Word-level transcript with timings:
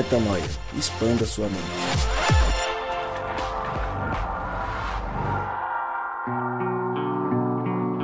Metanoia. 0.00 0.42
Expanda 0.78 1.26
sua 1.26 1.46
mente. 1.46 1.60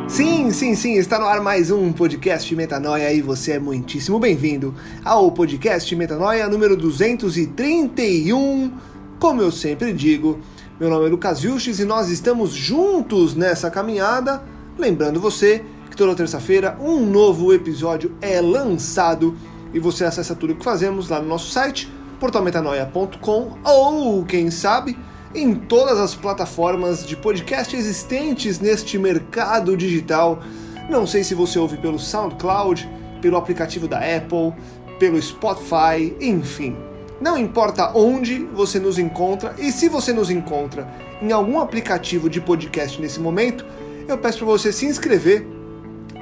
Sim, 0.06 0.50
sim, 0.50 0.74
sim, 0.74 0.98
está 0.98 1.18
no 1.18 1.24
ar 1.24 1.40
mais 1.40 1.70
um 1.70 1.90
podcast 1.94 2.54
Metanoia 2.54 3.10
e 3.14 3.22
você 3.22 3.52
é 3.52 3.58
muitíssimo 3.58 4.18
bem-vindo 4.18 4.74
ao 5.02 5.32
podcast 5.32 5.96
Metanoia 5.96 6.46
número 6.48 6.76
231. 6.76 8.72
Como 9.18 9.40
eu 9.40 9.50
sempre 9.50 9.94
digo, 9.94 10.38
meu 10.78 10.90
nome 10.90 11.06
é 11.06 11.08
Lucas 11.08 11.40
Vilches 11.40 11.80
e 11.80 11.86
nós 11.86 12.10
estamos 12.10 12.52
juntos 12.52 13.34
nessa 13.34 13.70
caminhada. 13.70 14.42
Lembrando 14.78 15.18
você 15.18 15.64
que 15.90 15.96
toda 15.96 16.14
terça-feira 16.14 16.76
um 16.78 17.06
novo 17.06 17.54
episódio 17.54 18.14
é 18.20 18.38
lançado 18.38 19.34
e 19.72 19.78
você 19.78 20.04
acessa 20.04 20.34
tudo 20.34 20.52
o 20.52 20.56
que 20.56 20.64
fazemos 20.64 21.08
lá 21.08 21.20
no 21.20 21.28
nosso 21.28 21.50
site, 21.50 21.90
portalmetanoia.com 22.18 23.58
ou, 23.64 24.24
quem 24.24 24.50
sabe, 24.50 24.96
em 25.34 25.54
todas 25.54 25.98
as 25.98 26.14
plataformas 26.14 27.06
de 27.06 27.16
podcast 27.16 27.76
existentes 27.76 28.58
neste 28.58 28.98
mercado 28.98 29.76
digital. 29.76 30.40
Não 30.88 31.06
sei 31.06 31.22
se 31.22 31.34
você 31.34 31.58
ouve 31.58 31.76
pelo 31.76 31.98
SoundCloud, 31.98 32.88
pelo 33.20 33.36
aplicativo 33.36 33.86
da 33.86 33.98
Apple, 33.98 34.54
pelo 34.98 35.20
Spotify, 35.20 36.16
enfim. 36.20 36.76
Não 37.20 37.36
importa 37.36 37.92
onde 37.94 38.38
você 38.38 38.78
nos 38.78 38.98
encontra 38.98 39.54
e 39.58 39.72
se 39.72 39.88
você 39.88 40.12
nos 40.12 40.30
encontra 40.30 40.86
em 41.20 41.32
algum 41.32 41.60
aplicativo 41.60 42.28
de 42.28 42.40
podcast 42.40 43.00
nesse 43.00 43.18
momento, 43.18 43.64
eu 44.06 44.18
peço 44.18 44.38
para 44.38 44.46
você 44.46 44.70
se 44.70 44.86
inscrever, 44.86 45.46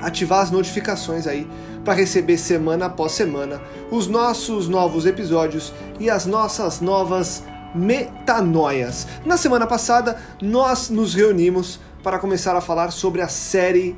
ativar 0.00 0.40
as 0.40 0.50
notificações 0.50 1.26
aí 1.26 1.46
para 1.84 1.94
receber 1.94 2.38
semana 2.38 2.86
após 2.86 3.12
semana 3.12 3.60
os 3.90 4.06
nossos 4.06 4.68
novos 4.68 5.06
episódios 5.06 5.72
e 6.00 6.08
as 6.08 6.26
nossas 6.26 6.80
novas 6.80 7.44
metanoias. 7.74 9.06
Na 9.24 9.36
semana 9.36 9.66
passada, 9.66 10.18
nós 10.40 10.88
nos 10.88 11.14
reunimos 11.14 11.80
para 12.02 12.18
começar 12.18 12.56
a 12.56 12.60
falar 12.60 12.90
sobre 12.90 13.20
a 13.20 13.28
série 13.28 13.96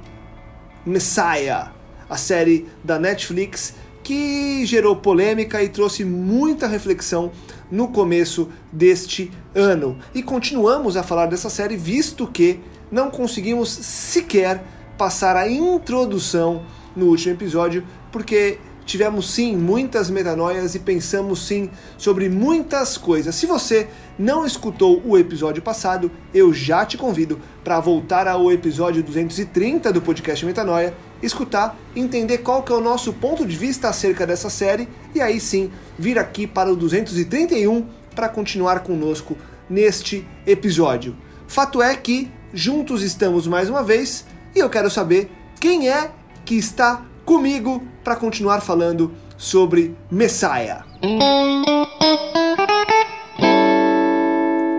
Messiah, 0.84 1.73
a 2.09 2.17
série 2.17 2.69
da 2.83 2.98
Netflix 2.98 3.75
que 4.07 4.64
gerou 4.64 4.95
polêmica 4.95 5.61
e 5.64 5.69
trouxe 5.69 6.05
muita 6.05 6.69
reflexão 6.69 7.33
no 7.69 7.89
começo 7.89 8.48
deste 8.73 9.33
ano. 9.53 9.98
E 10.14 10.23
continuamos 10.23 10.97
a 10.97 11.03
falar 11.03 11.27
dessa 11.27 11.51
série, 11.51 11.77
visto 11.77 12.25
que 12.25 12.61
não 12.89 13.11
conseguimos 13.11 13.69
sequer 13.69 14.62
passar 14.97 15.37
a 15.37 15.51
introdução 15.51 16.62
no 16.97 17.06
último 17.06 17.34
episódio, 17.34 17.84
porque 18.11 18.58
tivemos 18.86 19.30
sim 19.30 19.56
muitas 19.56 20.08
metanoias 20.08 20.75
e 20.75 20.78
pensamos 20.78 21.47
sim 21.47 21.69
sobre 21.98 22.28
muitas 22.28 22.97
coisas. 22.97 23.34
Se 23.34 23.44
você 23.44 23.89
não 24.19 24.47
escutou 24.47 25.02
o 25.05 25.19
episódio 25.19 25.61
passado, 25.61 26.11
eu 26.33 26.55
já 26.55 26.86
te 26.86 26.97
convido 26.97 27.39
para 27.64 27.80
voltar 27.80 28.28
ao 28.28 28.50
episódio 28.50 29.02
230 29.02 29.92
do 29.92 30.00
podcast 30.00 30.47
Metanoia, 30.47 30.94
escutar, 31.22 31.77
entender 31.94 32.39
qual 32.39 32.62
que 32.62 32.72
é 32.72 32.77
o 32.77 32.80
nosso 32.80 33.12
ponto 33.12 33.44
de 33.44 33.56
vista 33.56 33.89
acerca 33.89 34.27
dessa 34.27 34.48
série 34.48 34.89
e 35.14 35.20
aí 35.20 35.41
sim 35.41 35.70
vir 35.98 36.19
aqui 36.19 36.47
para 36.47 36.72
o 36.72 36.77
231 36.77 37.84
para 38.14 38.28
continuar 38.28 38.80
conosco 38.80 39.36
neste 39.69 40.27
episódio. 40.47 41.17
Fato 41.48 41.83
é 41.83 41.94
que 41.97 42.30
juntos 42.52 43.02
estamos 43.02 43.47
mais 43.47 43.69
uma 43.69 43.83
vez 43.83 44.24
e 44.55 44.61
eu 44.61 44.70
quero 44.70 44.91
saber 44.91 45.30
quem 45.61 45.89
é 45.89 46.11
que 46.47 46.55
está 46.55 47.05
comigo 47.25 47.83
para 48.05 48.14
continuar 48.14 48.61
falando 48.61 49.12
sobre 49.36 49.97
Messiah. 50.08 50.86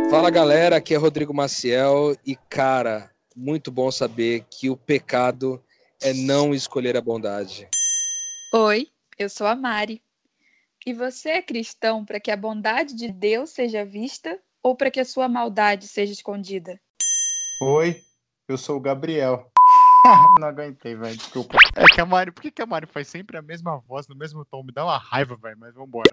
Fala 0.09 0.29
galera, 0.29 0.77
aqui 0.77 0.94
é 0.94 0.97
Rodrigo 0.97 1.33
Maciel 1.33 2.16
e 2.25 2.38
cara, 2.50 3.11
muito 3.35 3.69
bom 3.69 3.91
saber 3.91 4.45
que 4.50 4.69
o 4.69 4.77
pecado 4.77 5.61
é 6.01 6.13
não 6.13 6.56
escolher 6.56 6.95
a 6.95 7.01
bondade. 7.01 7.67
Oi, 8.53 8.88
eu 9.19 9.29
sou 9.29 9.45
a 9.45 9.53
Mari. 9.53 10.01
E 10.85 10.94
você 10.94 11.31
é 11.31 11.41
cristão 11.41 12.06
para 12.06 12.17
que 12.17 12.31
a 12.31 12.38
bondade 12.38 12.95
de 12.95 13.11
Deus 13.11 13.50
seja 13.50 13.83
vista 13.83 14.39
ou 14.63 14.73
para 14.73 14.89
que 14.89 15.01
a 15.01 15.06
sua 15.06 15.27
maldade 15.27 15.85
seja 15.85 16.13
escondida? 16.13 16.79
Oi, 17.61 18.01
eu 18.47 18.57
sou 18.57 18.77
o 18.77 18.79
Gabriel. 18.79 19.51
não 20.40 20.47
aguentei, 20.47 20.96
velho. 20.96 21.18
Desculpa. 21.18 21.58
É 21.75 21.85
que 21.85 22.02
a 22.02 22.06
Mari. 22.06 22.31
Por 22.31 22.41
que, 22.41 22.52
que 22.52 22.62
a 22.62 22.66
Mari 22.66 22.85
faz 22.85 23.08
sempre 23.08 23.38
a 23.38 23.41
mesma 23.41 23.78
voz, 23.88 24.08
no 24.08 24.16
mesmo 24.16 24.46
tom? 24.46 24.63
Me 24.63 24.72
dá 24.72 24.84
uma 24.84 24.97
raiva, 24.97 25.35
velho. 25.35 25.58
Mas 25.59 25.74
vambora. 25.74 26.09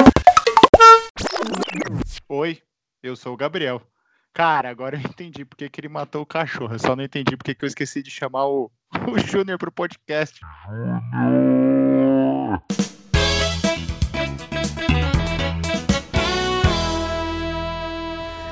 Oi, 2.29 2.63
eu 3.03 3.17
sou 3.17 3.35
o 3.35 3.37
Gabriel. 3.37 3.83
Cara, 4.33 4.69
agora 4.69 4.97
eu 4.97 5.01
entendi 5.01 5.45
porque 5.45 5.69
que 5.69 5.81
ele 5.81 5.89
matou 5.89 6.23
o 6.23 6.27
cachorro. 6.27 6.75
Eu 6.75 6.79
só 6.79 6.97
não 6.97 7.05
entendi 7.05 7.37
porque 7.37 7.55
que 7.55 7.65
eu 7.65 7.69
esqueci 7.69 8.03
de 8.03 8.11
chamar 8.11 8.47
o, 8.47 8.71
o 9.13 9.19
Júnior 9.19 9.59
pro 9.59 9.71
podcast. 9.71 10.41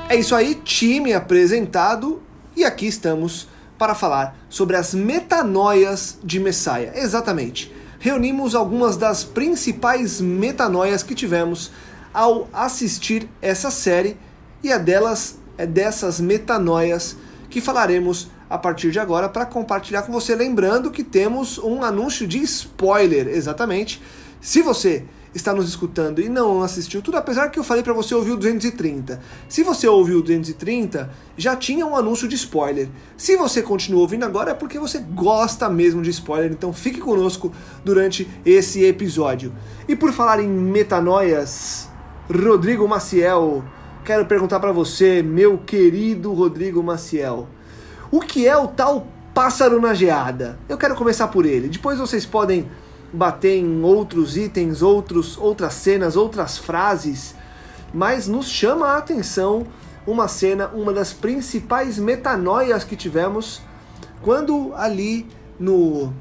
É 0.09 0.15
isso 0.15 0.35
aí, 0.35 0.55
time 0.55 1.13
apresentado. 1.13 2.23
E 2.55 2.63
aqui 2.63 2.85
estamos 2.85 3.47
para 3.83 3.93
falar 3.93 4.37
sobre 4.47 4.77
as 4.77 4.93
metanoias 4.93 6.17
de 6.23 6.39
Messiah. 6.39 6.93
Exatamente. 6.95 7.69
Reunimos 7.99 8.55
algumas 8.55 8.95
das 8.95 9.25
principais 9.25 10.21
metanoias 10.21 11.03
que 11.03 11.13
tivemos 11.13 11.69
ao 12.13 12.47
assistir 12.53 13.27
essa 13.41 13.69
série 13.69 14.15
e 14.63 14.71
é 14.71 14.79
delas 14.79 15.37
é 15.57 15.65
dessas 15.65 16.21
metanoias 16.21 17.17
que 17.49 17.59
falaremos 17.59 18.29
a 18.49 18.57
partir 18.57 18.89
de 18.89 18.99
agora 18.99 19.27
para 19.27 19.45
compartilhar 19.45 20.03
com 20.03 20.13
você, 20.13 20.33
lembrando 20.33 20.89
que 20.89 21.03
temos 21.03 21.57
um 21.57 21.83
anúncio 21.83 22.25
de 22.25 22.37
spoiler, 22.41 23.27
exatamente. 23.27 24.01
Se 24.39 24.61
você 24.61 25.03
está 25.33 25.53
nos 25.53 25.67
escutando 25.67 26.21
e 26.21 26.29
não 26.29 26.61
assistiu 26.61 27.01
tudo, 27.01 27.17
apesar 27.17 27.49
que 27.49 27.57
eu 27.57 27.63
falei 27.63 27.83
para 27.83 27.93
você 27.93 28.13
ouvir 28.13 28.31
o 28.31 28.37
230. 28.37 29.19
Se 29.49 29.63
você 29.63 29.87
ouviu 29.87 30.19
o 30.19 30.21
230, 30.21 31.09
já 31.35 31.55
tinha 31.55 31.85
um 31.85 31.95
anúncio 31.95 32.27
de 32.27 32.35
spoiler. 32.35 32.87
Se 33.17 33.35
você 33.35 33.61
continua 33.61 34.01
ouvindo 34.01 34.23
agora 34.23 34.51
é 34.51 34.53
porque 34.53 34.77
você 34.77 34.99
gosta 34.99 35.69
mesmo 35.69 36.01
de 36.01 36.09
spoiler, 36.11 36.51
então 36.51 36.71
fique 36.71 36.99
conosco 36.99 37.51
durante 37.83 38.29
esse 38.45 38.83
episódio. 38.83 39.53
E 39.87 39.95
por 39.95 40.11
falar 40.11 40.39
em 40.39 40.47
metanoias, 40.47 41.89
Rodrigo 42.29 42.87
Maciel, 42.87 43.63
quero 44.05 44.25
perguntar 44.25 44.59
para 44.59 44.71
você, 44.71 45.23
meu 45.23 45.57
querido 45.57 46.33
Rodrigo 46.33 46.83
Maciel, 46.83 47.47
o 48.11 48.19
que 48.19 48.47
é 48.47 48.55
o 48.55 48.67
tal 48.67 49.07
pássaro 49.33 49.81
na 49.81 49.93
geada? 49.93 50.59
Eu 50.69 50.77
quero 50.77 50.95
começar 50.95 51.27
por 51.29 51.45
ele. 51.45 51.67
Depois 51.67 51.97
vocês 51.97 52.25
podem 52.25 52.69
bater 53.13 53.57
em 53.59 53.83
outros 53.83 54.35
itens, 54.35 54.81
outros, 54.81 55.37
outras 55.37 55.75
cenas, 55.75 56.17
outras 56.17 56.57
frases, 56.57 57.35
mas 57.93 58.27
nos 58.27 58.49
chama 58.49 58.87
a 58.87 58.97
atenção 58.97 59.67
uma 60.05 60.27
cena, 60.27 60.67
uma 60.73 60.91
das 60.91 61.13
principais 61.13 61.99
metanoias 61.99 62.83
que 62.83 62.95
tivemos 62.95 63.61
quando 64.21 64.73
ali 64.75 65.27
no 65.59 66.11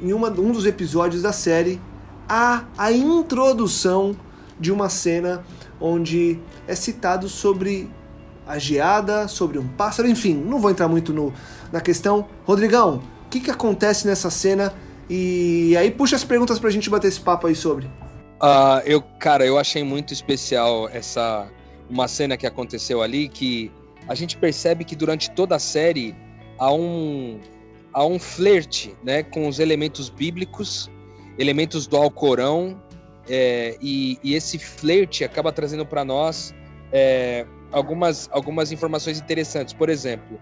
em 0.00 0.12
uma, 0.12 0.28
um 0.28 0.52
dos 0.52 0.66
episódios 0.66 1.22
da 1.22 1.32
série 1.32 1.80
há 2.28 2.64
a 2.76 2.92
introdução 2.92 4.14
de 4.58 4.70
uma 4.70 4.88
cena 4.88 5.44
onde 5.80 6.38
é 6.66 6.74
citado 6.74 7.28
sobre 7.28 7.90
a 8.46 8.58
geada, 8.58 9.26
sobre 9.28 9.58
um 9.58 9.66
pássaro, 9.66 10.08
enfim, 10.08 10.34
não 10.34 10.58
vou 10.58 10.70
entrar 10.70 10.88
muito 10.88 11.12
no, 11.12 11.32
na 11.72 11.80
questão. 11.80 12.26
Rodrigão, 12.44 13.02
o 13.26 13.28
que, 13.30 13.40
que 13.40 13.50
acontece 13.50 14.06
nessa 14.06 14.30
cena 14.30 14.74
e 15.08 15.76
aí 15.76 15.90
puxa 15.90 16.16
as 16.16 16.24
perguntas 16.24 16.58
pra 16.58 16.70
gente 16.70 16.88
bater 16.88 17.08
esse 17.08 17.20
papo 17.20 17.46
aí 17.46 17.54
sobre. 17.54 17.86
Uh, 17.86 18.80
eu, 18.84 19.02
cara, 19.18 19.46
eu 19.46 19.58
achei 19.58 19.82
muito 19.82 20.12
especial 20.12 20.88
essa 20.88 21.48
uma 21.88 22.08
cena 22.08 22.36
que 22.36 22.46
aconteceu 22.46 23.02
ali 23.02 23.28
que 23.28 23.70
a 24.08 24.14
gente 24.14 24.36
percebe 24.36 24.84
que 24.84 24.96
durante 24.96 25.30
toda 25.30 25.56
a 25.56 25.58
série 25.58 26.14
há 26.58 26.72
um 26.72 27.40
há 27.92 28.04
um 28.04 28.18
flerte, 28.18 28.94
né, 29.04 29.22
com 29.22 29.46
os 29.46 29.60
elementos 29.60 30.08
bíblicos, 30.08 30.90
elementos 31.38 31.86
do 31.86 31.96
Alcorão, 31.96 32.82
é, 33.28 33.78
e, 33.80 34.18
e, 34.22 34.34
esse 34.34 34.58
flerte 34.58 35.24
acaba 35.24 35.52
trazendo 35.52 35.86
para 35.86 36.04
nós 36.04 36.52
é, 36.92 37.46
algumas 37.70 38.28
algumas 38.32 38.72
informações 38.72 39.18
interessantes. 39.18 39.72
Por 39.72 39.88
exemplo, 39.88 40.38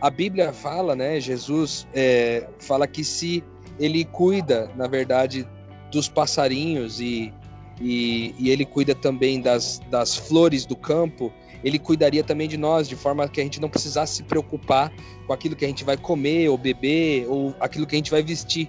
a 0.00 0.08
Bíblia 0.08 0.52
fala, 0.52 0.96
né, 0.96 1.20
Jesus 1.20 1.86
é, 1.92 2.48
fala 2.58 2.86
que 2.86 3.04
se 3.04 3.44
ele 3.78 4.04
cuida, 4.04 4.70
na 4.76 4.86
verdade, 4.86 5.46
dos 5.90 6.08
passarinhos 6.08 7.00
e, 7.00 7.32
e, 7.80 8.34
e, 8.38 8.50
ele 8.50 8.64
cuida 8.64 8.94
também 8.94 9.40
das, 9.40 9.80
das 9.90 10.16
flores 10.16 10.64
do 10.64 10.76
campo, 10.76 11.32
ele 11.62 11.78
cuidaria 11.78 12.24
também 12.24 12.48
de 12.48 12.56
nós, 12.56 12.88
de 12.88 12.96
forma 12.96 13.28
que 13.28 13.40
a 13.40 13.44
gente 13.44 13.60
não 13.60 13.68
precisasse 13.68 14.16
se 14.16 14.22
preocupar 14.22 14.92
com 15.26 15.32
aquilo 15.32 15.54
que 15.54 15.64
a 15.64 15.68
gente 15.68 15.84
vai 15.84 15.96
comer 15.96 16.48
ou 16.48 16.58
beber 16.58 17.26
ou 17.28 17.54
aquilo 17.60 17.86
que 17.86 17.94
a 17.94 17.98
gente 17.98 18.10
vai 18.10 18.22
vestir. 18.22 18.68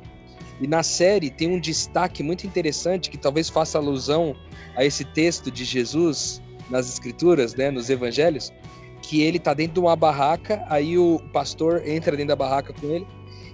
E 0.61 0.67
na 0.67 0.83
série 0.83 1.29
tem 1.29 1.47
um 1.47 1.59
destaque 1.59 2.21
muito 2.21 2.45
interessante 2.45 3.09
que 3.09 3.17
talvez 3.17 3.49
faça 3.49 3.77
alusão 3.77 4.35
a 4.75 4.85
esse 4.85 5.03
texto 5.03 5.49
de 5.49 5.63
Jesus 5.65 6.41
nas 6.69 6.87
escrituras, 6.87 7.55
né, 7.55 7.71
nos 7.71 7.89
evangelhos, 7.89 8.53
que 9.01 9.21
ele 9.21 9.39
tá 9.39 9.53
dentro 9.53 9.73
de 9.73 9.79
uma 9.79 9.95
barraca, 9.95 10.63
aí 10.69 10.97
o 10.97 11.19
pastor 11.33 11.85
entra 11.87 12.11
dentro 12.11 12.29
da 12.29 12.35
barraca 12.35 12.73
com 12.73 12.87
ele, 12.87 13.05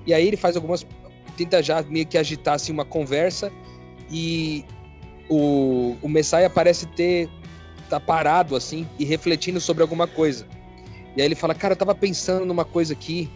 e 0.06 0.14
aí 0.14 0.28
ele 0.28 0.38
faz 0.38 0.56
algumas 0.56 0.86
tenta 1.40 1.64
já 1.64 1.82
meio 1.84 2.06
que 2.06 2.18
agitar 2.18 2.56
assim 2.56 2.72
uma 2.74 2.84
conversa 2.84 3.52
e 4.12 4.66
o, 5.30 5.96
o 6.02 6.10
Messiah 6.10 6.50
parece 6.50 6.86
ter 6.88 7.30
tá 7.90 8.00
parado 8.00 8.56
assim 8.56 8.88
e 9.00 9.06
refletindo 9.06 9.60
sobre 9.62 9.82
alguma 9.82 10.06
coisa. 10.06 10.46
E 11.16 11.22
aí 11.22 11.28
ele 11.28 11.36
fala: 11.36 11.56
"Cara, 11.56 11.74
eu 11.74 11.78
tava 11.78 11.96
pensando 11.96 12.46
numa 12.46 12.66
coisa 12.66 12.94
aqui, 12.94 13.30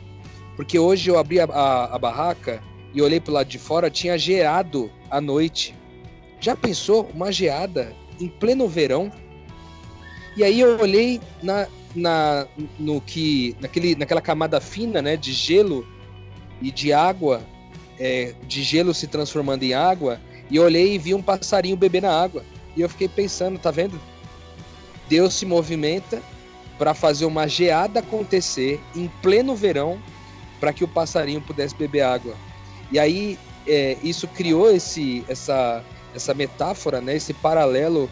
porque 0.56 0.78
hoje 0.78 1.10
eu 1.10 1.18
abri 1.18 1.40
a, 1.40 1.46
a, 1.46 1.96
a 1.96 1.98
barraca 1.98 2.62
e 2.94 3.02
olhei 3.02 3.20
pro 3.20 3.34
lado 3.34 3.48
de 3.48 3.58
fora, 3.58 3.90
tinha 3.90 4.18
geado 4.18 4.92
à 5.10 5.22
noite. 5.22 5.74
Já 6.40 6.56
pensou 6.56 7.10
uma 7.14 7.32
geada 7.32 7.96
em 8.20 8.28
pleno 8.28 8.68
verão? 8.68 9.12
E 10.36 10.44
aí 10.44 10.60
eu 10.60 10.80
olhei 10.80 11.22
na, 11.42 11.68
na 11.96 12.48
no 12.78 13.00
que 13.00 13.56
naquele, 13.62 13.96
naquela 13.96 14.22
camada 14.22 14.60
fina, 14.60 15.02
né, 15.02 15.16
de 15.16 15.32
gelo 15.32 15.88
e 16.62 16.70
de 16.70 16.92
água, 16.92 17.42
é, 18.00 18.34
de 18.48 18.64
gelo 18.64 18.94
se 18.94 19.08
transformando 19.08 19.64
em 19.64 19.74
água, 19.74 20.20
e 20.50 20.60
olhei 20.60 20.96
e 20.96 20.98
vi 20.98 21.14
um 21.14 21.22
passarinho 21.22 21.78
beber 21.78 22.02
na 22.02 22.12
água. 22.12 22.44
E 22.76 22.82
eu 22.82 22.90
fiquei 22.90 23.08
pensando, 23.08 23.58
tá 23.60 23.72
vendo? 23.72 24.00
Deus 25.08 25.34
se 25.34 25.46
movimenta 25.46 26.22
para 26.78 26.94
fazer 26.94 27.26
uma 27.26 27.48
geada 27.48 28.00
acontecer 28.00 28.80
em 28.96 29.08
pleno 29.22 29.56
verão 29.56 30.00
para 30.60 30.74
que 30.74 30.84
o 30.84 30.88
passarinho 30.88 31.42
pudesse 31.42 31.76
beber 31.76 32.02
água. 32.02 32.36
E 32.92 33.00
aí 33.00 33.38
é, 33.68 33.98
isso 34.04 34.28
criou 34.28 34.72
esse, 34.72 35.24
essa, 35.28 35.84
essa 36.16 36.34
metáfora, 36.34 37.02
né, 37.02 37.16
esse 37.16 37.34
paralelo 37.34 38.10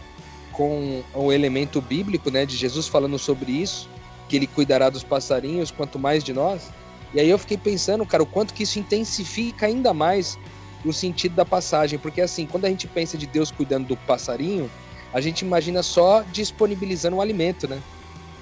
com 0.52 1.02
o 1.14 1.32
elemento 1.32 1.80
bíblico, 1.80 2.30
né, 2.30 2.44
de 2.44 2.56
Jesus 2.56 2.86
falando 2.86 3.18
sobre 3.18 3.52
isso, 3.52 3.88
que 4.28 4.36
ele 4.36 4.46
cuidará 4.46 4.90
dos 4.90 5.02
passarinhos 5.02 5.70
quanto 5.70 5.98
mais 5.98 6.22
de 6.22 6.32
nós. 6.32 6.70
E 7.14 7.20
aí 7.20 7.28
eu 7.28 7.38
fiquei 7.38 7.58
pensando, 7.58 8.06
cara, 8.06 8.22
o 8.22 8.26
quanto 8.26 8.54
que 8.54 8.62
isso 8.62 8.78
intensifica 8.78 9.66
ainda 9.66 9.92
mais 9.92 10.38
o 10.84 10.92
sentido 10.92 11.34
da 11.34 11.44
passagem, 11.44 11.98
porque 11.98 12.20
assim, 12.20 12.46
quando 12.46 12.64
a 12.64 12.68
gente 12.68 12.86
pensa 12.88 13.16
de 13.16 13.26
Deus 13.26 13.50
cuidando 13.50 13.88
do 13.88 13.96
passarinho, 13.96 14.70
a 15.12 15.20
gente 15.20 15.42
imagina 15.42 15.82
só 15.82 16.22
disponibilizando 16.22 17.16
o 17.16 17.20
alimento, 17.20 17.68
né? 17.68 17.80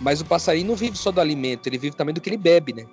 Mas 0.00 0.20
o 0.20 0.25
passarinho 0.25 0.69
não 0.69 0.76
vive 0.76 0.96
só 0.96 1.11
do 1.11 1.20
alimento, 1.20 1.67
ele 1.67 1.76
vive 1.76 1.96
também 1.96 2.14
do 2.14 2.20
que 2.20 2.31
ele 2.31 2.37
bebe, 2.37 2.72
né? 2.72 2.87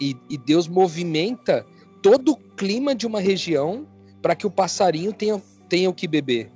E, 0.00 0.16
e 0.30 0.38
Deus 0.38 0.68
movimenta 0.68 1.66
todo 2.00 2.32
o 2.32 2.36
clima 2.36 2.94
de 2.94 3.06
uma 3.06 3.20
região 3.20 3.86
para 4.22 4.34
que 4.34 4.46
o 4.46 4.50
passarinho 4.50 5.12
tenha, 5.12 5.42
tenha 5.68 5.90
o 5.90 5.94
que 5.94 6.06
beber. 6.06 6.50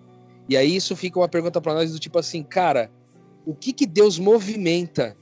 E 0.48 0.56
aí 0.56 0.76
isso 0.76 0.94
fica 0.96 1.18
uma 1.18 1.28
pergunta 1.28 1.60
para 1.60 1.74
nós 1.74 1.92
do 1.92 1.98
tipo 1.98 2.18
assim, 2.18 2.42
cara, 2.42 2.90
o 3.44 3.54
que 3.54 3.72
que 3.72 3.86
Deus 3.86 4.18
movimenta 4.18 5.16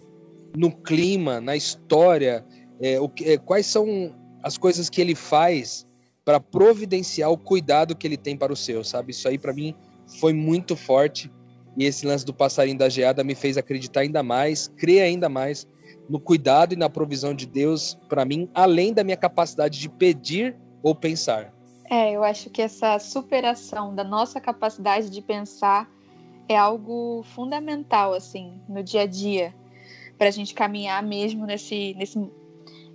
no 0.57 0.71
clima, 0.71 1.41
na 1.41 1.57
história, 1.57 2.45
é, 2.81 3.01
o, 3.01 3.11
é, 3.23 3.37
quais 3.37 3.67
são 3.67 4.15
as 4.43 4.57
coisas 4.57 4.89
que 4.89 5.01
ele 5.01 5.15
faz 5.15 5.87
para 6.25 6.41
providenciar 6.41 7.31
o 7.31 7.37
cuidado 7.37 7.97
que 7.97 8.07
ele 8.07 8.17
tem 8.17 8.37
para 8.37 8.53
o 8.53 8.57
seu, 8.57 8.83
sabe? 8.85 9.11
Isso 9.11 9.29
aí 9.29 9.39
para 9.39 9.53
mim 9.53 9.75
foi 10.19 10.33
muito 10.33 10.77
forte 10.77 11.31
e 11.77 11.85
esse 11.85 12.07
lance 12.07 12.25
do 12.25 12.35
passarinho 12.35 12.79
da 12.79 12.89
geada 12.89 13.23
me 13.23 13.35
fez 13.35 13.57
acreditar 13.57 14.01
ainda 14.01 14.23
mais, 14.23 14.69
crer 14.77 15.03
ainda 15.03 15.29
mais 15.29 15.67
no 16.09 16.19
cuidado 16.19 16.73
e 16.73 16.77
na 16.77 16.91
provisão 16.91 17.35
de 17.35 17.47
Deus 17.47 17.99
para 18.09 18.25
mim, 18.25 18.49
além 18.55 18.93
da 18.93 19.05
minha 19.05 19.17
capacidade 19.17 19.79
de 19.79 19.89
pedir 19.89 20.57
ou 20.83 20.95
pensar. 20.95 21.55
É, 21.89 22.13
eu 22.13 22.23
acho 22.23 22.51
que 22.51 22.63
essa 22.63 22.99
superação 22.99 23.95
da 23.95 24.05
nossa 24.05 24.41
capacidade 24.41 25.11
de 25.11 25.21
pensar 25.21 25.91
é 26.49 26.57
algo 26.57 27.23
fundamental, 27.35 28.13
assim, 28.13 28.61
no 28.69 28.83
dia 28.83 29.03
a 29.03 29.07
dia, 29.07 29.55
para 30.19 30.29
a 30.29 30.31
gente 30.31 30.55
caminhar 30.55 31.03
mesmo 31.03 31.47
nesse, 31.47 31.95
nesse, 31.95 32.19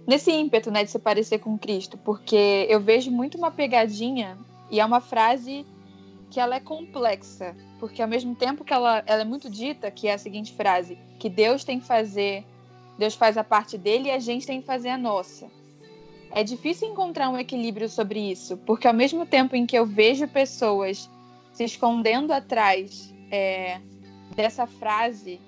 nesse 0.07 0.31
ímpeto, 0.31 0.72
né, 0.72 0.84
de 0.84 0.92
se 0.92 1.00
parecer 1.00 1.40
com 1.40 1.57
Cristo, 1.57 1.98
porque 1.98 2.66
eu 2.69 2.80
vejo 2.80 3.12
muito 3.12 3.38
uma 3.38 3.52
pegadinha 3.52 4.38
e 4.69 4.80
é 4.80 4.86
uma 4.86 5.02
frase 5.02 5.66
que 6.30 6.40
ela 6.40 6.56
é 6.56 6.60
complexa, 6.60 7.56
porque 7.80 8.02
ao 8.02 8.07
mesmo 8.07 8.36
tempo 8.36 8.63
que 8.63 8.74
ela, 8.74 9.04
ela 9.06 9.22
é 9.22 9.25
muito 9.25 9.50
dita, 9.50 9.90
que 9.92 10.07
é 10.07 10.13
a 10.13 10.18
seguinte 10.18 10.54
frase, 10.54 10.98
que 11.19 11.30
Deus 11.30 11.63
tem 11.63 11.80
que 11.80 11.86
fazer 11.86 12.46
Deus 12.98 13.16
faz 13.16 13.38
a 13.38 13.44
parte 13.44 13.78
dele 13.78 14.07
e 14.07 14.12
a 14.12 14.19
gente 14.19 14.48
tem 14.48 14.62
que 14.62 14.68
fazer 14.68 14.90
a 14.90 14.98
nossa. 14.98 15.48
É 16.31 16.44
difícil 16.44 16.90
encontrar 16.90 17.30
um 17.30 17.38
equilíbrio 17.38 17.88
sobre 17.90 18.19
isso, 18.31 18.57
porque 18.57 18.88
ao 18.88 18.94
mesmo 18.94 19.25
tempo 19.25 19.56
em 19.56 19.66
que 19.66 19.78
eu 19.78 19.86
vejo 19.86 20.28
pessoas 20.28 21.10
se 21.54 21.63
escondendo 21.63 22.31
atrás 22.31 23.13
é, 23.31 23.80
dessa 24.36 24.66
frase 24.66 25.40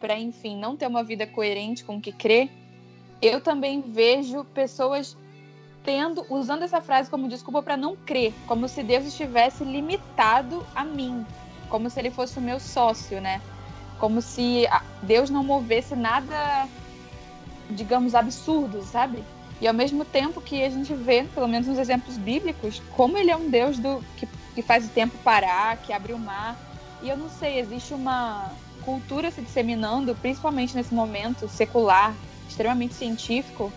para, 0.00 0.18
enfim, 0.18 0.56
não 0.56 0.76
ter 0.76 0.86
uma 0.86 1.02
vida 1.02 1.26
coerente 1.26 1.84
com 1.84 1.96
o 1.96 2.00
que 2.00 2.12
crê, 2.12 2.50
eu 3.20 3.40
também 3.40 3.80
vejo 3.80 4.44
pessoas 4.44 5.16
tendo, 5.84 6.26
usando 6.28 6.62
essa 6.62 6.80
frase 6.80 7.08
como 7.08 7.28
desculpa 7.28 7.62
para 7.62 7.76
não 7.76 7.96
crer, 7.96 8.34
como 8.46 8.68
se 8.68 8.82
Deus 8.82 9.06
estivesse 9.06 9.64
limitado 9.64 10.66
a 10.74 10.84
mim, 10.84 11.24
como 11.68 11.88
se 11.88 12.00
ele 12.00 12.10
fosse 12.10 12.38
o 12.38 12.42
meu 12.42 12.58
sócio, 12.58 13.20
né? 13.20 13.40
Como 13.98 14.20
se 14.20 14.64
Deus 15.02 15.30
não 15.30 15.44
movesse 15.44 15.94
nada, 15.94 16.68
digamos, 17.70 18.14
absurdo, 18.14 18.82
sabe? 18.82 19.22
E 19.60 19.66
ao 19.66 19.72
mesmo 19.72 20.04
tempo 20.04 20.40
que 20.40 20.62
a 20.62 20.68
gente 20.68 20.92
vê, 20.92 21.24
pelo 21.34 21.48
menos 21.48 21.66
nos 21.66 21.78
exemplos 21.78 22.18
bíblicos, 22.18 22.82
como 22.94 23.16
ele 23.16 23.30
é 23.30 23.36
um 23.36 23.48
Deus 23.48 23.78
do 23.78 24.04
que, 24.18 24.28
que 24.54 24.62
faz 24.62 24.86
o 24.86 24.90
tempo 24.90 25.16
parar, 25.24 25.78
que 25.78 25.92
abre 25.92 26.12
o 26.12 26.18
mar. 26.18 26.56
E 27.02 27.08
eu 27.08 27.16
não 27.16 27.30
sei, 27.30 27.58
existe 27.58 27.94
uma 27.94 28.50
cultura 28.84 29.30
se 29.30 29.40
disseminando, 29.40 30.14
principalmente 30.16 30.74
nesse 30.76 30.92
momento 30.92 31.48
secular, 31.48 32.14
extremamente 32.48 32.94
científico, 32.94 33.72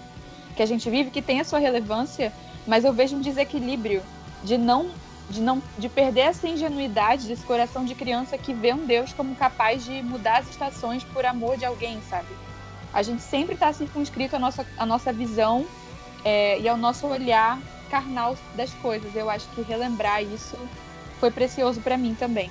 que 0.55 0.63
a 0.63 0.65
gente 0.65 0.89
vive, 0.89 1.11
que 1.11 1.21
tem 1.21 1.39
a 1.39 1.43
sua 1.43 1.59
relevância, 1.59 2.33
mas 2.67 2.83
eu 2.83 2.93
vejo 2.93 3.15
um 3.15 3.21
desequilíbrio 3.21 4.03
de 4.43 4.57
não 4.57 4.91
de 5.29 5.41
não 5.41 5.61
de 5.77 5.87
perder 5.87 6.21
essa 6.21 6.47
ingenuidade 6.47 7.27
desse 7.27 7.45
coração 7.45 7.85
de 7.85 7.93
criança 7.93 8.37
que 8.37 8.51
vê 8.51 8.73
um 8.73 8.85
Deus 8.85 9.13
como 9.13 9.35
capaz 9.35 9.85
de 9.85 10.01
mudar 10.01 10.39
as 10.39 10.49
estações 10.49 11.03
por 11.03 11.23
amor 11.23 11.55
de 11.55 11.65
alguém, 11.65 12.01
sabe? 12.09 12.29
A 12.91 13.03
gente 13.03 13.21
sempre 13.21 13.53
está 13.53 13.71
circunscrito 13.71 14.35
à 14.35 14.39
nossa, 14.39 14.65
à 14.75 14.85
nossa 14.85 15.13
visão 15.13 15.65
é, 16.25 16.59
e 16.59 16.67
ao 16.67 16.75
nosso 16.75 17.05
olhar 17.05 17.59
carnal 17.91 18.35
das 18.55 18.73
coisas. 18.75 19.15
Eu 19.15 19.29
acho 19.29 19.47
que 19.49 19.61
relembrar 19.61 20.23
isso 20.23 20.57
foi 21.19 21.29
precioso 21.29 21.79
para 21.81 21.97
mim 21.97 22.15
também. 22.15 22.49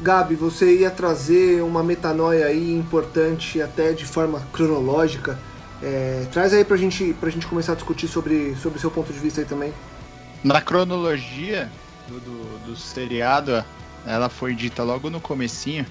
Gabi, 0.00 0.36
você 0.36 0.78
ia 0.78 0.90
trazer 0.90 1.60
uma 1.62 1.82
metanoia 1.82 2.46
aí 2.46 2.72
importante, 2.72 3.60
até 3.60 3.92
de 3.92 4.04
forma 4.04 4.40
cronológica. 4.52 5.38
É, 5.82 6.26
traz 6.32 6.52
aí 6.54 6.64
pra 6.64 6.76
gente, 6.76 7.14
pra 7.14 7.30
gente 7.30 7.46
começar 7.46 7.72
a 7.72 7.74
discutir 7.74 8.06
sobre, 8.08 8.50
o 8.50 8.78
seu 8.78 8.90
ponto 8.90 9.12
de 9.12 9.18
vista 9.18 9.40
aí 9.40 9.46
também. 9.46 9.72
Na 10.44 10.60
cronologia 10.60 11.70
do, 12.06 12.20
do, 12.20 12.58
do 12.66 12.76
seriado, 12.76 13.64
ela 14.06 14.28
foi 14.28 14.54
dita 14.54 14.84
logo 14.84 15.10
no 15.10 15.20
comecinho, 15.20 15.84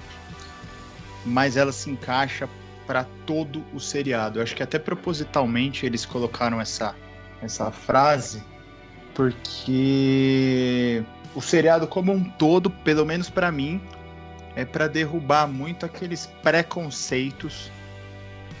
mas 1.24 1.56
ela 1.56 1.72
se 1.72 1.90
encaixa 1.90 2.48
para 2.86 3.04
todo 3.26 3.62
o 3.74 3.80
seriado. 3.80 4.38
Eu 4.38 4.42
acho 4.42 4.56
que 4.56 4.62
até 4.62 4.78
propositalmente 4.78 5.84
eles 5.84 6.06
colocaram 6.06 6.58
essa, 6.58 6.94
essa 7.42 7.70
frase, 7.70 8.42
porque 9.14 11.04
o 11.34 11.42
seriado 11.42 11.86
como 11.86 12.10
um 12.12 12.24
todo, 12.24 12.70
pelo 12.70 13.04
menos 13.04 13.28
para 13.28 13.52
mim, 13.52 13.80
é 14.58 14.64
para 14.64 14.88
derrubar 14.88 15.46
muito 15.46 15.86
aqueles 15.86 16.26
preconceitos 16.42 17.70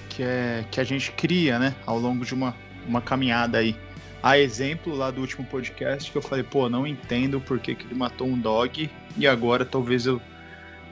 que, 0.08 0.22
é, 0.22 0.64
que 0.70 0.80
a 0.80 0.84
gente 0.84 1.10
cria, 1.10 1.58
né, 1.58 1.74
ao 1.84 1.98
longo 1.98 2.24
de 2.24 2.32
uma, 2.32 2.54
uma 2.86 3.00
caminhada 3.00 3.58
aí 3.58 3.76
a 4.22 4.38
exemplo 4.38 4.94
lá 4.94 5.10
do 5.10 5.20
último 5.20 5.44
podcast 5.44 6.12
que 6.12 6.16
eu 6.16 6.22
falei, 6.22 6.44
pô, 6.44 6.68
não 6.68 6.86
entendo 6.86 7.40
por 7.40 7.58
que, 7.58 7.74
que 7.74 7.84
ele 7.84 7.96
matou 7.96 8.28
um 8.28 8.38
dog 8.38 8.88
e 9.16 9.26
agora 9.26 9.64
talvez 9.64 10.06
eu 10.06 10.22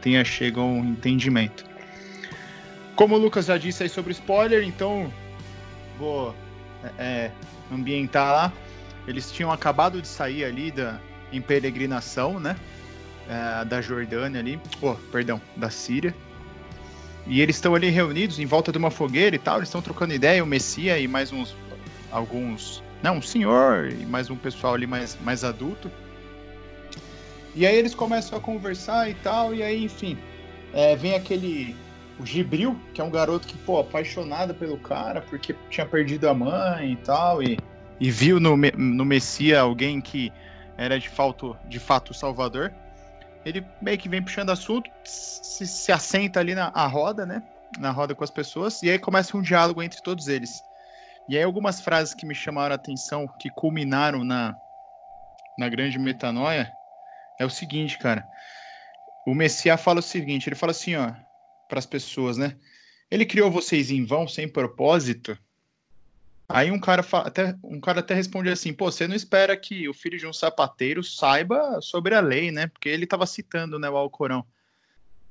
tenha 0.01 0.25
chegado 0.25 0.63
a 0.63 0.65
um 0.65 0.85
entendimento. 0.85 1.65
Como 2.97 3.15
o 3.15 3.19
Lucas 3.19 3.47
já 3.47 3.57
disse 3.57 3.85
aí 3.85 3.89
sobre 3.89 4.11
spoiler, 4.11 4.65
então 4.65 5.13
vou 6.01 6.35
é, 6.99 7.05
é, 7.05 7.33
ambientar 7.73 8.33
lá. 8.33 8.53
Eles 9.07 9.31
tinham 9.31 9.53
acabado 9.53 10.03
de 10.03 10.09
sair 10.09 10.45
ali 10.45 10.73
da, 10.73 10.99
em 11.33 11.41
peregrinação, 11.41 12.41
né? 12.41 12.57
É, 13.29 13.65
da 13.65 13.81
Jordânia 13.81 14.41
ali, 14.41 14.61
oh, 14.81 14.95
perdão, 15.11 15.41
da 15.57 15.69
Síria. 15.69 16.15
E 17.27 17.41
eles 17.41 17.57
estão 17.57 17.75
ali 17.75 17.89
reunidos 17.89 18.39
em 18.39 18.47
volta 18.47 18.71
de 18.71 18.79
uma 18.79 18.91
fogueira 18.91 19.35
e 19.35 19.39
tal, 19.39 19.57
eles 19.57 19.69
estão 19.69 19.83
trocando 19.83 20.15
ideia, 20.15 20.43
o 20.45 20.47
Messias 20.47 21.01
e 21.01 21.09
mais 21.09 21.33
uns 21.33 21.57
alguns 22.13 22.85
não, 23.03 23.17
um 23.17 23.23
senhor 23.23 23.91
e 23.91 24.07
mais 24.07 24.31
um 24.31 24.37
pessoal 24.37 24.75
ali 24.75 24.87
mais, 24.87 25.19
mais 25.21 25.45
adulto. 25.45 25.91
E 27.55 27.67
aí 27.67 27.77
eles 27.77 27.95
começam 27.95 28.39
a 28.39 28.41
conversar 28.41 29.11
e 29.11 29.15
tal, 29.15 29.55
e 29.55 29.63
aí, 29.63 29.85
enfim, 29.85 30.19
é, 30.73 30.95
vem 30.95 31.15
aquele. 31.15 31.75
O 32.19 32.25
Gibril, 32.25 32.81
que 32.95 33.01
é 33.01 33.05
um 33.05 33.11
garoto 33.11 33.47
que, 33.47 33.59
pô, 33.59 33.79
apaixonado 33.79 34.55
pelo 34.55 34.79
cara, 34.79 35.21
porque 35.21 35.55
tinha 35.69 35.85
perdido 35.85 36.29
a 36.29 36.35
mãe 36.35 36.93
e 36.93 36.97
tal, 36.97 37.43
e 37.43 37.59
e 38.01 38.11
viu 38.11 38.39
no, 38.39 38.57
no 38.57 39.05
Messias 39.05 39.59
alguém 39.59 40.01
que 40.01 40.33
era 40.77 40.99
de 40.99 41.09
fato, 41.09 41.57
de 41.69 41.79
fato 41.79 42.11
o 42.11 42.15
Salvador, 42.15 42.73
ele 43.47 43.65
meio 43.81 43.97
que 43.97 44.09
vem 44.09 44.21
puxando 44.21 44.51
assunto, 44.51 44.91
se, 45.05 45.67
se 45.67 45.93
assenta 45.93 46.41
ali 46.41 46.53
na 46.53 46.69
roda, 46.89 47.25
né? 47.25 47.41
Na 47.79 47.93
roda 47.93 48.13
com 48.13 48.25
as 48.25 48.31
pessoas, 48.31 48.83
e 48.83 48.91
aí 48.91 48.99
começa 48.99 49.37
um 49.37 49.43
diálogo 49.43 49.83
entre 49.83 50.03
todos 50.03 50.27
eles. 50.27 50.65
E 51.29 51.37
aí 51.37 51.45
algumas 51.45 51.81
frases 51.81 52.13
que 52.13 52.27
me 52.27 52.35
chamaram 52.35 52.73
a 52.73 52.77
atenção, 52.77 53.29
que 53.39 53.49
culminaram 53.51 54.25
na, 54.25 54.57
na 55.57 55.69
grande 55.69 55.97
metanoia, 55.97 56.73
é 57.39 57.45
o 57.45 57.51
seguinte, 57.51 57.99
cara. 57.99 58.29
O 59.25 59.33
Messias 59.33 59.81
fala 59.81 60.01
o 60.01 60.03
seguinte, 60.03 60.49
ele 60.49 60.57
fala 60.57 60.73
assim, 60.73 60.97
ó, 60.97 61.13
para 61.69 61.79
as 61.79 61.87
pessoas, 61.87 62.37
né? 62.37 62.57
Ele 63.09 63.25
criou 63.25 63.51
vocês 63.51 63.93
em 63.93 64.05
vão, 64.05 64.27
sem 64.27 64.49
propósito. 64.49 65.39
Aí 66.49 66.71
um 66.71 66.79
cara, 66.79 67.05
até, 67.25 67.57
um 67.63 67.81
cara 67.81 68.01
até 68.01 68.15
responde 68.15 68.51
assim: 68.51 68.73
pô, 68.73 68.91
você 68.91 69.09
não 69.09 69.17
espera 69.17 69.57
que 69.57 69.89
o 69.89 69.95
filho 69.95 70.19
de 70.19 70.27
um 70.27 70.33
sapateiro 70.33 71.03
saiba 71.03 71.81
sobre 71.81 72.15
a 72.15 72.21
lei, 72.21 72.53
né? 72.53 72.69
Porque 72.69 72.89
ele 72.89 73.05
estava 73.05 73.27
citando 73.27 73.79
né, 73.79 73.91
o 73.91 73.97
Alcorão. 73.97 74.47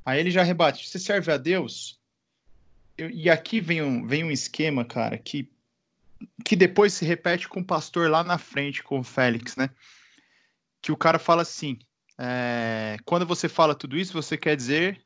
Aí 0.05 0.19
ele 0.19 0.29
já 0.29 0.43
rebate: 0.43 0.87
você 0.87 0.99
serve 0.99 1.31
a 1.31 1.37
Deus? 1.37 1.99
Eu, 2.97 3.09
e 3.09 3.29
aqui 3.29 3.61
vem 3.61 3.81
um, 3.81 4.05
vem 4.05 4.23
um 4.23 4.31
esquema, 4.31 4.83
cara, 4.83 5.17
que, 5.17 5.49
que 6.43 6.55
depois 6.55 6.93
se 6.93 7.05
repete 7.05 7.47
com 7.47 7.61
o 7.61 7.65
pastor 7.65 8.09
lá 8.09 8.23
na 8.23 8.37
frente, 8.37 8.83
com 8.83 8.99
o 8.99 9.03
Félix, 9.03 9.55
né? 9.55 9.69
Que 10.81 10.91
o 10.91 10.97
cara 10.97 11.17
fala 11.17 11.43
assim: 11.43 11.79
é, 12.17 12.97
quando 13.05 13.25
você 13.25 13.47
fala 13.47 13.73
tudo 13.73 13.97
isso, 13.97 14.11
você 14.11 14.37
quer 14.37 14.55
dizer 14.57 15.01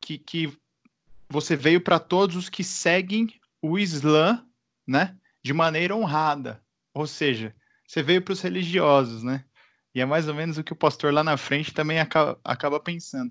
que, 0.00 0.16
que 0.16 0.56
você 1.28 1.56
veio 1.56 1.80
para 1.80 1.98
todos 1.98 2.36
os 2.36 2.48
que 2.48 2.62
seguem 2.62 3.28
o 3.60 3.78
Islã, 3.78 4.46
né? 4.86 5.16
De 5.44 5.52
maneira 5.52 5.94
honrada. 5.94 6.60
Ou 6.92 7.06
seja, 7.06 7.54
você 7.86 8.02
veio 8.02 8.22
para 8.22 8.32
os 8.32 8.40
religiosos, 8.40 9.22
né? 9.22 9.44
E 9.94 10.00
é 10.00 10.04
mais 10.04 10.26
ou 10.26 10.34
menos 10.34 10.58
o 10.58 10.64
que 10.64 10.72
o 10.72 10.76
pastor 10.76 11.12
lá 11.12 11.22
na 11.22 11.36
frente 11.36 11.72
também 11.72 12.00
acaba, 12.00 12.40
acaba 12.42 12.80
pensando. 12.80 13.30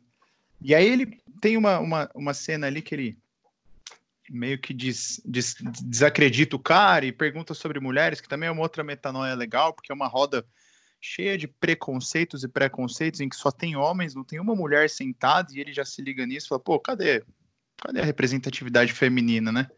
E 0.62 0.74
aí 0.74 0.88
ele 0.88 1.22
tem 1.41 1.58
uma, 1.58 1.79
uma, 1.79 2.10
uma 2.15 2.34
cena 2.34 2.67
ali 2.67 2.82
que 2.82 2.96
ele 2.96 3.17
meio 4.29 4.58
que 4.58 4.74
diz, 4.74 5.22
desacredita 5.25 6.55
o 6.55 6.60
cara 6.60 7.05
e 7.05 7.12
pergunta 7.12 7.53
sobre 7.53 7.79
mulheres, 7.79 8.22
que 8.22 8.29
também 8.29 8.48
é 8.48 8.51
uma 8.51 8.62
outra 8.62 8.84
metanoia 8.84 9.36
legal, 9.36 9.74
porque 9.74 9.91
é 9.91 9.96
uma 9.96 10.08
roda 10.08 10.46
cheia 11.01 11.38
de 11.38 11.48
preconceitos 11.48 12.43
e 12.46 12.48
preconceitos 12.48 13.20
em 13.20 13.27
que 13.27 13.36
só 13.36 13.51
tem 13.51 13.75
homens, 13.75 14.15
não 14.15 14.24
tem 14.24 14.39
uma 14.39 14.55
mulher 14.55 14.89
sentada, 14.89 15.51
e 15.51 15.60
ele 15.60 15.74
já 15.74 15.84
se 15.84 16.01
liga 16.01 16.25
nisso 16.25 16.48
e 16.48 16.50
fala, 16.50 16.62
pô, 16.62 16.79
cadê? 16.79 17.22
Cadê 17.77 18.00
a 18.00 18.05
representatividade 18.05 18.93
feminina, 18.93 19.51
né? 19.51 19.70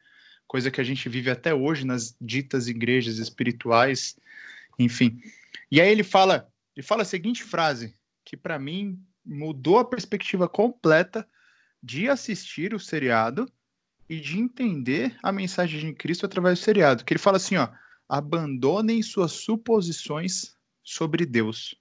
Coisa 0.48 0.70
que 0.70 0.80
a 0.80 0.84
gente 0.84 1.10
vive 1.10 1.30
até 1.30 1.54
hoje 1.54 1.86
nas 1.86 2.16
ditas 2.22 2.68
igrejas 2.68 3.18
espirituais, 3.18 4.16
enfim. 4.78 5.20
E 5.72 5.82
aí 5.82 5.90
ele 5.90 6.04
fala, 6.04 6.48
ele 6.76 6.86
fala 6.86 7.02
a 7.02 7.06
seguinte 7.06 7.44
frase, 7.44 7.96
que 8.24 8.38
para 8.38 8.60
mim 8.60 9.00
mudou 9.26 9.80
a 9.80 9.86
perspectiva 9.86 10.48
completa 10.48 11.28
de 11.82 12.08
assistir 12.10 12.74
o 12.74 12.80
seriado 12.80 13.52
e 14.10 14.20
de 14.20 14.40
entender 14.40 15.18
a 15.24 15.32
mensagem 15.32 15.80
de 15.80 15.94
Cristo 15.94 16.26
através 16.26 16.60
do 16.60 16.64
seriado. 16.64 17.04
Que 17.04 17.14
ele 17.14 17.20
fala 17.20 17.38
assim, 17.38 17.58
ó, 17.58 17.70
abandonem 18.08 19.02
suas 19.02 19.32
suposições 19.32 20.56
sobre 20.84 21.26
Deus. 21.26 21.76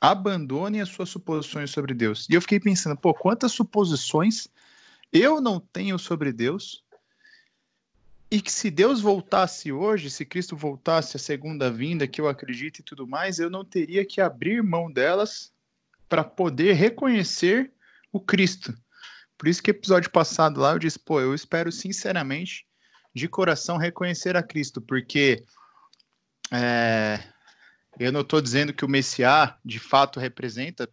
Abandone 0.00 0.80
as 0.80 0.88
suas 0.88 1.08
suposições 1.08 1.70
sobre 1.70 1.94
Deus. 1.94 2.26
E 2.28 2.34
eu 2.34 2.40
fiquei 2.40 2.60
pensando, 2.60 2.96
pô, 2.96 3.12
quantas 3.12 3.52
suposições 3.52 4.48
eu 5.12 5.40
não 5.40 5.60
tenho 5.60 5.98
sobre 5.98 6.32
Deus? 6.32 6.84
E 8.30 8.40
que 8.40 8.52
se 8.52 8.70
Deus 8.70 9.00
voltasse 9.00 9.72
hoje, 9.72 10.08
se 10.08 10.24
Cristo 10.24 10.56
voltasse 10.56 11.16
a 11.16 11.20
segunda 11.20 11.68
vinda, 11.68 12.06
que 12.06 12.20
eu 12.20 12.28
acredito 12.28 12.78
e 12.78 12.82
tudo 12.82 13.04
mais, 13.04 13.40
eu 13.40 13.50
não 13.50 13.64
teria 13.64 14.04
que 14.04 14.20
abrir 14.20 14.62
mão 14.62 14.90
delas 14.90 15.52
para 16.08 16.22
poder 16.22 16.74
reconhecer 16.74 17.72
o 18.12 18.20
Cristo. 18.20 18.72
Por 19.36 19.48
isso 19.48 19.60
que 19.60 19.72
episódio 19.72 20.10
passado 20.10 20.60
lá 20.60 20.72
eu 20.72 20.78
disse, 20.78 20.98
pô, 20.98 21.20
eu 21.20 21.34
espero 21.34 21.72
sinceramente, 21.72 22.66
de 23.12 23.26
coração, 23.26 23.76
reconhecer 23.76 24.36
a 24.36 24.42
Cristo, 24.42 24.80
porque 24.80 25.44
é, 26.52 27.18
eu 27.98 28.12
não 28.12 28.20
estou 28.20 28.40
dizendo 28.40 28.72
que 28.72 28.84
o 28.84 28.88
Messiá 28.88 29.58
de 29.64 29.80
fato 29.80 30.20
representa 30.20 30.88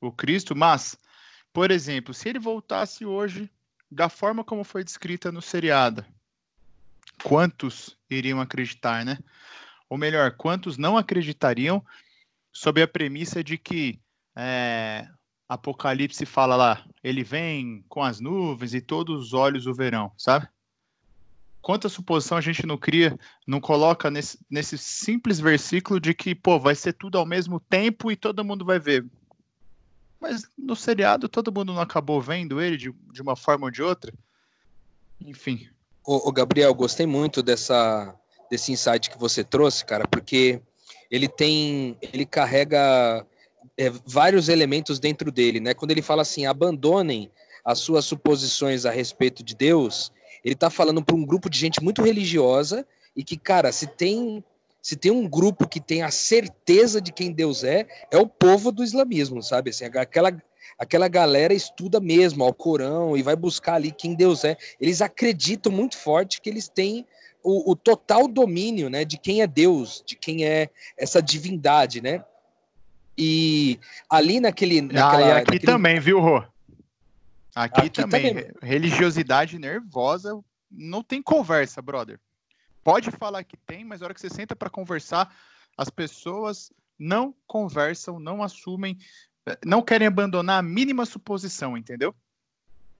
o 0.00 0.10
Cristo, 0.10 0.56
mas, 0.56 0.98
por 1.52 1.70
exemplo, 1.70 2.12
se 2.12 2.28
ele 2.28 2.40
voltasse 2.40 3.04
hoje 3.04 3.48
da 3.88 4.08
forma 4.08 4.42
como 4.42 4.64
foi 4.64 4.82
descrita 4.82 5.30
no 5.30 5.40
seriado, 5.40 6.04
quantos 7.22 7.96
iriam 8.10 8.40
acreditar, 8.40 9.04
né? 9.04 9.18
Ou 9.88 9.96
melhor, 9.96 10.32
quantos 10.36 10.76
não 10.76 10.96
acreditariam 10.96 11.84
sob 12.52 12.82
a 12.82 12.88
premissa 12.88 13.42
de 13.42 13.56
que 13.58 14.00
é, 14.36 15.06
Apocalipse 15.48 16.26
fala 16.26 16.56
lá, 16.56 16.86
ele 17.02 17.22
vem 17.22 17.84
com 17.88 18.02
as 18.02 18.20
nuvens 18.20 18.74
e 18.74 18.80
todos 18.80 19.26
os 19.26 19.32
olhos 19.32 19.66
o 19.66 19.74
verão, 19.74 20.12
sabe? 20.16 20.48
quanta 21.66 21.88
suposição 21.88 22.38
a 22.38 22.40
gente 22.40 22.64
não 22.64 22.78
cria, 22.78 23.18
não 23.44 23.60
coloca 23.60 24.08
nesse, 24.08 24.38
nesse 24.48 24.78
simples 24.78 25.40
versículo 25.40 25.98
de 25.98 26.14
que, 26.14 26.32
pô, 26.32 26.60
vai 26.60 26.76
ser 26.76 26.92
tudo 26.92 27.18
ao 27.18 27.26
mesmo 27.26 27.58
tempo 27.58 28.08
e 28.08 28.14
todo 28.14 28.44
mundo 28.44 28.64
vai 28.64 28.78
ver. 28.78 29.04
Mas 30.20 30.48
no 30.56 30.76
seriado 30.76 31.28
todo 31.28 31.50
mundo 31.50 31.74
não 31.74 31.80
acabou 31.80 32.22
vendo 32.22 32.60
ele 32.60 32.76
de, 32.76 32.92
de 33.12 33.20
uma 33.20 33.34
forma 33.34 33.64
ou 33.64 33.70
de 33.72 33.82
outra? 33.82 34.14
Enfim. 35.20 35.68
O, 36.06 36.30
Gabriel, 36.30 36.72
gostei 36.72 37.04
muito 37.04 37.42
dessa, 37.42 38.14
desse 38.48 38.70
insight 38.70 39.10
que 39.10 39.18
você 39.18 39.42
trouxe, 39.42 39.84
cara, 39.84 40.06
porque 40.06 40.60
ele 41.10 41.26
tem, 41.26 41.96
ele 42.00 42.24
carrega 42.24 43.26
é, 43.76 43.90
vários 44.06 44.48
elementos 44.48 45.00
dentro 45.00 45.32
dele, 45.32 45.58
né? 45.58 45.74
Quando 45.74 45.90
ele 45.90 46.02
fala 46.02 46.22
assim, 46.22 46.46
abandonem 46.46 47.28
as 47.64 47.80
suas 47.80 48.04
suposições 48.04 48.86
a 48.86 48.90
respeito 48.92 49.42
de 49.42 49.56
Deus, 49.56 50.12
ele 50.44 50.54
está 50.54 50.70
falando 50.70 51.04
para 51.04 51.16
um 51.16 51.26
grupo 51.26 51.50
de 51.50 51.58
gente 51.58 51.82
muito 51.82 52.02
religiosa 52.02 52.86
e 53.16 53.24
que, 53.24 53.36
cara, 53.36 53.72
se 53.72 53.88
tem 53.88 54.44
se 54.80 54.94
tem 54.94 55.10
um 55.10 55.28
grupo 55.28 55.66
que 55.66 55.80
tem 55.80 56.04
a 56.04 56.12
certeza 56.12 57.00
de 57.00 57.12
quem 57.12 57.32
Deus 57.32 57.64
é, 57.64 57.88
é 58.08 58.16
o 58.18 58.28
povo 58.28 58.70
do 58.70 58.84
islamismo, 58.84 59.42
sabe? 59.42 59.70
Assim, 59.70 59.86
aquela, 59.86 60.30
aquela 60.78 61.08
galera 61.08 61.54
estuda 61.54 62.00
mesmo 62.00 62.44
ao 62.44 62.52
Corão 62.52 63.16
e 63.16 63.22
vai 63.22 63.36
buscar 63.36 63.74
ali 63.74 63.90
quem 63.90 64.14
Deus 64.14 64.44
é. 64.44 64.56
Eles 64.80 65.00
acreditam 65.00 65.72
muito 65.72 65.96
forte 65.96 66.40
que 66.40 66.50
eles 66.50 66.68
têm 66.68 67.06
o, 67.42 67.72
o 67.72 67.76
total 67.76 68.26
domínio, 68.26 68.90
né, 68.90 69.04
de 69.04 69.16
quem 69.16 69.40
é 69.40 69.46
Deus, 69.46 70.02
de 70.04 70.16
quem 70.16 70.44
é 70.44 70.68
essa 70.96 71.22
divindade, 71.22 72.00
né? 72.00 72.24
E 73.16 73.78
ali 74.10 74.40
naquele. 74.40 74.82
Naquela, 74.82 75.16
ah, 75.16 75.20
e 75.20 75.30
aqui 75.30 75.52
naquele... 75.52 75.72
também, 75.72 76.00
viu, 76.00 76.20
Rô? 76.20 76.44
Aqui, 77.54 77.80
Aqui 77.80 77.90
também, 77.90 78.34
também, 78.34 78.50
religiosidade 78.60 79.58
nervosa, 79.58 80.38
não 80.70 81.02
tem 81.02 81.22
conversa, 81.22 81.80
brother. 81.80 82.20
Pode 82.84 83.10
falar 83.10 83.42
que 83.44 83.56
tem, 83.56 83.82
mas 83.82 84.00
na 84.00 84.06
hora 84.06 84.14
que 84.14 84.20
você 84.20 84.28
senta 84.28 84.54
para 84.54 84.68
conversar, 84.68 85.34
as 85.76 85.88
pessoas 85.88 86.70
não 86.98 87.34
conversam, 87.46 88.18
não 88.18 88.42
assumem, 88.42 88.98
não 89.64 89.82
querem 89.82 90.06
abandonar 90.06 90.58
a 90.58 90.62
mínima 90.62 91.04
suposição, 91.04 91.76
entendeu? 91.76 92.14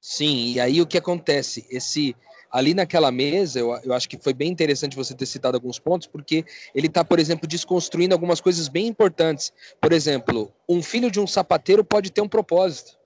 Sim, 0.00 0.52
e 0.52 0.60
aí 0.60 0.80
o 0.80 0.86
que 0.86 0.98
acontece? 0.98 1.66
Esse 1.70 2.14
ali 2.50 2.74
naquela 2.74 3.10
mesa, 3.10 3.58
eu, 3.58 3.76
eu 3.82 3.92
acho 3.92 4.08
que 4.08 4.16
foi 4.16 4.32
bem 4.32 4.50
interessante 4.50 4.96
você 4.96 5.14
ter 5.14 5.26
citado 5.26 5.56
alguns 5.56 5.78
pontos, 5.78 6.06
porque 6.06 6.44
ele 6.74 6.86
está, 6.86 7.04
por 7.04 7.18
exemplo, 7.18 7.46
desconstruindo 7.48 8.14
algumas 8.14 8.40
coisas 8.40 8.68
bem 8.68 8.86
importantes. 8.86 9.52
Por 9.80 9.92
exemplo, 9.92 10.52
um 10.68 10.82
filho 10.82 11.10
de 11.10 11.18
um 11.18 11.26
sapateiro 11.26 11.84
pode 11.84 12.10
ter 12.10 12.20
um 12.20 12.28
propósito 12.28 12.96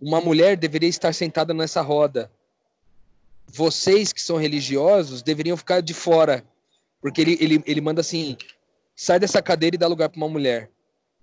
uma 0.00 0.20
mulher 0.20 0.56
deveria 0.56 0.88
estar 0.88 1.12
sentada 1.12 1.54
nessa 1.54 1.80
roda. 1.80 2.30
Vocês 3.46 4.12
que 4.12 4.20
são 4.20 4.36
religiosos 4.36 5.22
deveriam 5.22 5.56
ficar 5.56 5.80
de 5.80 5.94
fora. 5.94 6.44
Porque 7.00 7.20
ele, 7.20 7.38
ele, 7.40 7.62
ele 7.66 7.80
manda 7.80 8.00
assim: 8.00 8.36
sai 8.94 9.18
dessa 9.18 9.40
cadeira 9.40 9.76
e 9.76 9.78
dá 9.78 9.86
lugar 9.86 10.08
para 10.08 10.18
uma 10.18 10.28
mulher. 10.28 10.70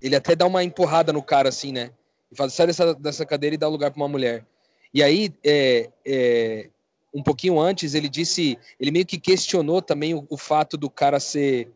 Ele 0.03 0.17
até 0.17 0.35
dá 0.35 0.45
uma 0.45 0.63
empurrada 0.63 1.13
no 1.13 1.23
cara, 1.23 1.47
assim, 1.47 1.71
né? 1.71 1.91
E 2.29 2.35
fala: 2.35 2.49
sai 2.49 2.67
dessa, 2.67 2.93
dessa 2.93 3.25
cadeira 3.25 3.55
e 3.55 3.57
dá 3.57 3.67
lugar 3.69 3.89
para 3.89 4.01
uma 4.01 4.09
mulher. 4.09 4.45
E 4.93 5.01
aí, 5.01 5.33
é, 5.43 5.89
é, 6.05 6.69
um 7.13 7.23
pouquinho 7.23 7.57
antes, 7.59 7.93
ele 7.93 8.09
disse: 8.09 8.59
ele 8.77 8.91
meio 8.91 9.05
que 9.05 9.17
questionou 9.17 9.81
também 9.81 10.13
o, 10.13 10.25
o 10.29 10.37
fato 10.37 10.75
do 10.77 10.89
cara 10.89 11.19
ser 11.21 11.71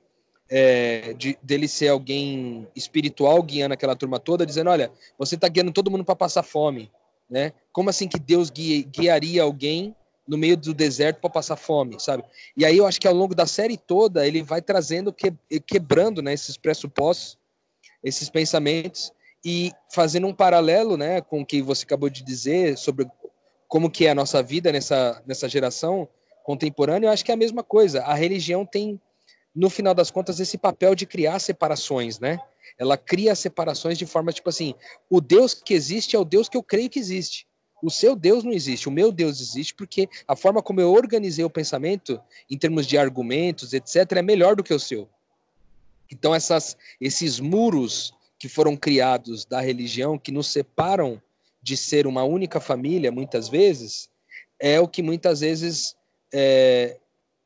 é, 0.50 1.14
de, 1.14 1.38
dele 1.42 1.68
ser 1.68 1.88
alguém 1.88 2.68
espiritual 2.76 3.42
guiando 3.42 3.74
aquela 3.74 3.96
turma 3.96 4.20
toda, 4.20 4.46
dizendo: 4.46 4.70
olha, 4.70 4.92
você 5.18 5.36
está 5.36 5.48
guiando 5.48 5.72
todo 5.72 5.90
mundo 5.90 6.04
para 6.04 6.16
passar 6.16 6.44
fome, 6.44 6.92
né? 7.30 7.54
Como 7.72 7.90
assim 7.90 8.08
que 8.08 8.20
Deus 8.20 8.50
guia, 8.50 8.84
guiaria 8.84 9.44
alguém 9.44 9.96
no 10.28 10.38
meio 10.38 10.58
do 10.58 10.74
deserto 10.74 11.22
para 11.22 11.30
passar 11.30 11.56
fome, 11.56 11.98
sabe? 12.00 12.24
E 12.56 12.66
aí 12.66 12.78
eu 12.78 12.86
acho 12.86 13.00
que 13.00 13.08
ao 13.08 13.14
longo 13.14 13.34
da 13.34 13.46
série 13.46 13.78
toda 13.78 14.28
ele 14.28 14.44
vai 14.44 14.62
trazendo, 14.62 15.14
que, 15.14 15.34
quebrando, 15.66 16.22
né, 16.22 16.34
esses 16.34 16.58
pressupostos, 16.58 17.38
esses 18.08 18.30
pensamentos 18.30 19.12
e 19.46 19.72
fazendo 19.94 20.28
um 20.28 20.34
paralelo, 20.34 20.98
né, 20.98 21.22
com 21.22 21.42
o 21.42 21.46
que 21.46 21.62
você 21.62 21.84
acabou 21.84 22.10
de 22.10 22.24
dizer 22.24 22.78
sobre 22.78 23.08
como 23.68 23.90
que 23.90 24.06
é 24.06 24.12
a 24.12 24.16
nossa 24.16 24.42
vida 24.42 24.72
nessa 24.72 25.22
nessa 25.26 25.48
geração 25.48 26.08
contemporâneo, 26.44 27.08
eu 27.08 27.12
acho 27.12 27.26
que 27.26 27.32
é 27.32 27.34
a 27.34 27.38
mesma 27.38 27.62
coisa. 27.62 28.04
A 28.04 28.14
religião 28.14 28.66
tem, 28.66 29.00
no 29.54 29.70
final 29.70 29.94
das 29.94 30.10
contas, 30.10 30.40
esse 30.40 30.58
papel 30.58 30.96
de 30.96 31.06
criar 31.06 31.40
separações, 31.40 32.20
né? 32.20 32.40
Ela 32.80 32.98
cria 32.98 33.36
separações 33.36 33.98
de 33.98 34.06
forma 34.06 34.32
tipo 34.32 34.50
assim: 34.50 34.74
o 35.10 35.20
Deus 35.20 35.54
que 35.54 35.74
existe 35.74 36.16
é 36.16 36.20
o 36.20 36.24
Deus 36.24 36.48
que 36.48 36.56
eu 36.56 36.64
creio 36.64 36.90
que 36.90 37.00
existe. 37.00 37.46
O 37.84 37.92
seu 37.92 38.16
Deus 38.16 38.44
não 38.44 38.54
existe, 38.54 38.88
o 38.88 38.92
meu 38.92 39.12
Deus 39.12 39.40
existe 39.40 39.76
porque 39.76 40.10
a 40.28 40.36
forma 40.36 40.64
como 40.64 40.82
eu 40.82 40.92
organizei 40.92 41.46
o 41.46 41.50
pensamento, 41.50 42.20
em 42.50 42.58
termos 42.58 42.88
de 42.88 42.98
argumentos, 42.98 43.72
etc., 43.74 44.14
é 44.14 44.22
melhor 44.22 44.56
do 44.56 44.64
que 44.64 44.74
o 44.74 44.80
seu. 44.80 45.08
Então, 46.12 46.34
essas, 46.34 46.78
esses 47.00 47.40
muros 47.40 48.14
que 48.40 48.48
foram 48.48 48.76
criados 48.76 49.46
da 49.46 49.62
religião, 49.62 50.18
que 50.18 50.32
nos 50.32 50.48
separam 50.48 51.22
de 51.62 51.76
ser 51.76 52.08
uma 52.08 52.24
única 52.24 52.60
família, 52.60 53.12
muitas 53.12 53.50
vezes, 53.50 54.10
é 54.60 54.80
o 54.80 54.88
que 54.88 55.02
muitas 55.02 55.42
vezes 55.42 55.96
é, 56.34 56.98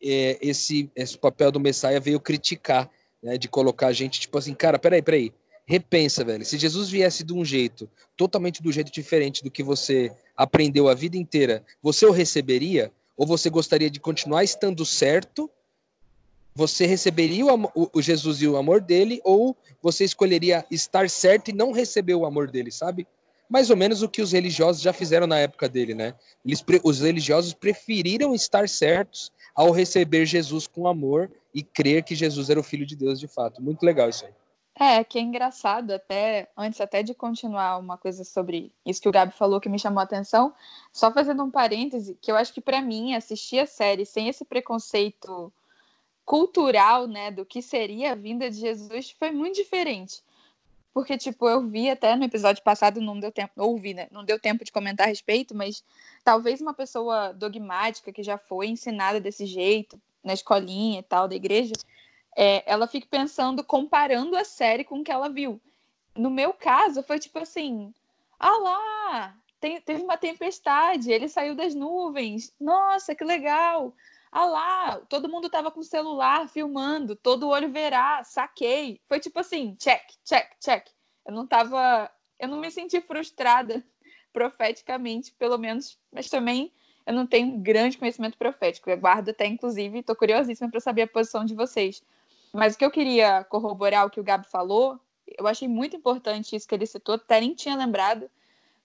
é, 0.01 0.37
esse, 0.41 0.89
esse 0.95 1.17
papel 1.17 1.51
do 1.51 1.59
Messias 1.59 2.03
veio 2.03 2.19
criticar, 2.19 2.89
né, 3.21 3.37
de 3.37 3.47
colocar 3.47 3.87
a 3.87 3.93
gente 3.93 4.19
tipo 4.19 4.37
assim, 4.37 4.53
cara, 4.53 4.79
peraí, 4.79 5.01
peraí, 5.01 5.33
repensa, 5.65 6.23
velho. 6.23 6.45
Se 6.45 6.57
Jesus 6.57 6.89
viesse 6.89 7.23
de 7.23 7.33
um 7.33 7.45
jeito 7.45 7.89
totalmente 8.17 8.61
do 8.61 8.71
jeito 8.71 8.91
diferente 8.91 9.43
do 9.43 9.51
que 9.51 9.63
você 9.63 10.11
aprendeu 10.35 10.89
a 10.89 10.93
vida 10.93 11.17
inteira, 11.17 11.63
você 11.81 12.05
o 12.05 12.11
receberia? 12.11 12.91
Ou 13.15 13.27
você 13.27 13.49
gostaria 13.49 13.89
de 13.89 13.99
continuar 13.99 14.43
estando 14.43 14.85
certo? 14.85 15.49
Você 16.53 16.85
receberia 16.85 17.45
o, 17.45 17.89
o, 17.93 18.01
Jesus 18.01 18.41
e 18.41 18.47
o 18.47 18.57
amor 18.57 18.81
dele? 18.81 19.21
Ou 19.23 19.55
você 19.81 20.03
escolheria 20.03 20.65
estar 20.69 21.09
certo 21.09 21.49
e 21.49 21.53
não 21.53 21.71
receber 21.71 22.15
o 22.15 22.25
amor 22.25 22.49
dele, 22.49 22.71
sabe? 22.71 23.07
mais 23.51 23.69
ou 23.69 23.75
menos 23.75 24.01
o 24.01 24.07
que 24.07 24.21
os 24.21 24.31
religiosos 24.31 24.81
já 24.81 24.93
fizeram 24.93 25.27
na 25.27 25.37
época 25.37 25.67
dele, 25.67 25.93
né? 25.93 26.15
Eles, 26.45 26.63
os 26.85 27.01
religiosos 27.01 27.53
preferiram 27.53 28.33
estar 28.33 28.69
certos 28.69 29.29
ao 29.53 29.71
receber 29.71 30.25
Jesus 30.25 30.67
com 30.67 30.87
amor 30.87 31.29
e 31.53 31.61
crer 31.61 32.01
que 32.05 32.15
Jesus 32.15 32.49
era 32.49 32.61
o 32.61 32.63
Filho 32.63 32.85
de 32.85 32.95
Deus 32.95 33.19
de 33.19 33.27
fato. 33.27 33.61
Muito 33.61 33.83
legal 33.83 34.07
isso 34.07 34.25
aí. 34.25 34.31
É, 34.79 35.03
que 35.03 35.19
é 35.19 35.21
engraçado, 35.21 35.91
até 35.91 36.47
antes 36.57 36.79
até 36.79 37.03
de 37.03 37.13
continuar 37.13 37.77
uma 37.77 37.97
coisa 37.97 38.23
sobre 38.23 38.71
isso 38.85 39.01
que 39.01 39.09
o 39.09 39.11
Gabi 39.11 39.33
falou 39.33 39.59
que 39.59 39.67
me 39.67 39.77
chamou 39.77 39.99
a 39.99 40.03
atenção, 40.03 40.53
só 40.93 41.11
fazendo 41.11 41.43
um 41.43 41.51
parêntese, 41.51 42.17
que 42.21 42.31
eu 42.31 42.37
acho 42.37 42.53
que 42.53 42.61
para 42.61 42.81
mim 42.81 43.13
assistir 43.13 43.59
a 43.59 43.65
série 43.65 44.05
sem 44.05 44.29
esse 44.29 44.45
preconceito 44.45 45.51
cultural, 46.31 47.07
né, 47.07 47.29
do 47.29 47.43
que 47.43 47.61
seria 47.61 48.13
a 48.13 48.15
vinda 48.15 48.49
de 48.49 48.55
Jesus 48.55 49.11
foi 49.11 49.31
muito 49.31 49.57
diferente. 49.57 50.23
Porque, 50.93 51.17
tipo, 51.17 51.49
eu 51.49 51.67
vi 51.67 51.89
até 51.89 52.15
no 52.15 52.23
episódio 52.23 52.63
passado, 52.63 53.01
não 53.01 53.19
deu 53.19 53.33
tempo, 53.33 53.51
ouvi, 53.57 53.93
né? 53.93 54.07
Não 54.09 54.23
deu 54.23 54.39
tempo 54.39 54.63
de 54.63 54.71
comentar 54.71 55.07
a 55.07 55.09
respeito, 55.09 55.53
mas 55.53 55.83
talvez 56.23 56.61
uma 56.61 56.73
pessoa 56.73 57.33
dogmática 57.33 58.13
que 58.13 58.23
já 58.23 58.37
foi 58.37 58.67
ensinada 58.67 59.19
desse 59.19 59.45
jeito, 59.45 59.99
na 60.23 60.31
escolinha 60.31 61.01
e 61.01 61.03
tal, 61.03 61.27
da 61.27 61.35
igreja, 61.35 61.73
é, 62.37 62.63
ela 62.65 62.87
fique 62.87 63.07
pensando, 63.07 63.61
comparando 63.61 64.37
a 64.37 64.45
série 64.45 64.85
com 64.85 64.99
o 64.99 65.03
que 65.03 65.11
ela 65.11 65.27
viu. 65.27 65.59
No 66.15 66.29
meu 66.29 66.53
caso, 66.53 67.03
foi 67.03 67.19
tipo 67.19 67.39
assim: 67.39 67.93
ah 68.39 68.57
lá, 68.57 69.35
tem, 69.59 69.81
teve 69.81 70.01
uma 70.01 70.15
tempestade, 70.15 71.11
ele 71.11 71.27
saiu 71.27 71.55
das 71.55 71.75
nuvens, 71.75 72.53
nossa, 72.57 73.13
que 73.13 73.25
legal. 73.25 73.93
Ah 74.31 74.45
lá, 74.45 75.01
todo 75.09 75.27
mundo 75.27 75.49
tava 75.49 75.69
com 75.69 75.81
o 75.81 75.83
celular 75.83 76.47
filmando, 76.47 77.15
todo 77.17 77.49
olho 77.49 77.69
verá, 77.69 78.23
saquei. 78.23 79.01
Foi 79.07 79.19
tipo 79.19 79.39
assim, 79.39 79.75
check, 79.75 80.01
check, 80.23 80.49
check. 80.59 80.87
Eu 81.25 81.33
não 81.33 81.45
tava, 81.45 82.09
eu 82.39 82.47
não 82.47 82.57
me 82.57 82.71
senti 82.71 83.01
frustrada 83.01 83.83
profeticamente, 84.31 85.33
pelo 85.33 85.57
menos, 85.57 85.99
mas 86.11 86.29
também 86.29 86.71
eu 87.05 87.13
não 87.13 87.27
tenho 87.27 87.57
grande 87.57 87.97
conhecimento 87.97 88.37
profético. 88.37 88.89
Eu 88.89 88.97
guardo 88.97 89.29
até, 89.29 89.45
inclusive, 89.45 89.99
estou 89.99 90.15
curiosíssima 90.15 90.71
para 90.71 90.79
saber 90.79 91.01
a 91.01 91.07
posição 91.07 91.43
de 91.43 91.53
vocês. 91.53 92.01
Mas 92.53 92.75
o 92.75 92.77
que 92.77 92.85
eu 92.85 92.91
queria 92.91 93.43
corroborar 93.43 94.05
o 94.05 94.09
que 94.09 94.19
o 94.19 94.23
Gabi 94.23 94.47
falou, 94.47 94.99
eu 95.27 95.47
achei 95.47 95.67
muito 95.67 95.95
importante 95.95 96.55
isso 96.55 96.67
que 96.67 96.75
ele 96.75 96.85
citou, 96.85 97.15
até 97.15 97.39
nem 97.41 97.53
tinha 97.53 97.75
lembrado, 97.75 98.29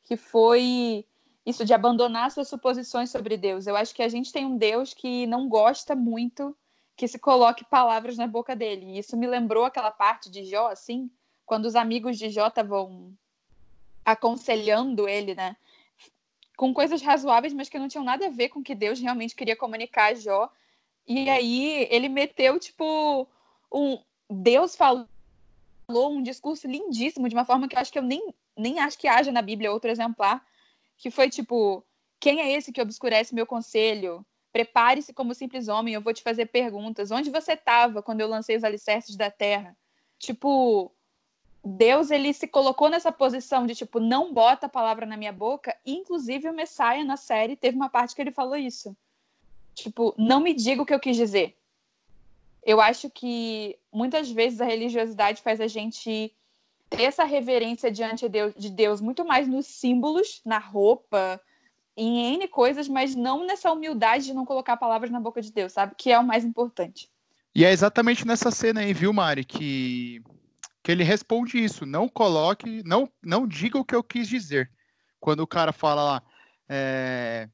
que 0.05 0.17
foi 0.17 1.05
isso 1.47 1.65
de 1.65 1.73
abandonar 1.73 2.33
suas 2.33 2.49
suposições 2.49 3.09
sobre 3.09 3.37
Deus. 3.37 3.69
Eu 3.69 3.77
acho 3.77 3.95
que 3.95 4.03
a 4.03 4.09
gente 4.09 4.33
tem 4.33 4.45
um 4.45 4.59
Deus 4.59 4.93
que 4.93 5.29
não 5.29 5.49
gosta 5.49 5.95
muito 5.95 6.57
que 6.97 7.07
se 7.07 7.21
coloque 7.21 7.65
palavras 7.65 8.17
na 8.17 8.27
boca 8.27 8.57
dele. 8.57 8.87
E 8.87 8.99
isso 8.99 9.17
me 9.17 9.29
lembrou 9.29 9.65
aquela 9.65 9.93
parte 9.93 10.29
de 10.29 10.45
Jó, 10.45 10.69
assim, 10.69 11.09
quando 11.45 11.67
os 11.67 11.77
amigos 11.77 12.19
de 12.19 12.31
Jó 12.31 12.49
estavam 12.49 13.15
aconselhando 14.05 15.09
ele, 15.09 15.35
né? 15.35 15.57
Com 16.57 16.75
coisas 16.75 17.01
razoáveis, 17.01 17.53
mas 17.53 17.69
que 17.69 17.79
não 17.79 17.87
tinham 17.87 18.05
nada 18.05 18.27
a 18.27 18.31
ver 18.31 18.49
com 18.49 18.59
o 18.59 18.65
que 18.65 18.75
Deus 18.75 18.99
realmente 18.99 19.37
queria 19.37 19.55
comunicar 19.55 20.13
a 20.13 20.15
Jó. 20.15 20.51
E 21.07 21.31
aí 21.31 21.87
ele 21.91 22.09
meteu, 22.09 22.59
tipo, 22.59 23.29
um. 23.71 24.03
Deus 24.29 24.75
falou 24.75 25.07
um 25.95 26.23
discurso 26.23 26.67
lindíssimo, 26.67 27.29
de 27.29 27.37
uma 27.37 27.45
forma 27.45 27.69
que 27.69 27.77
eu 27.77 27.81
acho 27.81 27.93
que 27.93 27.99
eu 27.99 28.03
nem, 28.03 28.35
nem 28.57 28.81
acho 28.81 28.99
que 28.99 29.07
haja 29.07 29.31
na 29.31 29.43
Bíblia 29.43 29.71
outro 29.71 29.91
exemplar 29.91 30.45
que 30.97 31.11
foi 31.11 31.29
tipo: 31.29 31.85
quem 32.19 32.41
é 32.41 32.53
esse 32.53 32.73
que 32.73 32.81
obscurece 32.81 33.35
meu 33.35 33.47
conselho? 33.47 34.25
Prepare-se 34.53 35.13
como 35.13 35.35
simples 35.35 35.69
homem, 35.69 35.95
eu 35.95 36.01
vou 36.01 36.15
te 36.15 36.23
fazer 36.23 36.47
perguntas. 36.47 37.11
Onde 37.11 37.31
você 37.31 37.53
estava 37.53 38.03
quando 38.03 38.23
eu 38.23 38.29
lancei 38.29 38.57
os 38.57 38.65
alicerces 38.65 39.15
da 39.17 39.31
terra? 39.31 39.77
Tipo, 40.19 40.91
Deus 41.63 42.11
ele 42.11 42.33
se 42.33 42.47
colocou 42.47 42.89
nessa 42.89 43.13
posição 43.13 43.67
de 43.67 43.75
tipo, 43.75 44.01
não 44.01 44.33
bota 44.33 44.67
a 44.67 44.69
palavra 44.69 45.05
na 45.05 45.17
minha 45.17 45.33
boca. 45.33 45.77
Inclusive 45.85 46.49
o 46.49 46.55
Messiah 46.55 47.05
na 47.05 47.17
série 47.17 47.57
teve 47.57 47.77
uma 47.77 47.91
parte 47.91 48.15
que 48.15 48.23
ele 48.23 48.31
falou 48.31 48.57
isso. 48.57 48.97
Tipo, 49.75 50.15
não 50.17 50.41
me 50.41 50.55
diga 50.55 50.81
o 50.81 50.87
que 50.87 50.95
eu 50.95 51.01
quis 51.01 51.17
dizer. 51.17 51.59
Eu 52.63 52.81
acho 52.81 53.11
que 53.11 53.79
muitas 53.93 54.31
vezes 54.31 54.61
a 54.61 54.65
religiosidade 54.65 55.43
faz 55.43 55.61
a 55.61 55.67
gente 55.67 56.35
ter 56.89 57.03
essa 57.03 57.25
reverência 57.25 57.91
diante 57.91 58.29
de 58.29 58.71
Deus 58.71 59.01
muito 59.01 59.25
mais 59.25 59.49
nos 59.49 59.67
símbolos, 59.67 60.41
na 60.45 60.59
roupa, 60.59 61.41
em 61.97 62.35
N 62.35 62.47
coisas, 62.49 62.89
mas 62.89 63.15
não 63.15 63.47
nessa 63.47 63.73
humildade 63.73 64.27
de 64.27 64.35
não 64.35 64.45
colocar 64.45 64.77
palavras 64.77 65.11
na 65.11 65.19
boca 65.19 65.41
de 65.41 65.51
Deus, 65.53 65.73
sabe? 65.73 65.95
Que 65.97 66.13
é 66.13 66.19
o 66.19 66.27
mais 66.27 66.45
importante. 66.45 67.11
E 67.55 67.65
é 67.65 67.73
exatamente 67.73 68.27
nessa 68.27 68.51
cena 68.51 68.81
aí, 68.81 68.93
viu, 68.93 69.13
Mari, 69.13 69.45
que, 69.45 70.23
que 70.83 70.93
ele 70.93 71.03
responde 71.03 71.63
isso. 71.63 71.87
Não 71.87 72.07
coloque, 72.07 72.83
não, 72.85 73.11
não 73.23 73.47
diga 73.47 73.79
o 73.79 73.85
que 73.85 73.95
eu 73.95 74.03
quis 74.03 74.29
dizer. 74.29 74.71
Quando 75.19 75.41
o 75.41 75.47
cara 75.47 75.73
fala 75.73 76.05
lá, 76.05 76.23
é... 76.69 77.49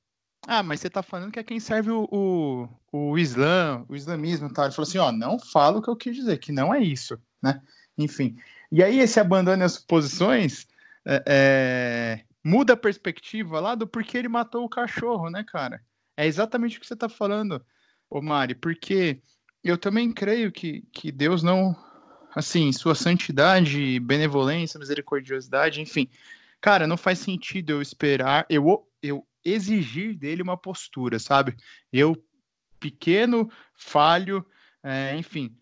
ah, 0.46 0.62
mas 0.62 0.80
você 0.80 0.90
tá 0.90 1.04
falando 1.04 1.30
que 1.30 1.38
é 1.38 1.44
quem 1.44 1.60
serve 1.60 1.92
o, 1.92 2.08
o, 2.10 2.68
o 2.92 3.16
Islã, 3.16 3.84
o 3.88 3.94
islamismo, 3.94 4.52
tá? 4.52 4.64
Ele 4.64 4.72
falou 4.72 4.88
assim, 4.88 4.98
ó, 4.98 5.12
não 5.12 5.38
fala 5.38 5.78
o 5.78 5.82
que 5.82 5.88
eu 5.88 5.96
quis 5.96 6.16
dizer, 6.16 6.38
que 6.38 6.50
não 6.50 6.74
é 6.74 6.80
isso, 6.80 7.16
né? 7.40 7.62
Enfim, 7.96 8.37
e 8.70 8.83
aí 8.83 8.98
esse 9.00 9.20
abandono 9.20 9.64
as 9.64 9.72
suposições 9.72 10.66
é, 11.05 11.22
é, 11.26 12.24
muda 12.44 12.72
a 12.72 12.76
perspectiva 12.76 13.61
lá 13.61 13.74
do 13.74 13.87
porquê 13.87 14.18
ele 14.18 14.28
matou 14.28 14.64
o 14.64 14.68
cachorro, 14.68 15.28
né, 15.31 15.44
cara? 15.44 15.83
É 16.16 16.26
exatamente 16.26 16.78
o 16.78 16.81
que 16.81 16.87
você 16.87 16.94
está 16.94 17.09
falando, 17.09 17.64
ô 18.09 18.20
Mari, 18.20 18.55
porque 18.55 19.20
eu 19.62 19.78
também 19.78 20.12
creio 20.12 20.50
que, 20.50 20.83
que 20.92 21.12
Deus 21.12 21.42
não, 21.42 21.76
assim, 22.35 22.72
sua 22.72 22.94
santidade, 22.94 24.00
benevolência, 24.00 24.78
misericordiosidade, 24.78 25.81
enfim, 25.81 26.09
cara, 26.61 26.87
não 26.87 26.96
faz 26.96 27.18
sentido 27.18 27.70
eu 27.70 27.83
esperar, 27.83 28.46
eu, 28.48 28.87
eu 29.02 29.26
exigir 29.44 30.16
dele 30.16 30.42
uma 30.42 30.57
postura, 30.57 31.18
sabe? 31.18 31.57
Eu, 31.92 32.16
pequeno, 32.78 33.50
falho, 33.74 34.44
é, 34.83 35.16
enfim, 35.16 35.55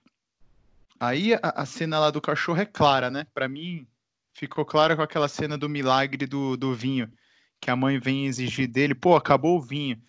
Aí 1.00 1.32
a, 1.32 1.40
a, 1.42 1.64
cena 1.64 1.98
lá 1.98 2.10
do 2.10 2.20
cachorro 2.20 2.60
é 2.60 2.66
clara, 2.66 3.10
né? 3.10 3.26
Para 3.32 3.48
mim, 3.48 3.86
ficou 4.34 4.66
clara 4.66 4.94
com 4.94 5.00
aquela 5.00 5.28
cena 5.28 5.56
do 5.56 5.66
milagre 5.66 6.26
do, 6.26 6.58
do 6.58 6.74
vinho, 6.74 7.10
que 7.58 7.70
a 7.70 7.76
mãe 7.76 7.98
vem 7.98 8.26
exigir 8.26 8.68
dele, 8.68 8.94
pô, 8.94 9.16
acabou 9.16 9.56
o 9.56 9.62
vinho. 9.62 10.00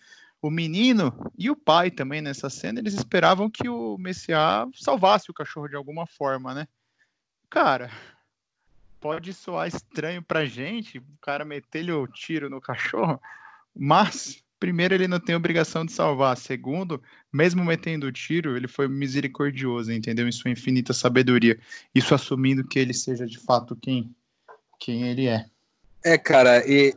O 0.42 0.50
menino 0.50 1.14
e 1.38 1.48
o 1.48 1.56
pai 1.56 1.90
também 1.90 2.20
nessa 2.20 2.50
cena, 2.50 2.78
eles 2.78 2.92
esperavam 2.92 3.48
que 3.48 3.70
o 3.70 3.96
Messias 3.96 4.68
salvasse 4.74 5.30
o 5.30 5.34
cachorro 5.34 5.68
de 5.68 5.76
alguma 5.76 6.06
forma, 6.06 6.52
né? 6.52 6.68
Cara, 7.48 7.90
pode 9.00 9.32
soar 9.32 9.68
estranho 9.68 10.22
pra 10.22 10.44
gente, 10.44 10.98
o 10.98 11.04
cara 11.22 11.44
meter-lhe 11.44 11.92
o 11.92 12.06
tiro 12.06 12.50
no 12.50 12.60
cachorro, 12.60 13.20
mas 13.74 14.44
primeiro, 14.62 14.94
ele 14.94 15.08
não 15.08 15.18
tem 15.18 15.34
obrigação 15.34 15.84
de 15.84 15.90
salvar. 15.90 16.36
Segundo, 16.36 17.02
mesmo 17.32 17.64
metendo 17.64 18.06
o 18.06 18.12
tiro, 18.12 18.56
ele 18.56 18.68
foi 18.68 18.86
misericordioso, 18.86 19.90
entendeu? 19.92 20.28
Em 20.28 20.30
sua 20.30 20.52
infinita 20.52 20.92
sabedoria. 20.92 21.58
Isso 21.92 22.14
assumindo 22.14 22.62
que 22.64 22.78
ele 22.78 22.94
seja 22.94 23.26
de 23.26 23.40
fato 23.40 23.74
quem, 23.74 24.14
quem 24.78 25.02
ele 25.02 25.26
é. 25.26 25.46
É, 26.04 26.16
cara, 26.16 26.64
e, 26.64 26.94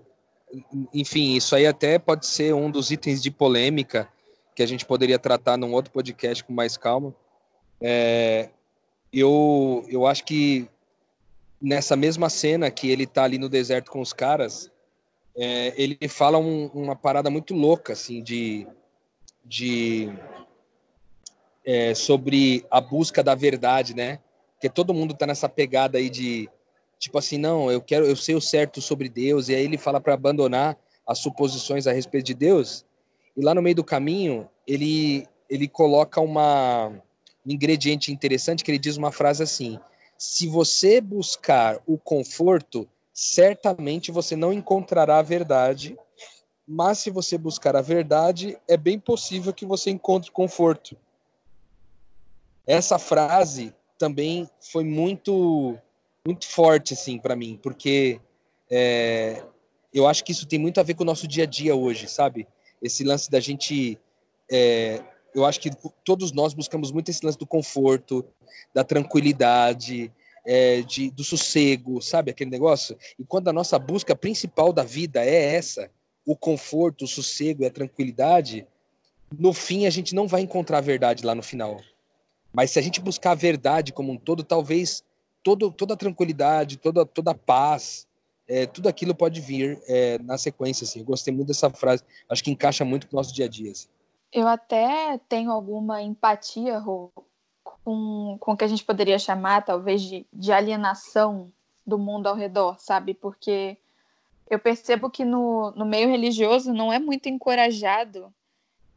enfim, 0.94 1.36
isso 1.36 1.56
aí 1.56 1.66
até 1.66 1.98
pode 1.98 2.28
ser 2.28 2.54
um 2.54 2.70
dos 2.70 2.92
itens 2.92 3.20
de 3.20 3.32
polêmica 3.32 4.08
que 4.56 4.62
a 4.62 4.68
gente 4.68 4.86
poderia 4.86 5.18
tratar 5.18 5.58
num 5.58 5.74
outro 5.74 5.92
podcast 5.92 6.44
com 6.44 6.54
mais 6.54 6.78
calma. 6.78 7.16
É, 7.82 8.52
eu, 9.12 9.84
eu 9.90 10.06
acho 10.06 10.24
que 10.24 10.70
nessa 11.60 11.96
mesma 11.96 12.30
cena 12.30 12.70
que 12.70 12.92
ele 12.92 13.08
tá 13.08 13.24
ali 13.24 13.40
no 13.40 13.50
deserto 13.50 13.90
com 13.90 14.02
os 14.02 14.14
caras, 14.14 14.70
é, 15.38 15.74
ele 15.76 16.08
fala 16.08 16.38
um, 16.38 16.68
uma 16.68 16.96
parada 16.96 17.30
muito 17.30 17.54
louca, 17.54 17.94
assim, 17.94 18.22
de 18.24 18.68
de 19.44 20.12
é, 21.64 21.94
sobre 21.94 22.66
a 22.72 22.82
busca 22.82 23.24
da 23.24 23.36
verdade, 23.36 23.96
né? 23.96 24.20
Porque 24.54 24.70
todo 24.70 24.94
mundo 24.94 25.14
tá 25.14 25.28
nessa 25.28 25.48
pegada 25.48 25.98
aí 25.98 26.10
de 26.10 26.50
tipo 26.98 27.18
assim, 27.18 27.38
não, 27.38 27.70
eu 27.70 27.82
quero, 27.82 28.06
eu 28.06 28.16
sei 28.16 28.34
o 28.36 28.42
certo 28.42 28.82
sobre 28.82 29.10
Deus, 29.10 29.50
e 29.50 29.56
aí 29.56 29.64
ele 29.64 29.78
fala 29.78 30.02
para 30.02 30.14
abandonar 30.14 30.78
as 31.06 31.20
suposições 31.20 31.86
a 31.86 31.92
respeito 31.92 32.26
de 32.26 32.34
Deus. 32.34 32.86
E 33.38 33.44
lá 33.44 33.54
no 33.54 33.62
meio 33.62 33.76
do 33.76 33.84
caminho, 33.84 34.50
ele 34.66 35.28
ele 35.50 35.68
coloca 35.68 36.20
uma 36.20 36.88
um 37.46 37.52
ingrediente 37.52 38.12
interessante 38.12 38.64
que 38.64 38.72
ele 38.72 38.80
diz 38.80 38.98
uma 38.98 39.12
frase 39.12 39.44
assim: 39.44 39.80
se 40.18 40.48
você 40.48 41.00
buscar 41.00 41.80
o 41.86 41.98
conforto, 41.98 42.88
certamente 43.16 44.12
você 44.12 44.36
não 44.36 44.52
encontrará 44.52 45.20
a 45.20 45.22
verdade, 45.22 45.98
mas 46.68 47.00
se 47.00 47.10
você 47.10 47.38
buscar 47.38 47.74
a 47.74 47.82
verdade, 47.82 48.60
é 48.68 48.76
bem 48.76 49.00
possível 49.00 49.54
que 49.54 49.66
você 49.66 49.90
encontre 49.90 50.30
conforto. 50.30 50.98
Essa 52.68 53.00
frase 53.00 53.74
também 53.98 54.50
foi 54.60 54.84
muito 54.84 55.78
muito 56.28 56.48
forte 56.48 56.94
assim 56.94 57.20
para 57.20 57.36
mim, 57.36 57.58
porque 57.62 58.20
é, 58.70 59.44
eu 59.94 60.08
acho 60.08 60.24
que 60.24 60.32
isso 60.32 60.48
tem 60.48 60.60
muito 60.60 60.80
a 60.80 60.84
ver 60.84 60.96
com 60.96 61.04
o 61.04 61.06
nosso 61.06 61.28
dia 61.28 61.44
a 61.44 61.48
dia 61.48 61.76
hoje, 61.76 62.08
sabe? 62.10 62.48
Esse 62.82 63.04
lance 63.04 63.32
da 63.32 63.40
gente 63.40 63.98
é, 64.52 65.02
eu 65.34 65.46
acho 65.46 65.62
que 65.62 65.70
todos 66.04 66.34
nós 66.34 66.54
buscamos 66.54 66.92
muito 66.92 67.10
esse 67.10 67.24
lance 67.26 67.38
do 67.38 67.46
conforto, 67.46 68.26
da 68.74 68.84
tranquilidade, 68.84 70.12
é, 70.46 70.82
de, 70.82 71.10
do 71.10 71.24
sossego, 71.24 72.02
sabe 72.02 72.32
aquele 72.32 72.50
negócio? 72.50 72.98
E 73.18 73.24
quando 73.24 73.48
a 73.48 73.54
nossa 73.54 73.80
busca 73.80 74.16
principal 74.16 74.72
da 74.72 74.84
vida 74.84 75.24
é 75.24 75.56
essa, 75.56 75.90
o 76.26 76.36
conforto, 76.36 77.06
o 77.06 77.08
sossego 77.08 77.64
e 77.64 77.66
a 77.66 77.72
tranquilidade, 77.72 78.68
no 79.38 79.54
fim 79.54 79.86
a 79.86 79.90
gente 79.90 80.14
não 80.14 80.28
vai 80.28 80.42
encontrar 80.42 80.80
a 80.80 80.82
verdade 80.82 81.26
lá 81.26 81.36
no 81.36 81.44
final. 81.44 81.80
Mas 82.54 82.72
se 82.72 82.80
a 82.80 82.82
gente 82.82 83.02
buscar 83.02 83.32
a 83.32 83.36
verdade 83.36 83.92
como 83.92 84.12
um 84.12 84.18
todo, 84.18 84.44
talvez 84.44 85.04
todo, 85.44 85.72
toda 85.72 85.94
a 85.94 85.98
tranquilidade, 85.98 86.78
toda, 86.78 87.06
toda 87.06 87.32
a 87.32 87.36
paz, 87.36 88.08
é, 88.48 88.66
tudo 88.66 88.88
aquilo 88.88 89.14
pode 89.14 89.42
vir 89.42 89.82
é, 89.88 90.18
na 90.20 90.38
sequência. 90.38 90.86
Assim. 90.86 91.00
Eu 91.00 91.06
gostei 91.06 91.34
muito 91.34 91.48
dessa 91.48 91.70
frase, 91.70 92.04
acho 92.30 92.44
que 92.44 92.52
encaixa 92.52 92.86
muito 92.86 93.08
com 93.08 93.16
o 93.16 93.20
nosso 93.20 93.34
dia 93.34 93.46
a 93.46 93.50
dia. 93.50 93.72
Assim. 93.72 93.88
Eu 94.32 94.48
até 94.48 95.20
tenho 95.30 95.52
alguma 95.52 96.02
empatia, 96.02 96.78
Rô, 96.78 97.12
com, 97.86 98.38
com 98.40 98.52
o 98.52 98.58
que 98.58 98.64
a 98.64 98.68
gente 98.68 98.84
poderia 98.84 99.18
chamar, 99.18 99.64
talvez, 99.64 100.02
de, 100.02 100.26
de 100.34 100.52
alienação 100.52 101.52
do 101.86 101.98
mundo 101.98 102.28
ao 102.28 102.36
redor, 102.36 102.78
sabe? 102.80 103.14
Porque 103.14 103.78
eu 104.50 104.60
percebo 104.60 105.10
que 105.10 105.24
no, 105.24 105.72
no 105.72 105.86
meio 105.86 106.10
religioso 106.10 106.74
não 106.74 106.92
é 106.92 107.00
muito 107.00 107.30
encorajado, 107.30 108.34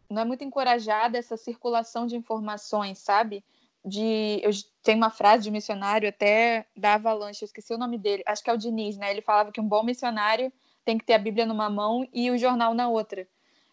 não 0.08 0.22
é 0.22 0.24
muito 0.24 0.42
encorajada 0.42 1.18
essa 1.18 1.36
circulação 1.36 2.06
de 2.06 2.16
informações, 2.16 2.98
sabe? 2.98 3.44
De, 3.84 4.40
eu 4.42 4.50
tenho 4.82 4.96
uma 4.98 5.10
frase 5.10 5.44
de 5.44 5.50
um 5.50 5.52
missionário 5.52 6.08
até 6.08 6.66
da 6.74 6.94
Avalanche, 6.94 7.42
eu 7.42 7.46
esqueci 7.46 7.72
o 7.72 7.78
nome 7.78 7.98
dele, 7.98 8.22
acho 8.26 8.42
que 8.42 8.50
é 8.50 8.52
o 8.54 8.58
Diniz, 8.58 8.96
né? 8.96 9.10
Ele 9.10 9.22
falava 9.22 9.52
que 9.52 9.60
um 9.60 9.68
bom 9.68 9.82
missionário 9.82 10.50
tem 10.84 10.96
que 10.98 11.04
ter 11.04 11.14
a 11.14 11.18
Bíblia 11.18 11.44
numa 11.46 11.68
mão 11.68 12.08
e 12.12 12.30
o 12.30 12.38
jornal 12.38 12.74
na 12.74 12.88
outra 12.88 13.28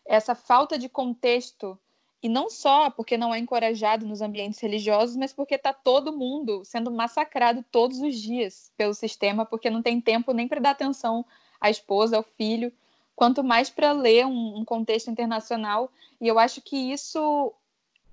essa 0.06 0.36
falta 0.36 0.78
de 0.78 0.88
contexto 0.88 1.78
e 2.26 2.30
não 2.30 2.50
só 2.50 2.90
porque 2.90 3.18
não 3.18 3.32
é 3.32 3.38
encorajado 3.38 4.04
nos 4.04 4.20
ambientes 4.20 4.60
religiosos, 4.60 5.16
mas 5.16 5.32
porque 5.32 5.54
está 5.54 5.72
todo 5.72 6.12
mundo 6.12 6.66
sendo 6.66 6.90
massacrado 6.90 7.64
todos 7.72 8.00
os 8.00 8.20
dias 8.20 8.72
pelo 8.76 8.96
sistema, 8.96 9.46
porque 9.46 9.70
não 9.70 9.80
tem 9.80 10.02
tempo 10.02 10.34
nem 10.34 10.48
para 10.48 10.60
dar 10.60 10.72
atenção 10.72 11.24
à 11.62 11.70
esposa, 11.70 12.18
ao 12.18 12.24
filho, 12.24 12.74
quanto 13.16 13.44
mais 13.44 13.70
para 13.70 13.92
ler 13.92 14.26
um, 14.26 14.58
um, 14.58 14.66
contexto 14.66 15.12
internacional. 15.12 15.92
E 16.20 16.28
eu 16.28 16.40
acho 16.40 16.64
que 16.64 16.76
isso 16.92 17.54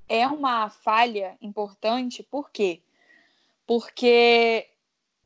é 0.06 0.28
uma 0.28 0.68
falha 0.68 1.34
importante, 1.40 2.22
por 2.22 2.50
quê? 2.50 2.82
Porque 3.66 4.68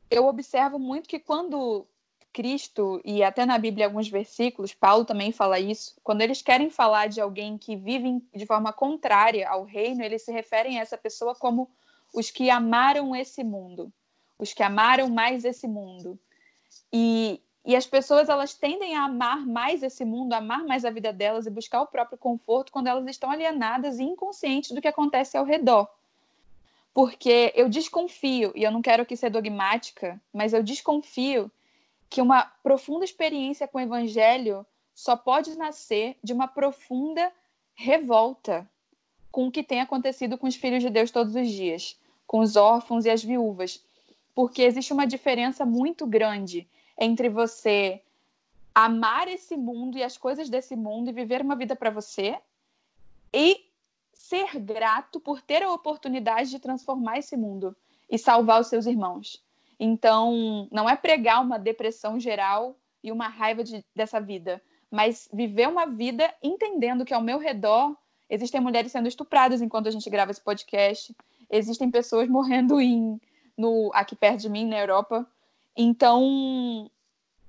eu 0.09 0.27
observo 0.27 0.79
muito 0.79 1.09
que 1.09 1.19
quando 1.19 1.85
Cristo, 2.37 3.01
e 3.03 3.23
até 3.23 3.47
na 3.47 3.57
Bíblia 3.57 3.87
alguns 3.87 4.07
versículos, 4.07 4.71
Paulo 4.71 5.03
também 5.03 5.31
fala 5.31 5.59
isso, 5.59 5.95
quando 6.03 6.21
eles 6.21 6.39
querem 6.39 6.69
falar 6.69 7.07
de 7.07 7.19
alguém 7.19 7.57
que 7.57 7.75
vive 7.75 8.21
de 8.31 8.45
forma 8.45 8.71
contrária 8.71 9.49
ao 9.49 9.63
reino, 9.63 10.03
eles 10.03 10.21
se 10.21 10.31
referem 10.31 10.77
a 10.77 10.83
essa 10.83 10.95
pessoa 10.95 11.33
como 11.33 11.67
os 12.13 12.29
que 12.29 12.51
amaram 12.51 13.15
esse 13.15 13.43
mundo, 13.43 13.91
os 14.37 14.53
que 14.53 14.61
amaram 14.61 15.09
mais 15.09 15.45
esse 15.45 15.67
mundo. 15.67 16.19
E, 16.93 17.41
e 17.65 17.75
as 17.75 17.87
pessoas 17.87 18.29
elas 18.29 18.53
tendem 18.53 18.95
a 18.95 19.05
amar 19.05 19.43
mais 19.43 19.81
esse 19.81 20.05
mundo, 20.05 20.33
amar 20.33 20.63
mais 20.63 20.85
a 20.85 20.91
vida 20.91 21.11
delas 21.11 21.47
e 21.47 21.49
buscar 21.49 21.81
o 21.81 21.87
próprio 21.87 22.19
conforto 22.19 22.71
quando 22.71 22.85
elas 22.85 23.07
estão 23.07 23.31
alienadas 23.31 23.97
e 23.97 24.03
inconscientes 24.03 24.73
do 24.73 24.81
que 24.81 24.87
acontece 24.87 25.35
ao 25.35 25.43
redor. 25.43 25.89
Porque 26.93 27.51
eu 27.55 27.67
desconfio, 27.67 28.51
e 28.53 28.61
eu 28.61 28.71
não 28.71 28.83
quero 28.83 29.01
aqui 29.01 29.17
ser 29.17 29.31
dogmática, 29.31 30.21
mas 30.31 30.53
eu 30.53 30.61
desconfio 30.61 31.51
que 32.09 32.21
uma 32.21 32.43
profunda 32.63 33.05
experiência 33.05 33.67
com 33.67 33.77
o 33.77 33.81
evangelho 33.81 34.65
só 34.93 35.15
pode 35.15 35.55
nascer 35.57 36.17
de 36.23 36.33
uma 36.33 36.47
profunda 36.47 37.31
revolta 37.75 38.69
com 39.31 39.47
o 39.47 39.51
que 39.51 39.61
tem 39.61 39.81
acontecido 39.81 40.37
com 40.37 40.47
os 40.47 40.55
filhos 40.55 40.81
de 40.81 40.89
Deus 40.89 41.11
todos 41.11 41.35
os 41.35 41.47
dias, 41.49 41.99
com 42.25 42.39
os 42.39 42.55
órfãos 42.55 43.05
e 43.05 43.09
as 43.09 43.23
viúvas. 43.23 43.83
Porque 44.33 44.63
existe 44.63 44.91
uma 44.91 45.05
diferença 45.05 45.65
muito 45.65 46.07
grande 46.07 46.67
entre 46.97 47.29
você 47.29 48.01
amar 48.73 49.27
esse 49.27 49.55
mundo 49.55 49.97
e 49.97 50.03
as 50.03 50.17
coisas 50.17 50.49
desse 50.49 50.75
mundo 50.75 51.09
e 51.09 51.13
viver 51.13 51.41
uma 51.41 51.55
vida 51.55 51.75
para 51.75 51.89
você 51.89 52.37
e 53.33 53.65
ser 54.13 54.59
grato 54.59 55.19
por 55.19 55.41
ter 55.41 55.63
a 55.63 55.71
oportunidade 55.71 56.49
de 56.49 56.59
transformar 56.59 57.19
esse 57.19 57.37
mundo 57.37 57.75
e 58.09 58.17
salvar 58.17 58.61
os 58.61 58.67
seus 58.67 58.85
irmãos. 58.85 59.43
Então, 59.79 60.67
não 60.71 60.89
é 60.89 60.95
pregar 60.95 61.41
uma 61.41 61.59
depressão 61.59 62.19
geral 62.19 62.75
e 63.03 63.11
uma 63.11 63.27
raiva 63.27 63.63
de, 63.63 63.85
dessa 63.95 64.19
vida, 64.19 64.61
mas 64.89 65.29
viver 65.31 65.67
uma 65.67 65.85
vida 65.85 66.33
entendendo 66.41 67.05
que 67.05 67.13
ao 67.13 67.21
meu 67.21 67.37
redor 67.37 67.95
existem 68.29 68.59
mulheres 68.59 68.91
sendo 68.91 69.07
estupradas 69.07 69.61
enquanto 69.61 69.87
a 69.87 69.91
gente 69.91 70.09
grava 70.09 70.31
esse 70.31 70.41
podcast, 70.41 71.15
existem 71.49 71.91
pessoas 71.91 72.27
morrendo 72.27 72.81
em, 72.81 73.19
no, 73.57 73.91
aqui 73.93 74.15
perto 74.15 74.41
de 74.41 74.49
mim, 74.49 74.65
na 74.65 74.79
Europa. 74.79 75.25
Então, 75.75 76.89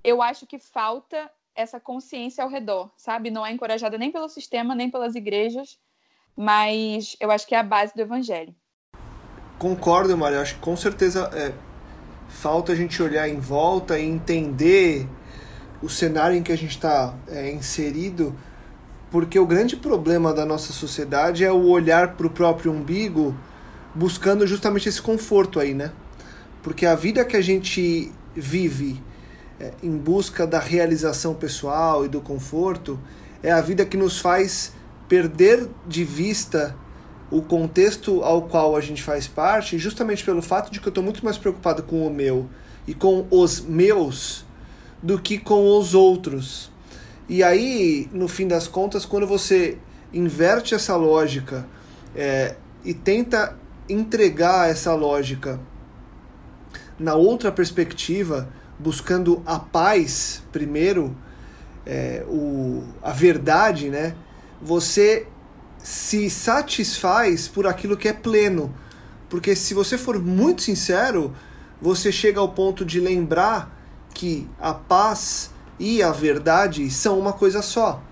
eu 0.04 0.20
acho 0.22 0.46
que 0.46 0.58
falta 0.58 1.30
essa 1.54 1.80
consciência 1.80 2.44
ao 2.44 2.50
redor, 2.50 2.90
sabe? 2.96 3.30
Não 3.30 3.44
é 3.44 3.50
encorajada 3.50 3.98
nem 3.98 4.12
pelo 4.12 4.28
sistema, 4.28 4.74
nem 4.74 4.90
pelas 4.90 5.14
igrejas, 5.14 5.78
mas 6.36 7.16
eu 7.18 7.30
acho 7.30 7.46
que 7.46 7.54
é 7.54 7.58
a 7.58 7.64
base 7.64 7.94
do 7.94 8.02
evangelho. 8.02 8.54
Concordo, 9.58 10.16
Maria. 10.16 10.40
Acho 10.40 10.54
que 10.54 10.60
com 10.60 10.76
certeza 10.76 11.28
é, 11.34 11.52
falta 12.28 12.72
a 12.72 12.76
gente 12.76 13.02
olhar 13.02 13.28
em 13.28 13.40
volta 13.40 13.98
e 13.98 14.04
entender 14.04 15.08
o 15.82 15.88
cenário 15.88 16.36
em 16.36 16.42
que 16.42 16.52
a 16.52 16.56
gente 16.56 16.72
está 16.72 17.14
é, 17.26 17.50
inserido, 17.50 18.34
porque 19.10 19.38
o 19.38 19.46
grande 19.46 19.76
problema 19.76 20.34
da 20.34 20.44
nossa 20.44 20.72
sociedade 20.72 21.44
é 21.44 21.50
o 21.50 21.66
olhar 21.66 22.14
para 22.14 22.26
o 22.26 22.30
próprio 22.30 22.72
umbigo 22.72 23.34
buscando 23.94 24.46
justamente 24.46 24.88
esse 24.88 25.00
conforto 25.00 25.58
aí, 25.58 25.74
né? 25.74 25.92
Porque 26.62 26.84
a 26.84 26.94
vida 26.94 27.24
que 27.24 27.36
a 27.36 27.40
gente 27.40 28.12
vive 28.34 29.02
é, 29.58 29.72
em 29.82 29.96
busca 29.96 30.46
da 30.46 30.58
realização 30.58 31.34
pessoal 31.34 32.04
e 32.04 32.08
do 32.08 32.20
conforto 32.20 32.98
é 33.42 33.50
a 33.50 33.60
vida 33.60 33.84
que 33.84 33.96
nos 33.96 34.20
faz 34.20 34.72
perder 35.08 35.68
de 35.86 36.04
vista 36.04 36.76
o 37.30 37.42
contexto 37.42 38.22
ao 38.22 38.42
qual 38.42 38.74
a 38.74 38.80
gente 38.80 39.02
faz 39.02 39.26
parte, 39.26 39.78
justamente 39.78 40.24
pelo 40.24 40.40
fato 40.40 40.70
de 40.70 40.80
que 40.80 40.86
eu 40.86 40.90
estou 40.90 41.04
muito 41.04 41.24
mais 41.24 41.36
preocupado 41.36 41.82
com 41.82 42.06
o 42.06 42.10
meu 42.10 42.48
e 42.86 42.94
com 42.94 43.26
os 43.30 43.60
meus 43.60 44.46
do 45.02 45.18
que 45.20 45.38
com 45.38 45.78
os 45.78 45.94
outros. 45.94 46.70
E 47.28 47.42
aí, 47.42 48.08
no 48.12 48.26
fim 48.26 48.48
das 48.48 48.66
contas, 48.66 49.04
quando 49.04 49.26
você 49.26 49.76
inverte 50.12 50.74
essa 50.74 50.96
lógica 50.96 51.66
é, 52.16 52.56
e 52.82 52.94
tenta 52.94 53.56
entregar 53.88 54.70
essa 54.70 54.94
lógica 54.94 55.60
na 56.98 57.14
outra 57.14 57.52
perspectiva, 57.52 58.48
buscando 58.78 59.42
a 59.44 59.58
paz 59.58 60.42
primeiro, 60.50 61.14
é, 61.84 62.24
o, 62.26 62.82
a 63.02 63.12
verdade, 63.12 63.88
né? 63.90 64.14
Você 64.60 65.26
se 65.82 66.28
satisfaz 66.28 67.48
por 67.48 67.66
aquilo 67.66 67.96
que 67.96 68.08
é 68.08 68.12
pleno. 68.12 68.74
Porque 69.28 69.54
se 69.54 69.74
você 69.74 69.98
for 69.98 70.18
muito 70.18 70.62
sincero, 70.62 71.34
você 71.80 72.10
chega 72.10 72.40
ao 72.40 72.48
ponto 72.48 72.84
de 72.84 73.00
lembrar 73.00 73.76
que 74.14 74.48
a 74.60 74.72
paz 74.74 75.50
e 75.78 76.02
a 76.02 76.10
verdade 76.10 76.90
são 76.90 77.18
uma 77.18 77.32
coisa 77.32 77.62
só. 77.62 78.02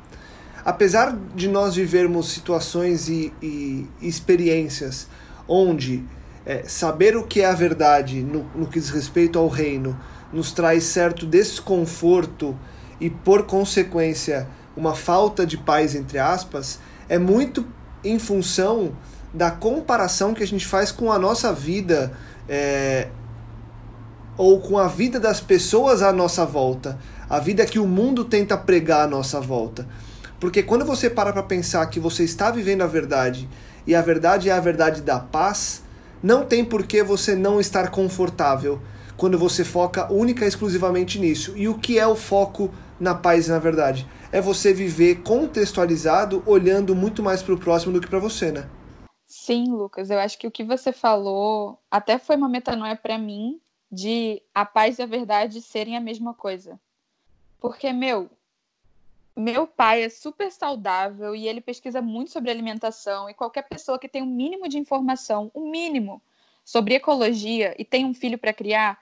Apesar 0.65 1.17
de 1.35 1.49
nós 1.49 1.77
vivermos 1.77 2.29
situações 2.29 3.09
e, 3.09 3.33
e 3.41 3.87
experiências 4.01 5.09
onde 5.49 6.05
é, 6.45 6.65
saber 6.67 7.17
o 7.17 7.25
que 7.25 7.41
é 7.41 7.47
a 7.47 7.55
verdade 7.55 8.21
no, 8.21 8.45
no 8.55 8.67
que 8.67 8.79
diz 8.79 8.91
respeito 8.91 9.39
ao 9.39 9.49
reino 9.49 9.99
nos 10.33 10.53
traz 10.53 10.85
certo 10.85 11.27
desconforto 11.27 12.57
e, 13.01 13.09
por 13.09 13.45
consequência, 13.45 14.49
uma 14.77 14.95
falta 14.95 15.47
de 15.47 15.57
paz, 15.57 15.95
entre 15.95 16.19
aspas, 16.19 16.79
é 17.09 17.19
muito 17.19 17.67
em 18.05 18.19
função 18.19 18.93
da 19.33 19.51
comparação 19.51 20.33
que 20.33 20.43
a 20.43 20.47
gente 20.47 20.67
faz 20.67 20.91
com 20.91 21.13
a 21.13 21.19
nossa 21.19 21.53
vida 21.53 22.13
é, 22.49 23.09
ou 24.37 24.61
com 24.61 24.79
a 24.79 24.89
vida 24.89 25.19
das 25.19 25.41
pessoas 25.41 26.03
à 26.03 26.13
nossa 26.13 26.45
volta, 26.45 26.99
a 27.29 27.39
vida 27.39 27.67
que 27.67 27.79
o 27.79 27.87
mundo 27.87 28.25
tenta 28.25 28.57
pregar 28.57 29.05
à 29.05 29.07
nossa 29.07 29.41
volta. 29.41 29.87
Porque 30.39 30.63
quando 30.63 30.85
você 30.85 31.09
para 31.09 31.33
para 31.33 31.43
pensar 31.43 31.87
que 31.87 31.99
você 31.99 32.25
está 32.25 32.51
vivendo 32.51 32.83
a 32.83 32.87
verdade 32.87 33.49
e 33.87 33.95
a 33.95 34.03
verdade 34.03 34.51
é 34.51 34.53
a 34.53 34.61
verdade 34.61 35.01
da 35.01 35.19
paz, 35.19 35.83
não 36.23 36.45
tem 36.45 36.65
por 36.65 36.87
que 36.87 37.03
você 37.03 37.35
não 37.35 37.61
estar 37.61 37.91
confortável 37.91 38.81
quando 39.17 39.39
você 39.39 39.65
foca 39.65 40.13
única 40.13 40.45
e 40.45 40.49
exclusivamente 40.49 41.19
nisso. 41.19 41.55
E 41.57 41.69
o 41.69 41.75
que 41.75 41.99
é 41.99 42.07
o 42.07 42.15
foco 42.15 42.71
na 43.01 43.15
paz 43.15 43.47
e 43.47 43.51
na 43.51 43.59
verdade? 43.59 44.07
É 44.37 44.41
você 44.43 44.75
viver 44.75 45.23
contextualizado, 45.23 46.43
olhando 46.47 46.95
muito 46.95 47.23
mais 47.23 47.43
para 47.43 47.55
o 47.55 47.59
próximo 47.59 47.95
do 47.95 48.03
que 48.03 48.07
para 48.07 48.19
você, 48.19 48.53
né? 48.53 48.69
Sim, 49.27 49.73
Lucas, 49.73 50.11
eu 50.11 50.19
acho 50.19 50.37
que 50.37 50.47
o 50.47 50.51
que 50.51 50.63
você 50.63 50.93
falou 50.93 51.81
até 51.91 52.19
foi 52.19 52.37
uma 52.37 52.47
metanoia 52.47 52.95
para 52.95 53.17
mim 53.17 53.59
de 53.91 54.43
a 54.55 54.67
paz 54.67 54.99
e 54.99 55.03
a 55.03 55.07
verdade 55.07 55.63
serem 55.63 55.97
a 55.97 56.03
mesma 56.03 56.35
coisa. 56.35 56.79
Porque, 57.59 57.91
meu, 57.95 58.29
meu 59.35 59.67
pai 59.67 60.03
é 60.03 60.11
super 60.11 60.53
saudável 60.53 61.35
e 61.35 61.49
ele 61.49 61.63
pesquisa 61.63 62.03
muito 62.03 62.31
sobre 62.31 62.51
alimentação 62.51 63.31
e 63.31 63.33
qualquer 63.33 63.63
pessoa 63.63 63.99
que 63.99 64.07
tem 64.07 64.21
um 64.21 64.27
mínimo 64.27 64.69
de 64.69 64.77
informação, 64.77 65.51
um 65.55 65.71
mínimo, 65.71 66.21
sobre 66.63 66.93
ecologia 66.93 67.75
e 67.79 67.87
tem 67.87 68.05
um 68.05 68.13
filho 68.13 68.37
para 68.37 68.53
criar, 68.53 69.01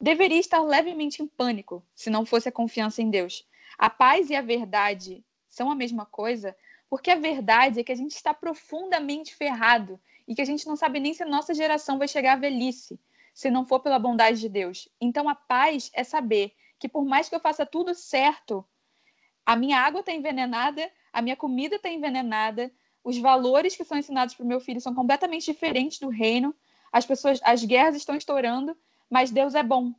deveria 0.00 0.38
estar 0.38 0.62
levemente 0.62 1.20
em 1.20 1.26
pânico 1.26 1.82
se 1.96 2.08
não 2.08 2.24
fosse 2.24 2.48
a 2.48 2.52
confiança 2.52 3.02
em 3.02 3.10
Deus. 3.10 3.44
A 3.78 3.88
paz 3.88 4.28
e 4.28 4.34
a 4.34 4.42
verdade 4.42 5.24
são 5.48 5.70
a 5.70 5.74
mesma 5.74 6.04
coisa, 6.04 6.56
porque 6.90 7.12
a 7.12 7.14
verdade 7.14 7.78
é 7.78 7.84
que 7.84 7.92
a 7.92 7.96
gente 7.96 8.16
está 8.16 8.34
profundamente 8.34 9.36
ferrado 9.36 10.00
e 10.26 10.34
que 10.34 10.42
a 10.42 10.44
gente 10.44 10.66
não 10.66 10.74
sabe 10.74 10.98
nem 10.98 11.14
se 11.14 11.22
a 11.22 11.26
nossa 11.26 11.54
geração 11.54 11.96
vai 11.96 12.08
chegar 12.08 12.32
à 12.32 12.36
velhice, 12.36 12.98
se 13.32 13.48
não 13.50 13.64
for 13.64 13.78
pela 13.78 13.98
bondade 13.98 14.40
de 14.40 14.48
Deus. 14.48 14.88
Então 15.00 15.28
a 15.28 15.34
paz 15.34 15.90
é 15.94 16.02
saber 16.02 16.54
que 16.76 16.88
por 16.88 17.04
mais 17.04 17.28
que 17.28 17.36
eu 17.36 17.40
faça 17.40 17.64
tudo 17.64 17.94
certo, 17.94 18.64
a 19.46 19.54
minha 19.54 19.78
água 19.78 20.00
está 20.00 20.12
envenenada, 20.12 20.90
a 21.12 21.22
minha 21.22 21.36
comida 21.36 21.76
está 21.76 21.88
envenenada, 21.88 22.72
os 23.04 23.16
valores 23.16 23.76
que 23.76 23.84
são 23.84 23.96
ensinados 23.96 24.34
para 24.34 24.44
o 24.44 24.48
meu 24.48 24.60
filho 24.60 24.80
são 24.80 24.94
completamente 24.94 25.46
diferentes 25.46 26.00
do 26.00 26.08
reino, 26.08 26.54
as 26.92 27.06
pessoas, 27.06 27.40
as 27.44 27.64
guerras 27.64 27.94
estão 27.94 28.16
estourando, 28.16 28.76
mas 29.08 29.30
Deus 29.30 29.54
é 29.54 29.62
bom. 29.62 29.94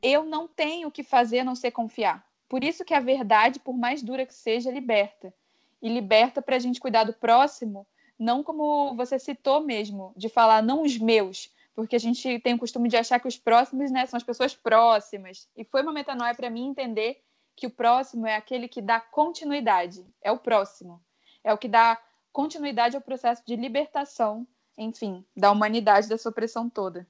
Eu 0.00 0.24
não 0.24 0.46
tenho 0.46 0.88
o 0.88 0.90
que 0.90 1.02
fazer 1.02 1.40
a 1.40 1.44
não 1.44 1.54
ser 1.54 1.72
confiar. 1.72 2.24
Por 2.52 2.62
isso 2.62 2.84
que 2.84 2.92
a 2.92 3.00
verdade, 3.00 3.58
por 3.58 3.72
mais 3.74 4.02
dura 4.02 4.26
que 4.26 4.34
seja, 4.34 4.70
liberta. 4.70 5.32
E 5.80 5.88
liberta 5.88 6.42
para 6.42 6.54
a 6.54 6.58
gente 6.58 6.78
cuidar 6.78 7.04
do 7.04 7.14
próximo, 7.14 7.86
não 8.18 8.42
como 8.42 8.94
você 8.94 9.18
citou 9.18 9.62
mesmo, 9.62 10.12
de 10.14 10.28
falar 10.28 10.62
não 10.62 10.82
os 10.82 10.98
meus, 10.98 11.50
porque 11.74 11.96
a 11.96 11.98
gente 11.98 12.38
tem 12.40 12.52
o 12.52 12.58
costume 12.58 12.90
de 12.90 12.96
achar 12.98 13.18
que 13.18 13.26
os 13.26 13.38
próximos 13.38 13.90
né, 13.90 14.04
são 14.04 14.18
as 14.18 14.22
pessoas 14.22 14.54
próximas. 14.54 15.48
E 15.56 15.64
foi 15.64 15.80
uma 15.80 15.94
metanoia 15.94 16.34
para 16.34 16.50
mim 16.50 16.66
entender 16.66 17.22
que 17.56 17.66
o 17.66 17.70
próximo 17.70 18.26
é 18.26 18.36
aquele 18.36 18.68
que 18.68 18.82
dá 18.82 19.00
continuidade, 19.00 20.04
é 20.20 20.30
o 20.30 20.36
próximo. 20.36 21.00
É 21.42 21.54
o 21.54 21.58
que 21.58 21.68
dá 21.68 21.98
continuidade 22.34 22.94
ao 22.94 23.00
processo 23.00 23.42
de 23.46 23.56
libertação, 23.56 24.46
enfim, 24.76 25.24
da 25.34 25.50
humanidade 25.50 26.06
dessa 26.06 26.28
opressão 26.28 26.68
toda. 26.68 27.06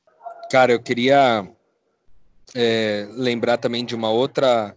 Cara, 0.48 0.70
eu 0.70 0.80
queria 0.80 1.50
é, 2.54 3.08
lembrar 3.10 3.58
também 3.58 3.84
de 3.84 3.96
uma 3.96 4.08
outra 4.08 4.76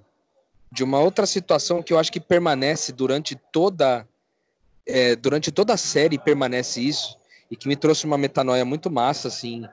de 0.75 0.83
uma 0.83 0.99
outra 0.99 1.25
situação 1.25 1.81
que 1.81 1.93
eu 1.93 1.97
acho 1.97 2.11
que 2.11 2.19
permanece 2.19 2.91
durante 2.91 3.33
toda 3.33 4.05
é, 4.85 5.15
durante 5.15 5.49
toda 5.49 5.73
a 5.73 5.77
série 5.77 6.19
permanece 6.19 6.81
isso 6.81 7.17
e 7.49 7.55
que 7.55 7.65
me 7.65 7.77
trouxe 7.77 8.05
uma 8.05 8.17
metanoia 8.17 8.65
muito 8.65 8.91
massa 8.91 9.29
assim 9.29 9.63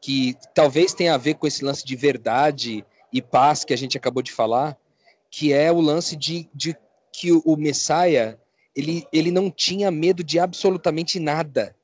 que 0.00 0.36
talvez 0.54 0.94
tenha 0.94 1.12
a 1.12 1.18
ver 1.18 1.34
com 1.34 1.46
esse 1.48 1.64
lance 1.64 1.84
de 1.84 1.96
verdade 1.96 2.86
e 3.12 3.20
paz 3.20 3.64
que 3.64 3.74
a 3.74 3.76
gente 3.76 3.98
acabou 3.98 4.22
de 4.22 4.30
falar 4.30 4.78
que 5.28 5.52
é 5.52 5.72
o 5.72 5.80
lance 5.80 6.14
de, 6.14 6.48
de 6.54 6.76
que 7.12 7.32
o 7.32 7.56
Messiah 7.56 8.38
ele, 8.76 9.04
ele 9.12 9.32
não 9.32 9.50
tinha 9.50 9.90
medo 9.90 10.22
de 10.22 10.38
absolutamente 10.38 11.18
nada 11.18 11.74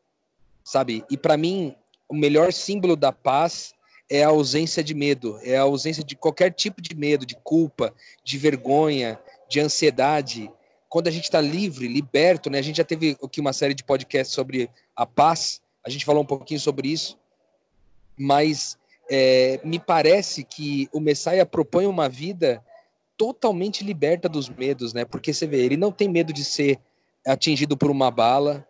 sabe? 0.62 1.04
E 1.10 1.16
para 1.16 1.36
mim 1.36 1.74
o 2.08 2.14
melhor 2.14 2.52
símbolo 2.52 2.94
da 2.94 3.10
paz 3.10 3.74
é 4.10 4.24
a 4.24 4.28
ausência 4.28 4.82
de 4.82 4.92
medo, 4.92 5.38
é 5.42 5.56
a 5.56 5.62
ausência 5.62 6.02
de 6.02 6.16
qualquer 6.16 6.52
tipo 6.52 6.82
de 6.82 6.96
medo, 6.96 7.24
de 7.24 7.36
culpa, 7.36 7.94
de 8.24 8.36
vergonha, 8.36 9.18
de 9.48 9.60
ansiedade. 9.60 10.50
Quando 10.88 11.06
a 11.06 11.10
gente 11.12 11.24
está 11.24 11.40
livre, 11.40 11.86
liberto, 11.86 12.50
né? 12.50 12.58
A 12.58 12.62
gente 12.62 12.78
já 12.78 12.84
teve 12.84 13.16
aqui 13.22 13.40
uma 13.40 13.52
série 13.52 13.72
de 13.72 13.84
podcasts 13.84 14.34
sobre 14.34 14.68
a 14.96 15.06
paz, 15.06 15.62
a 15.86 15.88
gente 15.88 16.04
falou 16.04 16.22
um 16.22 16.26
pouquinho 16.26 16.58
sobre 16.58 16.88
isso, 16.88 17.16
mas 18.18 18.76
é, 19.08 19.60
me 19.62 19.78
parece 19.78 20.42
que 20.42 20.88
o 20.92 20.98
Messias 20.98 21.46
propõe 21.48 21.86
uma 21.86 22.08
vida 22.08 22.62
totalmente 23.16 23.84
liberta 23.84 24.28
dos 24.28 24.48
medos, 24.48 24.92
né? 24.92 25.04
Porque 25.04 25.32
você 25.32 25.46
vê, 25.46 25.64
ele 25.64 25.76
não 25.76 25.92
tem 25.92 26.08
medo 26.08 26.32
de 26.32 26.44
ser 26.44 26.80
atingido 27.24 27.76
por 27.76 27.90
uma 27.90 28.10
bala, 28.10 28.66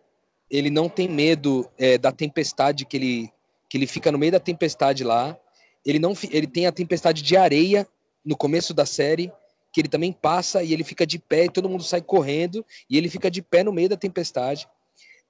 ele 0.49 0.69
não 0.69 0.87
tem 0.87 1.07
medo 1.07 1.67
é, 1.77 1.97
da 1.97 2.11
tempestade 2.11 2.85
que 2.85 2.97
ele 2.97 3.33
que 3.71 3.77
ele 3.77 3.87
fica 3.87 4.11
no 4.11 4.17
meio 4.17 4.33
da 4.33 4.39
tempestade 4.39 5.01
lá. 5.01 5.39
Ele 5.85 5.97
não 5.97 6.13
ele 6.29 6.45
tem 6.45 6.67
a 6.67 6.73
tempestade 6.73 7.21
de 7.21 7.37
areia 7.37 7.87
no 8.23 8.35
começo 8.35 8.73
da 8.73 8.85
série, 8.85 9.31
que 9.71 9.79
ele 9.79 9.87
também 9.87 10.11
passa 10.11 10.61
e 10.61 10.73
ele 10.73 10.83
fica 10.83 11.07
de 11.07 11.17
pé 11.17 11.45
e 11.45 11.49
todo 11.49 11.69
mundo 11.69 11.81
sai 11.81 12.01
correndo 12.01 12.65
e 12.89 12.97
ele 12.97 13.07
fica 13.07 13.31
de 13.31 13.41
pé 13.41 13.63
no 13.63 13.71
meio 13.71 13.87
da 13.87 13.95
tempestade. 13.95 14.67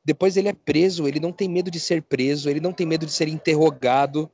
Depois 0.04 0.38
ele 0.38 0.50
é 0.50 0.54
preso, 0.54 1.08
ele 1.08 1.20
não 1.20 1.32
tem 1.32 1.48
medo 1.48 1.70
de 1.70 1.80
ser 1.80 2.02
preso, 2.02 2.50
ele 2.50 2.60
não 2.60 2.74
tem 2.74 2.88
medo 2.88 3.06
de 3.06 3.12
ser 3.12 3.28
interrogado. 3.28 4.28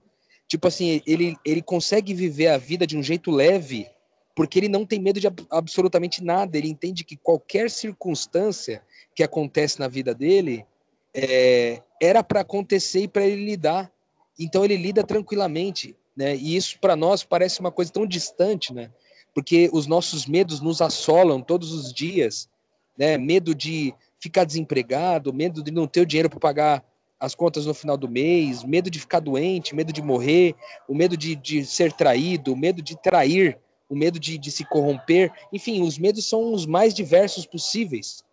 Tipo 0.47 0.69
assim, 0.69 1.01
ele, 1.05 1.35
ele 1.43 1.61
consegue 1.61 2.13
viver 2.13 2.47
a 2.47 2.57
vida 2.57 2.87
de 2.87 2.97
um 2.97 3.03
jeito 3.03 3.29
leve, 3.29 3.89
porque 4.33 4.57
ele 4.57 4.69
não 4.69 4.85
tem 4.85 5.01
medo 5.01 5.19
de 5.19 5.27
absolutamente 5.51 6.23
nada. 6.23 6.57
Ele 6.57 6.69
entende 6.69 7.03
que 7.03 7.17
qualquer 7.17 7.69
circunstância 7.69 8.81
que 9.13 9.21
acontece 9.21 9.81
na 9.81 9.89
vida 9.89 10.15
dele 10.15 10.65
é, 11.13 11.81
era 12.01 12.23
para 12.23 12.39
acontecer 12.39 13.01
e 13.01 13.07
para 13.09 13.25
ele 13.25 13.43
lidar. 13.43 13.91
Então 14.39 14.63
ele 14.63 14.77
lida 14.77 15.03
tranquilamente, 15.03 15.95
né? 16.15 16.35
E 16.35 16.55
isso 16.55 16.79
para 16.79 16.95
nós 16.95 17.23
parece 17.23 17.59
uma 17.59 17.71
coisa 17.71 17.91
tão 17.91 18.05
distante, 18.05 18.73
né? 18.73 18.91
Porque 19.33 19.69
os 19.71 19.87
nossos 19.87 20.25
medos 20.25 20.61
nos 20.61 20.81
assolam 20.81 21.41
todos 21.41 21.71
os 21.71 21.93
dias, 21.93 22.49
né? 22.97 23.17
Medo 23.17 23.53
de 23.53 23.93
ficar 24.19 24.43
desempregado, 24.43 25.33
medo 25.33 25.63
de 25.63 25.71
não 25.71 25.87
ter 25.87 26.01
o 26.01 26.05
dinheiro 26.05 26.29
para 26.29 26.39
pagar 26.39 26.83
as 27.19 27.33
contas 27.33 27.65
no 27.65 27.73
final 27.73 27.97
do 27.97 28.09
mês, 28.09 28.63
medo 28.63 28.89
de 28.89 28.99
ficar 28.99 29.19
doente, 29.19 29.75
medo 29.75 29.91
de 29.91 30.01
morrer, 30.01 30.55
o 30.87 30.93
medo 30.93 31.17
de, 31.17 31.35
de 31.35 31.65
ser 31.65 31.91
traído, 31.91 32.53
o 32.53 32.57
medo 32.57 32.81
de 32.81 32.95
trair, 32.95 33.57
o 33.89 33.95
medo 33.95 34.19
de, 34.19 34.37
de 34.37 34.51
se 34.51 34.63
corromper. 34.65 35.31
Enfim, 35.51 35.81
os 35.81 35.97
medos 35.97 36.27
são 36.27 36.53
os 36.53 36.65
mais 36.65 36.93
diversos 36.93 37.45
possíveis. 37.45 38.23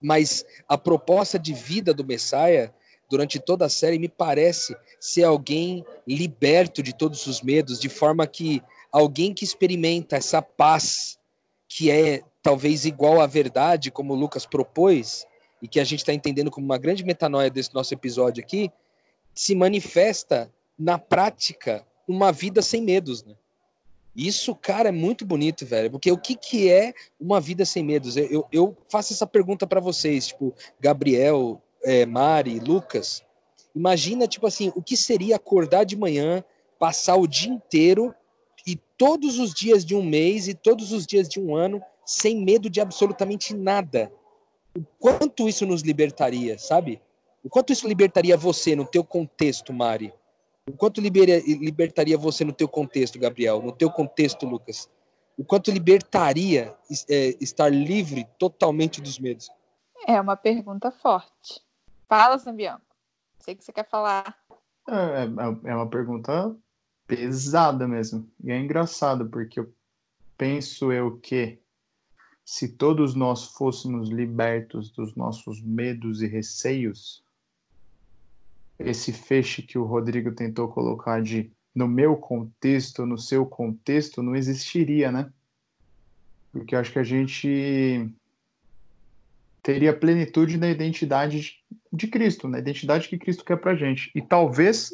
Mas 0.00 0.44
a 0.68 0.76
proposta 0.76 1.38
de 1.38 1.52
vida 1.52 1.94
do 1.94 2.04
Messiah 2.04 2.72
durante 3.12 3.38
toda 3.38 3.66
a 3.66 3.68
série 3.68 3.98
me 3.98 4.08
parece 4.08 4.74
ser 4.98 5.24
alguém 5.24 5.84
liberto 6.08 6.82
de 6.82 6.94
todos 6.94 7.26
os 7.26 7.42
medos, 7.42 7.78
de 7.78 7.90
forma 7.90 8.26
que 8.26 8.62
alguém 8.90 9.34
que 9.34 9.44
experimenta 9.44 10.16
essa 10.16 10.40
paz 10.40 11.18
que 11.68 11.90
é 11.90 12.22
talvez 12.42 12.86
igual 12.86 13.20
à 13.20 13.26
verdade, 13.26 13.90
como 13.90 14.14
o 14.14 14.16
Lucas 14.16 14.46
propôs, 14.46 15.26
e 15.60 15.68
que 15.68 15.78
a 15.78 15.84
gente 15.84 16.00
está 16.00 16.14
entendendo 16.14 16.50
como 16.50 16.64
uma 16.64 16.78
grande 16.78 17.04
metanoia 17.04 17.50
desse 17.50 17.74
nosso 17.74 17.92
episódio 17.92 18.42
aqui, 18.42 18.72
se 19.34 19.54
manifesta 19.54 20.50
na 20.78 20.96
prática 20.96 21.86
uma 22.08 22.32
vida 22.32 22.62
sem 22.62 22.80
medos, 22.80 23.22
né? 23.24 23.34
Isso, 24.16 24.54
cara, 24.54 24.88
é 24.88 24.92
muito 24.92 25.26
bonito, 25.26 25.66
velho. 25.66 25.90
Porque 25.90 26.10
o 26.10 26.18
que, 26.18 26.34
que 26.34 26.70
é 26.70 26.94
uma 27.20 27.40
vida 27.40 27.64
sem 27.66 27.84
medos? 27.84 28.16
Eu, 28.16 28.46
eu 28.50 28.76
faço 28.88 29.12
essa 29.12 29.26
pergunta 29.26 29.66
para 29.66 29.80
vocês, 29.80 30.28
tipo, 30.28 30.54
Gabriel, 30.80 31.62
é, 31.84 32.06
Mari, 32.06 32.58
Lucas, 32.60 33.22
imagina, 33.74 34.26
tipo 34.26 34.46
assim, 34.46 34.72
o 34.74 34.82
que 34.82 34.96
seria 34.96 35.36
acordar 35.36 35.84
de 35.84 35.96
manhã, 35.96 36.44
passar 36.78 37.16
o 37.16 37.26
dia 37.26 37.52
inteiro 37.52 38.14
e 38.66 38.76
todos 38.96 39.38
os 39.38 39.52
dias 39.52 39.84
de 39.84 39.94
um 39.94 40.02
mês 40.02 40.48
e 40.48 40.54
todos 40.54 40.92
os 40.92 41.06
dias 41.06 41.28
de 41.28 41.40
um 41.40 41.54
ano 41.54 41.82
sem 42.04 42.44
medo 42.44 42.68
de 42.68 42.80
absolutamente 42.80 43.54
nada. 43.54 44.12
O 44.76 44.84
quanto 44.98 45.48
isso 45.48 45.66
nos 45.66 45.82
libertaria, 45.82 46.58
sabe? 46.58 47.00
O 47.44 47.48
quanto 47.48 47.72
isso 47.72 47.86
libertaria 47.88 48.36
você 48.36 48.74
no 48.74 48.86
teu 48.86 49.04
contexto, 49.04 49.72
Mari? 49.72 50.12
O 50.68 50.76
quanto 50.76 51.00
libertaria 51.00 52.16
você 52.16 52.44
no 52.44 52.52
teu 52.52 52.68
contexto, 52.68 53.18
Gabriel? 53.18 53.60
No 53.60 53.72
teu 53.72 53.90
contexto, 53.90 54.46
Lucas? 54.46 54.88
O 55.36 55.44
quanto 55.44 55.70
libertaria 55.70 56.74
é, 57.08 57.36
estar 57.40 57.68
livre 57.68 58.26
totalmente 58.38 59.00
dos 59.00 59.18
medos? 59.18 59.50
É 60.06 60.20
uma 60.20 60.36
pergunta 60.36 60.90
forte. 60.90 61.60
Fala, 62.12 62.38
Sambianco. 62.38 62.84
Sei 63.38 63.54
que 63.54 63.64
você 63.64 63.72
quer 63.72 63.88
falar. 63.88 64.36
É, 64.86 65.24
é, 65.24 65.70
é 65.70 65.74
uma 65.74 65.88
pergunta 65.88 66.54
pesada 67.06 67.88
mesmo. 67.88 68.30
E 68.44 68.50
é 68.50 68.60
engraçado, 68.60 69.30
porque 69.30 69.60
eu 69.60 69.74
penso 70.36 70.92
eu 70.92 71.16
que 71.16 71.58
se 72.44 72.68
todos 72.68 73.14
nós 73.14 73.46
fôssemos 73.52 74.10
libertos 74.10 74.90
dos 74.90 75.16
nossos 75.16 75.62
medos 75.62 76.20
e 76.20 76.26
receios, 76.26 77.24
esse 78.78 79.10
feixe 79.10 79.62
que 79.62 79.78
o 79.78 79.86
Rodrigo 79.86 80.32
tentou 80.34 80.68
colocar 80.68 81.22
de 81.22 81.50
no 81.74 81.88
meu 81.88 82.14
contexto, 82.14 83.06
no 83.06 83.16
seu 83.16 83.46
contexto, 83.46 84.22
não 84.22 84.36
existiria, 84.36 85.10
né? 85.10 85.32
Porque 86.52 86.74
eu 86.74 86.78
acho 86.78 86.92
que 86.92 86.98
a 86.98 87.04
gente 87.04 88.14
teria 89.62 89.96
plenitude 89.96 90.58
na 90.58 90.68
identidade 90.68 91.62
de 91.92 92.06
Cristo, 92.08 92.48
na 92.48 92.58
identidade 92.58 93.08
que 93.08 93.18
Cristo 93.18 93.44
quer 93.44 93.56
pra 93.56 93.76
gente. 93.76 94.10
E 94.14 94.20
talvez 94.20 94.92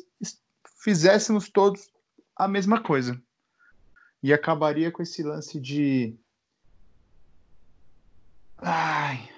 fizéssemos 0.82 1.48
todos 1.48 1.90
a 2.36 2.46
mesma 2.46 2.80
coisa. 2.80 3.20
E 4.22 4.32
acabaria 4.32 4.90
com 4.90 5.02
esse 5.02 5.22
lance 5.22 5.60
de. 5.60 6.14
Ai, 8.58 9.28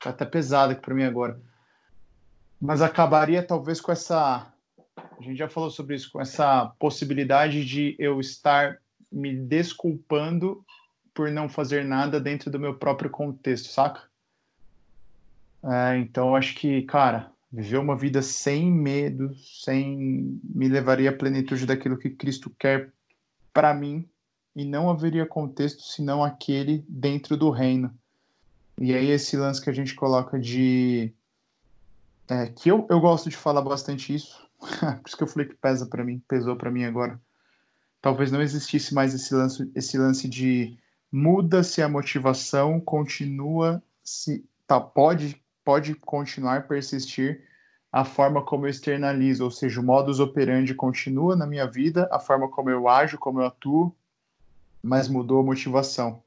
tá 0.00 0.10
até 0.10 0.24
pesado 0.24 0.72
aqui 0.72 0.80
para 0.80 0.94
mim 0.94 1.04
agora. 1.04 1.40
Mas 2.60 2.80
acabaria 2.80 3.42
talvez 3.42 3.80
com 3.80 3.92
essa. 3.92 4.52
A 4.96 5.22
gente 5.22 5.36
já 5.36 5.48
falou 5.48 5.70
sobre 5.70 5.94
isso, 5.94 6.10
com 6.10 6.20
essa 6.20 6.66
possibilidade 6.78 7.64
de 7.64 7.94
eu 7.98 8.20
estar 8.20 8.80
me 9.10 9.34
desculpando 9.34 10.64
por 11.14 11.30
não 11.30 11.48
fazer 11.48 11.84
nada 11.84 12.18
dentro 12.18 12.50
do 12.50 12.58
meu 12.58 12.78
próprio 12.78 13.10
contexto, 13.10 13.68
saca? 13.68 14.11
É, 15.64 15.98
então 15.98 16.34
acho 16.34 16.54
que, 16.54 16.82
cara, 16.82 17.30
viver 17.52 17.78
uma 17.78 17.96
vida 17.96 18.22
sem 18.22 18.70
medo, 18.70 19.34
sem 19.36 20.40
me 20.42 20.68
levaria 20.68 21.10
à 21.10 21.12
plenitude 21.12 21.66
daquilo 21.66 21.98
que 21.98 22.10
Cristo 22.10 22.50
quer 22.58 22.90
para 23.52 23.74
mim 23.74 24.08
e 24.56 24.64
não 24.64 24.90
haveria 24.90 25.26
contexto 25.26 25.82
senão 25.82 26.24
aquele 26.24 26.84
dentro 26.88 27.36
do 27.36 27.50
reino. 27.50 27.92
E 28.78 28.94
aí 28.94 29.10
esse 29.10 29.36
lance 29.36 29.60
que 29.60 29.70
a 29.70 29.72
gente 29.72 29.94
coloca 29.94 30.38
de 30.38 31.12
é, 32.28 32.46
que 32.46 32.70
eu, 32.70 32.86
eu 32.88 33.00
gosto 33.00 33.28
de 33.28 33.36
falar 33.36 33.60
bastante 33.60 34.14
isso, 34.14 34.48
por 34.58 35.02
isso 35.06 35.16
que 35.16 35.22
eu 35.22 35.26
falei 35.26 35.48
que 35.48 35.54
pesa 35.54 35.86
para 35.86 36.04
mim, 36.04 36.22
pesou 36.26 36.56
para 36.56 36.70
mim 36.70 36.84
agora. 36.84 37.20
Talvez 38.00 38.32
não 38.32 38.42
existisse 38.42 38.94
mais 38.94 39.14
esse 39.14 39.34
lance, 39.34 39.70
esse 39.74 39.98
lance 39.98 40.28
de 40.28 40.76
muda-se 41.10 41.82
a 41.82 41.88
motivação, 41.88 42.80
continua 42.80 43.82
se 44.02 44.44
tá 44.66 44.80
pode 44.80 45.41
pode 45.64 45.94
continuar 45.94 46.66
persistir 46.66 47.44
a 47.92 48.04
forma 48.04 48.42
como 48.42 48.66
eu 48.66 48.70
externalizo, 48.70 49.44
ou 49.44 49.50
seja, 49.50 49.80
o 49.80 49.84
modus 49.84 50.18
operandi 50.18 50.74
continua 50.74 51.36
na 51.36 51.46
minha 51.46 51.66
vida, 51.66 52.08
a 52.10 52.18
forma 52.18 52.48
como 52.48 52.70
eu 52.70 52.88
ajo, 52.88 53.18
como 53.18 53.40
eu 53.40 53.46
atuo, 53.46 53.94
mas 54.82 55.08
mudou 55.08 55.40
a 55.40 55.44
motivação, 55.44 56.22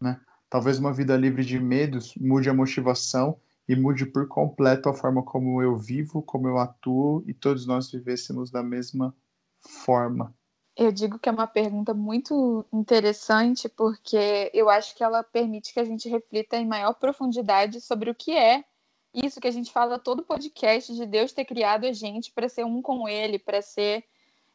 né? 0.00 0.18
Talvez 0.48 0.78
uma 0.78 0.92
vida 0.92 1.16
livre 1.16 1.44
de 1.44 1.60
medos 1.60 2.14
mude 2.16 2.48
a 2.48 2.54
motivação 2.54 3.38
e 3.68 3.76
mude 3.76 4.04
por 4.04 4.26
completo 4.26 4.88
a 4.88 4.94
forma 4.94 5.22
como 5.22 5.62
eu 5.62 5.76
vivo, 5.76 6.22
como 6.22 6.48
eu 6.48 6.58
atuo 6.58 7.22
e 7.26 7.32
todos 7.32 7.66
nós 7.66 7.88
vivêssemos 7.90 8.50
da 8.50 8.62
mesma 8.62 9.14
forma. 9.60 10.34
Eu 10.76 10.90
digo 10.90 11.18
que 11.18 11.28
é 11.28 11.32
uma 11.32 11.46
pergunta 11.46 11.92
muito 11.94 12.64
interessante 12.72 13.68
porque 13.68 14.50
eu 14.52 14.68
acho 14.68 14.96
que 14.96 15.04
ela 15.04 15.22
permite 15.22 15.72
que 15.72 15.78
a 15.78 15.84
gente 15.84 16.08
reflita 16.08 16.56
em 16.56 16.66
maior 16.66 16.94
profundidade 16.94 17.80
sobre 17.80 18.10
o 18.10 18.14
que 18.14 18.32
é 18.32 18.64
isso 19.12 19.40
que 19.40 19.48
a 19.48 19.50
gente 19.50 19.72
fala 19.72 19.98
todo 19.98 20.22
podcast 20.22 20.94
de 20.94 21.04
Deus 21.04 21.32
ter 21.32 21.44
criado 21.44 21.84
a 21.84 21.92
gente 21.92 22.30
para 22.30 22.48
ser 22.48 22.64
um 22.64 22.80
com 22.80 23.08
Ele, 23.08 23.38
para 23.38 23.60
ser, 23.60 24.04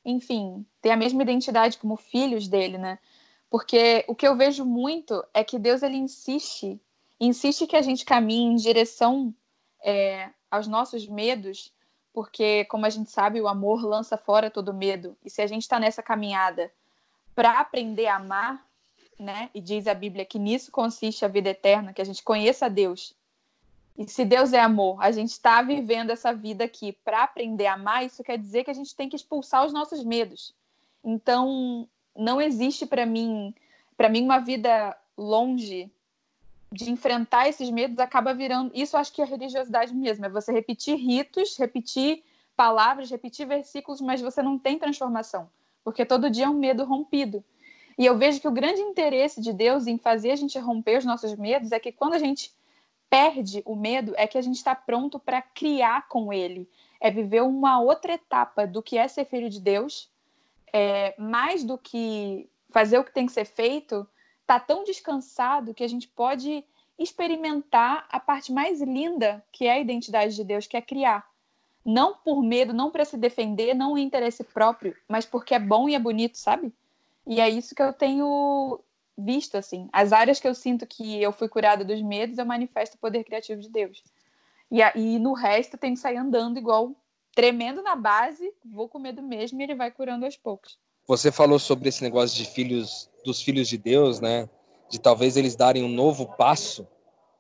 enfim, 0.03 0.65
ter 0.81 0.91
a 0.91 0.97
mesma 0.97 1.21
identidade 1.21 1.77
como 1.77 1.97
filhos 1.97 2.47
dele, 2.47 2.77
né? 2.77 2.97
Porque 3.49 4.05
o 4.07 4.15
que 4.15 4.27
eu 4.27 4.35
vejo 4.35 4.65
muito 4.65 5.23
é 5.33 5.43
que 5.43 5.59
Deus 5.59 5.83
ele 5.83 5.97
insiste, 5.97 6.79
insiste 7.19 7.67
que 7.67 7.75
a 7.75 7.81
gente 7.81 8.03
caminhe 8.05 8.53
em 8.53 8.55
direção 8.55 9.33
é, 9.83 10.29
aos 10.49 10.67
nossos 10.67 11.07
medos, 11.07 11.73
porque 12.11 12.65
como 12.65 12.85
a 12.85 12.89
gente 12.89 13.11
sabe, 13.11 13.41
o 13.41 13.47
amor 13.47 13.83
lança 13.83 14.17
fora 14.17 14.49
todo 14.49 14.73
medo. 14.73 15.17
E 15.23 15.29
se 15.29 15.41
a 15.41 15.47
gente 15.47 15.63
está 15.63 15.79
nessa 15.79 16.01
caminhada 16.01 16.71
para 17.33 17.59
aprender 17.59 18.07
a 18.07 18.15
amar, 18.15 18.65
né? 19.19 19.49
E 19.53 19.61
diz 19.61 19.87
a 19.87 19.93
Bíblia 19.93 20.25
que 20.25 20.39
nisso 20.39 20.71
consiste 20.71 21.23
a 21.23 21.29
vida 21.29 21.49
eterna, 21.49 21.93
que 21.93 22.01
a 22.01 22.05
gente 22.05 22.23
conheça 22.23 22.65
a 22.65 22.69
Deus 22.69 23.13
e 23.97 24.07
se 24.09 24.25
Deus 24.25 24.51
é 24.51 24.59
amor, 24.59 25.01
a 25.01 25.09
gente 25.11 25.31
está 25.31 25.61
vivendo 25.61 26.09
essa 26.09 26.33
vida 26.33 26.65
aqui 26.65 26.91
para 27.03 27.23
aprender 27.23 27.65
a 27.65 27.75
amar, 27.75 28.05
isso 28.05 28.23
quer 28.23 28.37
dizer 28.37 28.65
que 28.65 28.71
a 28.71 28.73
gente 28.73 28.93
tem 28.93 29.07
que 29.07 29.15
expulsar 29.15 29.65
os 29.65 29.71
nossos 29.71 30.03
medos. 30.03 30.53
Então, 31.03 31.87
não 32.15 32.41
existe 32.41 32.85
para 32.85 33.05
mim, 33.05 33.55
para 33.95 34.09
mim 34.09 34.23
uma 34.23 34.39
vida 34.39 34.97
longe 35.17 35.89
de 36.69 36.91
enfrentar 36.91 37.47
esses 37.47 37.69
medos 37.69 37.99
acaba 37.99 38.33
virando, 38.33 38.69
isso 38.73 38.97
acho 38.97 39.13
que 39.13 39.21
é 39.21 39.25
religiosidade 39.25 39.93
mesmo, 39.95 40.25
é 40.25 40.29
você 40.29 40.51
repetir 40.51 40.97
ritos, 40.97 41.55
repetir 41.55 42.21
palavras, 42.53 43.09
repetir 43.09 43.47
versículos, 43.47 44.01
mas 44.01 44.19
você 44.19 44.41
não 44.41 44.59
tem 44.59 44.77
transformação, 44.77 45.49
porque 45.85 46.05
todo 46.05 46.29
dia 46.29 46.45
é 46.45 46.49
um 46.49 46.59
medo 46.59 46.83
rompido. 46.83 47.41
E 47.97 48.05
eu 48.05 48.17
vejo 48.17 48.41
que 48.41 48.47
o 48.47 48.51
grande 48.51 48.81
interesse 48.81 49.39
de 49.39 49.53
Deus 49.53 49.87
em 49.87 49.97
fazer 49.97 50.31
a 50.31 50.35
gente 50.35 50.59
romper 50.59 50.97
os 50.97 51.05
nossos 51.05 51.33
medos 51.35 51.71
é 51.71 51.79
que 51.79 51.93
quando 51.93 52.13
a 52.13 52.19
gente 52.19 52.51
perde 53.15 53.63
o 53.65 53.77
medo 53.77 54.13
é 54.17 54.27
que 54.27 54.37
a 54.37 54.41
gente 54.41 54.57
está 54.57 54.75
pronto 54.75 55.17
para 55.17 55.41
criar 55.41 56.05
com 56.09 56.33
ele, 56.33 56.69
é 56.99 57.09
viver 57.09 57.43
uma 57.43 57.79
outra 57.79 58.15
etapa 58.15 58.67
do 58.67 58.83
que 58.83 58.97
é 58.97 59.07
ser 59.07 59.23
filho 59.23 59.49
de 59.49 59.61
Deus, 59.61 60.11
é, 60.73 61.15
mais 61.17 61.63
do 61.63 61.77
que 61.77 62.49
fazer 62.71 62.99
o 62.99 63.05
que 63.05 63.13
tem 63.13 63.25
que 63.25 63.31
ser 63.31 63.45
feito, 63.45 64.05
tá 64.45 64.59
tão 64.59 64.83
descansado 64.83 65.73
que 65.73 65.83
a 65.83 65.87
gente 65.87 66.09
pode 66.09 66.61
experimentar 66.99 68.05
a 68.11 68.19
parte 68.19 68.51
mais 68.51 68.81
linda 68.81 69.41
que 69.49 69.65
é 69.65 69.71
a 69.71 69.79
identidade 69.79 70.35
de 70.35 70.43
Deus, 70.43 70.67
que 70.67 70.75
é 70.75 70.81
criar. 70.81 71.25
Não 71.85 72.15
por 72.15 72.43
medo, 72.43 72.73
não 72.73 72.91
para 72.91 73.05
se 73.05 73.15
defender, 73.15 73.73
não 73.73 73.97
em 73.97 74.03
interesse 74.03 74.43
próprio, 74.43 74.93
mas 75.07 75.25
porque 75.25 75.55
é 75.55 75.59
bom 75.59 75.87
e 75.87 75.95
é 75.95 75.99
bonito, 75.99 76.37
sabe? 76.37 76.73
E 77.25 77.39
é 77.39 77.47
isso 77.47 77.73
que 77.73 77.81
eu 77.81 77.93
tenho 77.93 78.81
visto, 79.17 79.55
assim. 79.55 79.87
As 79.91 80.11
áreas 80.11 80.39
que 80.39 80.47
eu 80.47 80.55
sinto 80.55 80.85
que 80.85 81.21
eu 81.21 81.31
fui 81.31 81.47
curada 81.47 81.83
dos 81.83 82.01
medos, 82.01 82.37
eu 82.37 82.45
manifesto 82.45 82.95
o 82.95 82.99
poder 82.99 83.23
criativo 83.23 83.61
de 83.61 83.69
Deus. 83.69 84.03
E, 84.71 84.79
e 84.95 85.19
no 85.19 85.33
resto, 85.33 85.75
eu 85.75 85.79
tenho 85.79 85.93
que 85.93 85.99
sair 85.99 86.17
andando 86.17 86.57
igual, 86.57 86.91
tremendo 87.33 87.81
na 87.81 87.95
base, 87.95 88.51
vou 88.65 88.89
com 88.89 88.99
medo 88.99 89.21
mesmo 89.21 89.59
e 89.59 89.63
ele 89.63 89.75
vai 89.75 89.91
curando 89.91 90.25
aos 90.25 90.37
poucos. 90.37 90.77
Você 91.07 91.31
falou 91.31 91.59
sobre 91.59 91.89
esse 91.89 92.01
negócio 92.03 92.35
de 92.35 92.45
filhos, 92.45 93.09
dos 93.23 93.41
filhos 93.41 93.67
de 93.67 93.77
Deus, 93.77 94.19
né? 94.19 94.49
De 94.89 94.99
talvez 94.99 95.37
eles 95.37 95.55
darem 95.55 95.83
um 95.83 95.89
novo 95.89 96.25
passo 96.35 96.87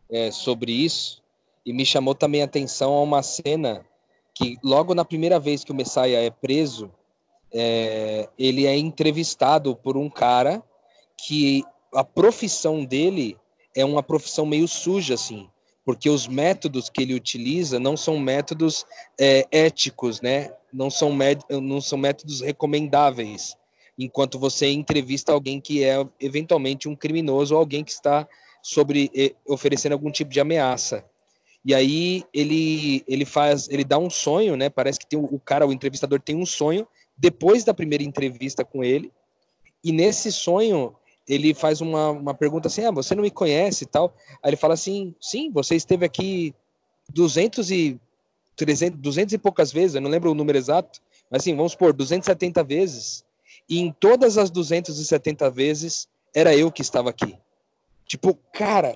é, 0.09 0.31
sobre 0.31 0.71
isso. 0.71 1.23
E 1.65 1.73
me 1.73 1.85
chamou 1.85 2.13
também 2.13 2.41
a 2.41 2.45
atenção 2.45 2.93
a 2.93 3.01
uma 3.01 3.23
cena 3.23 3.83
que 4.33 4.57
logo 4.63 4.93
na 4.93 5.03
primeira 5.03 5.39
vez 5.39 5.63
que 5.63 5.71
o 5.71 5.75
Messias 5.75 6.11
é 6.11 6.29
preso, 6.29 6.91
é, 7.51 8.29
ele 8.37 8.67
é 8.67 8.77
entrevistado 8.77 9.75
por 9.75 9.97
um 9.97 10.09
cara 10.09 10.61
que 11.25 11.63
a 11.91 12.03
profissão 12.03 12.85
dele 12.85 13.35
é 13.75 13.83
uma 13.83 14.03
profissão 14.03 14.45
meio 14.45 14.67
suja, 14.67 15.15
assim, 15.15 15.49
porque 15.83 16.07
os 16.07 16.27
métodos 16.27 16.87
que 16.87 17.01
ele 17.01 17.15
utiliza 17.15 17.79
não 17.79 17.97
são 17.97 18.19
métodos 18.19 18.85
é, 19.19 19.47
éticos, 19.51 20.21
né? 20.21 20.53
Não 20.71 20.91
são, 20.91 21.17
não 21.49 21.81
são 21.81 21.97
métodos 21.97 22.41
recomendáveis. 22.41 23.57
Enquanto 23.97 24.37
você 24.37 24.69
entrevista 24.69 25.31
alguém 25.31 25.59
que 25.59 25.83
é 25.83 26.05
eventualmente 26.19 26.87
um 26.87 26.95
criminoso 26.95 27.55
ou 27.55 27.59
alguém 27.59 27.83
que 27.83 27.91
está 27.91 28.27
sobre 28.61 29.09
oferecendo 29.47 29.93
algum 29.93 30.11
tipo 30.11 30.29
de 30.29 30.39
ameaça. 30.39 31.03
E 31.63 31.73
aí 31.73 32.23
ele 32.33 33.03
ele 33.07 33.25
faz, 33.25 33.67
ele 33.69 33.83
dá 33.83 33.97
um 33.97 34.09
sonho, 34.09 34.55
né? 34.55 34.69
Parece 34.69 34.99
que 34.99 35.07
tem 35.07 35.17
o 35.17 35.39
cara, 35.39 35.65
o 35.65 35.73
entrevistador 35.73 36.19
tem 36.19 36.35
um 36.35 36.45
sonho 36.45 36.87
depois 37.17 37.63
da 37.63 37.73
primeira 37.73 38.03
entrevista 38.03 38.63
com 38.63 38.83
ele. 38.83 39.11
E 39.83 39.91
nesse 39.91 40.31
sonho 40.31 40.95
ele 41.27 41.53
faz 41.53 41.81
uma, 41.81 42.09
uma 42.09 42.33
pergunta 42.33 42.67
assim: 42.67 42.83
ah, 42.85 42.91
você 42.91 43.15
não 43.15 43.23
me 43.23 43.31
conhece 43.31 43.83
e 43.83 43.87
tal. 43.87 44.13
Aí 44.41 44.49
ele 44.49 44.57
fala 44.57 44.73
assim: 44.73 45.13
sim, 45.19 45.51
você 45.51 45.75
esteve 45.75 46.05
aqui 46.05 46.53
200 47.09 47.71
e, 47.71 47.99
300, 48.55 48.99
200 48.99 49.33
e 49.33 49.37
poucas 49.37 49.71
vezes, 49.71 49.95
eu 49.95 50.01
não 50.01 50.09
lembro 50.09 50.31
o 50.31 50.35
número 50.35 50.57
exato, 50.57 51.01
mas 51.29 51.41
assim, 51.41 51.55
vamos 51.55 51.73
supor, 51.73 51.93
270 51.93 52.63
vezes. 52.63 53.25
E 53.67 53.79
em 53.79 53.91
todas 53.91 54.37
as 54.37 54.49
270 54.49 55.49
vezes, 55.49 56.07
era 56.33 56.55
eu 56.55 56.71
que 56.71 56.81
estava 56.81 57.09
aqui. 57.09 57.37
Tipo, 58.05 58.37
cara, 58.53 58.95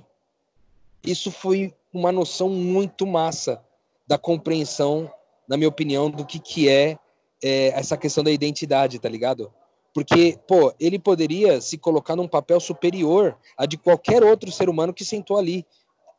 isso 1.04 1.32
foi 1.32 1.74
uma 1.92 2.12
noção 2.12 2.50
muito 2.50 3.08
massa 3.08 3.62
da 4.08 4.18
compreensão, 4.18 5.12
na 5.48 5.58
minha 5.58 5.70
opinião, 5.70 6.10
do 6.10 6.26
que, 6.26 6.40
que 6.40 6.70
é, 6.70 6.98
é 7.44 7.68
essa 7.70 7.98
questão 7.98 8.24
da 8.24 8.32
identidade, 8.32 9.00
tá 9.00 9.10
ligado? 9.10 9.52
Porque, 9.94 10.38
pô, 10.48 10.74
ele 10.80 11.00
poderia 11.00 11.60
se 11.62 11.78
colocar 11.78 12.16
num 12.16 12.28
papel 12.28 12.60
superior 12.60 13.38
a 13.58 13.66
de 13.66 13.78
qualquer 13.78 14.24
outro 14.24 14.52
ser 14.52 14.70
humano 14.70 14.94
que 14.94 15.04
sentou 15.04 15.38
ali. 15.38 15.66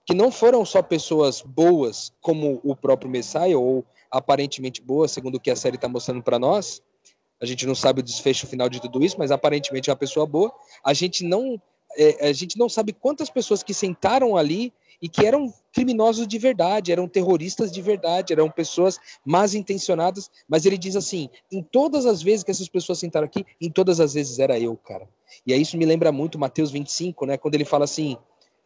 Que 0.05 0.15
não 0.15 0.31
foram 0.31 0.65
só 0.65 0.83
pessoas 0.83 1.41
boas, 1.41 2.13
como 2.21 2.61
o 2.65 2.75
próprio 2.75 3.11
Messiah, 3.11 3.57
ou 3.57 3.85
aparentemente 4.11 4.83
boas, 4.83 5.13
segundo 5.13 5.37
o 5.37 5.41
que 5.41 5.51
a 5.51 5.57
série 5.57 5.77
está 5.77 5.89
mostrando 5.89 6.23
para 6.23 6.39
nós. 6.39 6.83
A 7.41 7.47
gente 7.47 7.67
não 7.67 7.75
sabe 7.75 8.01
o 8.01 8.03
desfecho 8.03 8.47
final 8.47 8.69
de 8.69 8.81
tudo 8.81 9.03
isso, 9.03 9.17
mas 9.19 9.31
aparentemente 9.31 9.89
é 9.89 9.93
uma 9.93 9.99
pessoa 9.99 10.27
boa. 10.27 10.53
A 10.85 10.93
gente 10.93 11.25
não 11.25 11.61
é, 11.97 12.29
a 12.29 12.33
gente 12.33 12.59
não 12.59 12.69
sabe 12.69 12.93
quantas 12.93 13.31
pessoas 13.31 13.63
que 13.63 13.75
sentaram 13.75 14.37
ali 14.37 14.73
e 15.03 15.09
que 15.09 15.27
eram 15.27 15.53
criminosos 15.73 16.27
de 16.27 16.39
verdade, 16.39 16.93
eram 16.93 17.09
terroristas 17.09 17.71
de 17.71 17.81
verdade, 17.81 18.33
eram 18.33 18.51
pessoas 18.51 18.99
más 19.25 19.55
intencionadas, 19.55 20.31
mas 20.49 20.67
ele 20.67 20.79
diz 20.79 20.97
assim: 20.97 21.29
em 21.51 21.63
todas 21.63 22.07
as 22.07 22.23
vezes 22.23 22.45
que 22.45 22.51
essas 22.51 22.69
pessoas 22.69 22.99
sentaram 22.99 23.27
aqui, 23.27 23.45
em 23.61 23.71
todas 23.71 24.01
as 24.01 24.15
vezes 24.15 24.39
era 24.39 24.59
eu, 24.59 24.77
cara. 24.77 25.09
E 25.47 25.53
aí 25.53 25.63
isso 25.63 25.77
me 25.77 25.85
lembra 25.85 26.11
muito 26.13 26.39
Mateus 26.39 26.71
25, 26.71 27.27
né? 27.27 27.37
Quando 27.37 27.55
ele 27.55 27.65
fala 27.65 27.85
assim: 27.85 28.17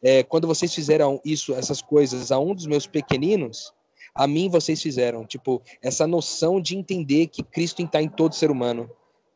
é, 0.03 0.23
quando 0.23 0.47
vocês 0.47 0.75
fizeram 0.75 1.21
isso, 1.25 1.55
essas 1.55 1.81
coisas 1.81 2.33
a 2.33 2.39
um 2.39 2.55
dos 2.55 2.67
meus 2.67 2.87
pequeninos, 2.87 3.73
a 4.15 4.27
mim 4.27 4.49
vocês 4.49 4.81
fizeram. 4.81 5.27
Tipo, 5.27 5.63
essa 5.83 6.07
noção 6.07 6.61
de 6.61 6.77
entender 6.77 7.27
que 7.29 7.43
Cristo 7.43 7.83
está 7.83 8.01
em 8.01 8.09
todo 8.09 8.35
ser 8.35 8.51
humano 8.51 8.91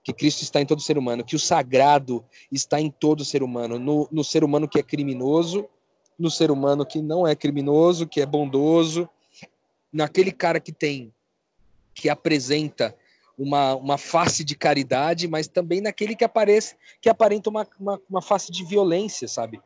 que 0.09 0.13
Cristo 0.15 0.43
está 0.43 0.59
em 0.59 0.65
todo 0.65 0.81
ser 0.81 0.97
humano, 0.97 1.23
que 1.23 1.37
o 1.37 1.39
sagrado 1.39 2.25
está 2.51 2.81
em 2.81 2.91
todo 2.91 3.27
ser 3.27 3.43
humano, 3.43 3.79
no, 3.79 4.09
no 4.11 4.25
ser 4.25 4.43
humano 4.43 4.67
que 4.67 4.79
é 4.79 4.83
criminoso, 4.83 5.69
no 6.19 6.31
ser 6.31 6.51
humano 6.51 6.85
que 6.85 7.01
não 7.01 7.27
é 7.27 7.35
criminoso, 7.35 8.07
que 8.07 8.21
é 8.21 8.27
bondoso, 8.27 9.09
naquele 9.93 10.33
cara 10.33 10.59
que 10.59 10.73
tem, 10.73 11.13
que 11.95 12.09
apresenta 12.09 12.95
uma, 13.39 13.75
uma 13.77 13.97
face 13.97 14.43
de 14.43 14.57
caridade, 14.57 15.29
mas 15.29 15.47
também 15.47 15.81
naquele 15.81 16.17
que 16.17 16.25
aparece, 16.25 16.77
que 17.01 17.09
aparenta 17.09 17.49
uma, 17.49 17.67
uma, 17.79 18.01
uma 18.11 18.23
face 18.23 18.51
de 18.51 18.65
violência, 18.65 19.29
sabe? 19.29 19.61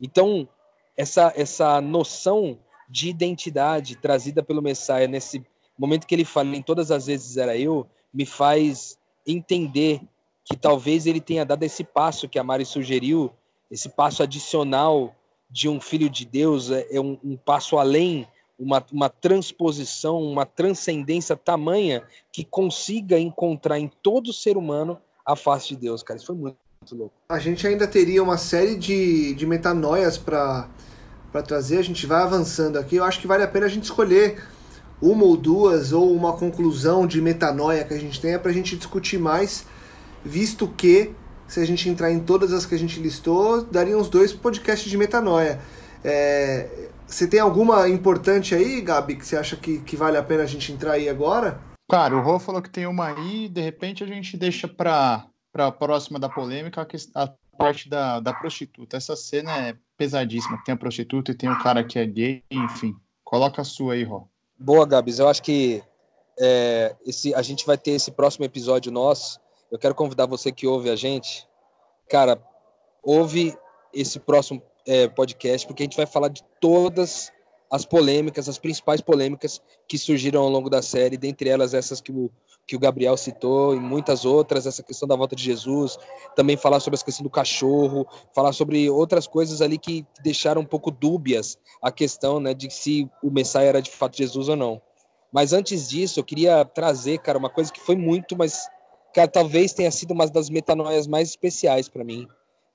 Então, 0.00 0.48
essa, 0.96 1.32
essa 1.36 1.80
noção 1.80 2.58
de 2.88 3.08
identidade 3.08 3.96
trazida 3.96 4.42
pelo 4.42 4.62
Messias 4.62 5.08
nesse 5.08 5.44
momento 5.78 6.06
que 6.06 6.14
ele 6.14 6.24
fala 6.24 6.56
em 6.56 6.62
todas 6.62 6.90
as 6.90 7.06
vezes 7.06 7.36
era 7.36 7.56
eu, 7.56 7.86
me 8.12 8.26
faz 8.26 8.98
entender 9.26 10.00
que 10.44 10.56
talvez 10.56 11.06
ele 11.06 11.20
tenha 11.20 11.44
dado 11.44 11.62
esse 11.62 11.84
passo 11.84 12.28
que 12.28 12.38
a 12.38 12.44
Mari 12.44 12.64
sugeriu, 12.64 13.32
esse 13.70 13.88
passo 13.88 14.22
adicional 14.22 15.14
de 15.52 15.68
um 15.68 15.80
filho 15.80 16.08
de 16.08 16.24
Deus, 16.24 16.70
é, 16.70 16.86
é 16.90 17.00
um, 17.00 17.18
um 17.22 17.36
passo 17.36 17.76
além, 17.76 18.26
uma, 18.58 18.84
uma 18.90 19.08
transposição, 19.10 20.22
uma 20.22 20.46
transcendência 20.46 21.36
tamanha 21.36 22.02
que 22.32 22.42
consiga 22.44 23.18
encontrar 23.18 23.78
em 23.78 23.90
todo 24.02 24.32
ser 24.32 24.56
humano 24.56 24.98
a 25.26 25.36
face 25.36 25.68
de 25.68 25.76
Deus, 25.76 26.02
cara. 26.02 26.16
Isso 26.16 26.26
foi 26.26 26.36
muito, 26.36 26.56
muito 26.80 26.96
louco. 26.96 27.14
A 27.28 27.38
gente 27.38 27.66
ainda 27.66 27.86
teria 27.86 28.22
uma 28.22 28.38
série 28.38 28.76
de, 28.76 29.34
de 29.34 29.46
metanoias 29.46 30.16
para 30.16 30.68
trazer, 31.44 31.78
a 31.78 31.84
gente 31.84 32.06
vai 32.06 32.22
avançando 32.22 32.78
aqui. 32.78 32.96
Eu 32.96 33.04
acho 33.04 33.20
que 33.20 33.26
vale 33.26 33.42
a 33.42 33.48
pena 33.48 33.66
a 33.66 33.68
gente 33.68 33.84
escolher 33.84 34.42
uma 35.00 35.24
ou 35.24 35.36
duas, 35.36 35.92
ou 35.92 36.14
uma 36.14 36.32
conclusão 36.32 37.06
de 37.06 37.20
metanoia 37.20 37.84
que 37.84 37.92
a 37.92 37.98
gente 37.98 38.20
tenha 38.20 38.38
para 38.38 38.52
a 38.52 38.54
gente 38.54 38.76
discutir 38.76 39.18
mais, 39.18 39.66
visto 40.24 40.68
que, 40.68 41.10
se 41.52 41.60
a 41.60 41.66
gente 41.66 41.86
entrar 41.86 42.10
em 42.10 42.18
todas 42.18 42.50
as 42.50 42.64
que 42.64 42.74
a 42.74 42.78
gente 42.78 42.98
listou, 42.98 43.62
daria 43.62 43.98
uns 43.98 44.08
dois 44.08 44.32
podcasts 44.32 44.90
de 44.90 44.96
metanoia. 44.96 45.60
É, 46.02 46.88
você 47.06 47.28
tem 47.28 47.40
alguma 47.40 47.86
importante 47.90 48.54
aí, 48.54 48.80
Gabi, 48.80 49.16
que 49.16 49.26
você 49.26 49.36
acha 49.36 49.54
que, 49.54 49.78
que 49.80 49.94
vale 49.94 50.16
a 50.16 50.22
pena 50.22 50.44
a 50.44 50.46
gente 50.46 50.72
entrar 50.72 50.92
aí 50.92 51.10
agora? 51.10 51.60
Cara, 51.90 52.16
o 52.16 52.22
Rô 52.22 52.38
falou 52.38 52.62
que 52.62 52.70
tem 52.70 52.86
uma 52.86 53.08
aí, 53.08 53.50
de 53.50 53.60
repente 53.60 54.02
a 54.02 54.06
gente 54.06 54.34
deixa 54.34 54.66
para 54.66 55.26
a 55.54 55.70
próxima 55.70 56.18
da 56.18 56.26
polêmica 56.26 56.88
a, 57.14 57.22
a 57.22 57.28
parte 57.58 57.86
da, 57.86 58.18
da 58.18 58.32
prostituta. 58.32 58.96
Essa 58.96 59.14
cena 59.14 59.54
é 59.58 59.76
pesadíssima. 59.94 60.58
Tem 60.64 60.72
a 60.72 60.78
prostituta 60.78 61.32
e 61.32 61.34
tem 61.34 61.50
o 61.50 61.58
cara 61.58 61.84
que 61.84 61.98
é 61.98 62.06
gay, 62.06 62.42
enfim. 62.50 62.96
Coloca 63.22 63.60
a 63.60 63.64
sua 63.64 63.92
aí, 63.92 64.04
Rô. 64.04 64.26
Boa, 64.58 64.86
Gabs. 64.86 65.18
Eu 65.18 65.28
acho 65.28 65.42
que 65.42 65.82
é, 66.40 66.96
esse, 67.04 67.34
a 67.34 67.42
gente 67.42 67.66
vai 67.66 67.76
ter 67.76 67.90
esse 67.90 68.10
próximo 68.10 68.46
episódio 68.46 68.90
nosso. 68.90 69.41
Eu 69.72 69.78
quero 69.78 69.94
convidar 69.94 70.26
você 70.26 70.52
que 70.52 70.66
ouve 70.66 70.90
a 70.90 70.96
gente. 70.96 71.48
Cara, 72.10 72.38
ouve 73.02 73.56
esse 73.92 74.20
próximo 74.20 74.62
é, 74.86 75.08
podcast, 75.08 75.66
porque 75.66 75.82
a 75.82 75.86
gente 75.86 75.96
vai 75.96 76.04
falar 76.04 76.28
de 76.28 76.44
todas 76.60 77.32
as 77.70 77.86
polêmicas, 77.86 78.50
as 78.50 78.58
principais 78.58 79.00
polêmicas 79.00 79.62
que 79.88 79.96
surgiram 79.96 80.42
ao 80.42 80.50
longo 80.50 80.68
da 80.68 80.82
série, 80.82 81.16
dentre 81.16 81.48
elas 81.48 81.72
essas 81.72 82.02
que 82.02 82.12
o, 82.12 82.30
que 82.66 82.76
o 82.76 82.78
Gabriel 82.78 83.16
citou 83.16 83.74
e 83.74 83.80
muitas 83.80 84.26
outras, 84.26 84.66
essa 84.66 84.82
questão 84.82 85.08
da 85.08 85.16
volta 85.16 85.34
de 85.34 85.42
Jesus, 85.42 85.98
também 86.36 86.54
falar 86.54 86.80
sobre 86.80 87.00
a 87.00 87.02
questão 87.02 87.24
do 87.24 87.30
cachorro, 87.30 88.06
falar 88.34 88.52
sobre 88.52 88.90
outras 88.90 89.26
coisas 89.26 89.62
ali 89.62 89.78
que 89.78 90.06
deixaram 90.22 90.60
um 90.60 90.66
pouco 90.66 90.90
dúbias 90.90 91.56
a 91.80 91.90
questão 91.90 92.38
né, 92.38 92.52
de 92.52 92.70
se 92.70 93.08
o 93.22 93.30
Messias 93.30 93.64
era 93.64 93.80
de 93.80 93.90
fato 93.90 94.18
Jesus 94.18 94.50
ou 94.50 94.56
não. 94.56 94.82
Mas 95.32 95.54
antes 95.54 95.88
disso, 95.88 96.20
eu 96.20 96.24
queria 96.24 96.62
trazer, 96.62 97.20
cara, 97.20 97.38
uma 97.38 97.48
coisa 97.48 97.72
que 97.72 97.80
foi 97.80 97.96
muito, 97.96 98.36
mas, 98.36 98.68
cara, 99.14 99.28
talvez 99.28 99.72
tenha 99.72 99.90
sido 99.90 100.12
uma 100.12 100.26
das 100.26 100.50
metanoias 100.50 101.06
mais 101.06 101.28
especiais 101.28 101.88
para 101.88 102.04
mim 102.04 102.26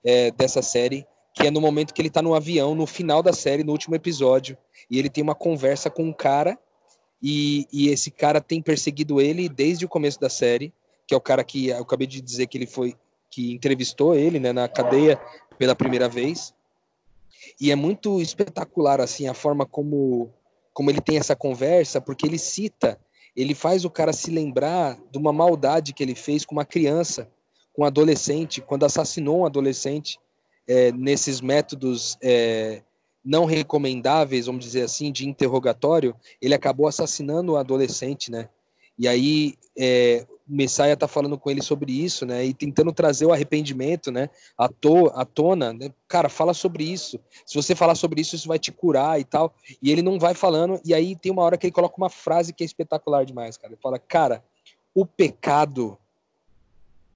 é, 0.03 0.31
dessa 0.31 0.61
série, 0.61 1.05
que 1.33 1.45
é 1.45 1.51
no 1.51 1.61
momento 1.61 1.93
que 1.93 2.01
ele 2.01 2.09
tá 2.09 2.21
no 2.21 2.33
avião, 2.33 2.73
no 2.73 2.87
final 2.87 3.21
da 3.21 3.33
série, 3.33 3.63
no 3.63 3.71
último 3.71 3.95
episódio, 3.95 4.57
e 4.89 4.97
ele 4.97 5.09
tem 5.09 5.23
uma 5.23 5.35
conversa 5.35 5.89
com 5.89 6.03
um 6.03 6.13
cara 6.13 6.57
e, 7.21 7.67
e, 7.71 7.89
esse 7.89 8.11
cara 8.11 8.39
tem 8.39 8.61
perseguido 8.61 9.19
ele 9.19 9.49
desde 9.49 9.85
o 9.85 9.89
começo 9.89 10.19
da 10.19 10.29
série, 10.29 10.73
que 11.07 11.13
é 11.13 11.17
o 11.17 11.21
cara 11.21 11.43
que 11.43 11.67
eu 11.67 11.81
acabei 11.81 12.05
de 12.05 12.21
dizer 12.21 12.47
que 12.47 12.57
ele 12.57 12.67
foi 12.67 12.95
que 13.29 13.51
entrevistou 13.51 14.15
ele, 14.15 14.39
né, 14.39 14.53
na 14.53 14.67
cadeia 14.67 15.19
pela 15.57 15.75
primeira 15.75 16.07
vez. 16.07 16.53
E 17.59 17.71
é 17.71 17.75
muito 17.75 18.21
espetacular 18.21 19.01
assim 19.01 19.27
a 19.27 19.33
forma 19.33 19.65
como 19.65 20.31
como 20.73 20.91
ele 20.91 21.01
tem 21.01 21.17
essa 21.17 21.35
conversa, 21.35 21.99
porque 21.99 22.27
ele 22.27 22.37
cita, 22.37 22.99
ele 23.37 23.53
faz 23.53 23.85
o 23.85 23.89
cara 23.89 24.11
se 24.11 24.31
lembrar 24.31 24.97
de 25.11 25.17
uma 25.19 25.31
maldade 25.31 25.93
que 25.93 26.01
ele 26.01 26.15
fez 26.15 26.43
com 26.43 26.55
uma 26.55 26.65
criança, 26.65 27.29
com 27.71 27.83
um 27.83 27.85
adolescente, 27.85 28.59
quando 28.59 28.83
assassinou 28.83 29.41
um 29.41 29.45
adolescente 29.45 30.19
é, 30.67 30.91
nesses 30.91 31.39
métodos 31.39 32.17
é, 32.19 32.81
não 33.23 33.45
recomendáveis, 33.45 34.47
vamos 34.47 34.65
dizer 34.65 34.81
assim, 34.81 35.11
de 35.11 35.29
interrogatório, 35.29 36.15
ele 36.41 36.55
acabou 36.55 36.87
assassinando 36.87 37.53
um 37.53 37.55
adolescente, 37.55 38.31
né? 38.31 38.49
E 38.97 39.07
aí 39.07 39.53
é, 39.77 40.25
o 40.49 40.55
Messias 40.55 40.93
está 40.93 41.07
falando 41.07 41.37
com 41.37 41.51
ele 41.51 41.61
sobre 41.61 41.91
isso, 41.91 42.25
né? 42.25 42.45
E 42.45 42.53
tentando 42.53 42.91
trazer 42.93 43.25
o 43.25 43.33
arrependimento, 43.33 44.11
né? 44.11 44.29
À, 44.57 44.69
to, 44.69 45.07
à 45.13 45.25
tona, 45.25 45.73
né? 45.73 45.91
Cara, 46.07 46.29
fala 46.29 46.53
sobre 46.53 46.83
isso. 46.83 47.19
Se 47.45 47.55
você 47.55 47.75
falar 47.75 47.95
sobre 47.95 48.21
isso, 48.21 48.35
isso 48.35 48.47
vai 48.47 48.57
te 48.57 48.71
curar 48.71 49.19
e 49.19 49.23
tal. 49.23 49.53
E 49.81 49.91
ele 49.91 50.01
não 50.01 50.17
vai 50.17 50.33
falando. 50.33 50.79
E 50.85 50.93
aí 50.93 51.15
tem 51.15 51.31
uma 51.31 51.43
hora 51.43 51.57
que 51.57 51.65
ele 51.65 51.73
coloca 51.73 51.97
uma 51.97 52.09
frase 52.09 52.53
que 52.53 52.63
é 52.63 52.65
espetacular 52.65 53.25
demais, 53.25 53.57
cara. 53.57 53.73
Ele 53.73 53.81
fala, 53.81 53.99
cara, 53.99 54.43
o 54.95 55.05
pecado 55.05 55.97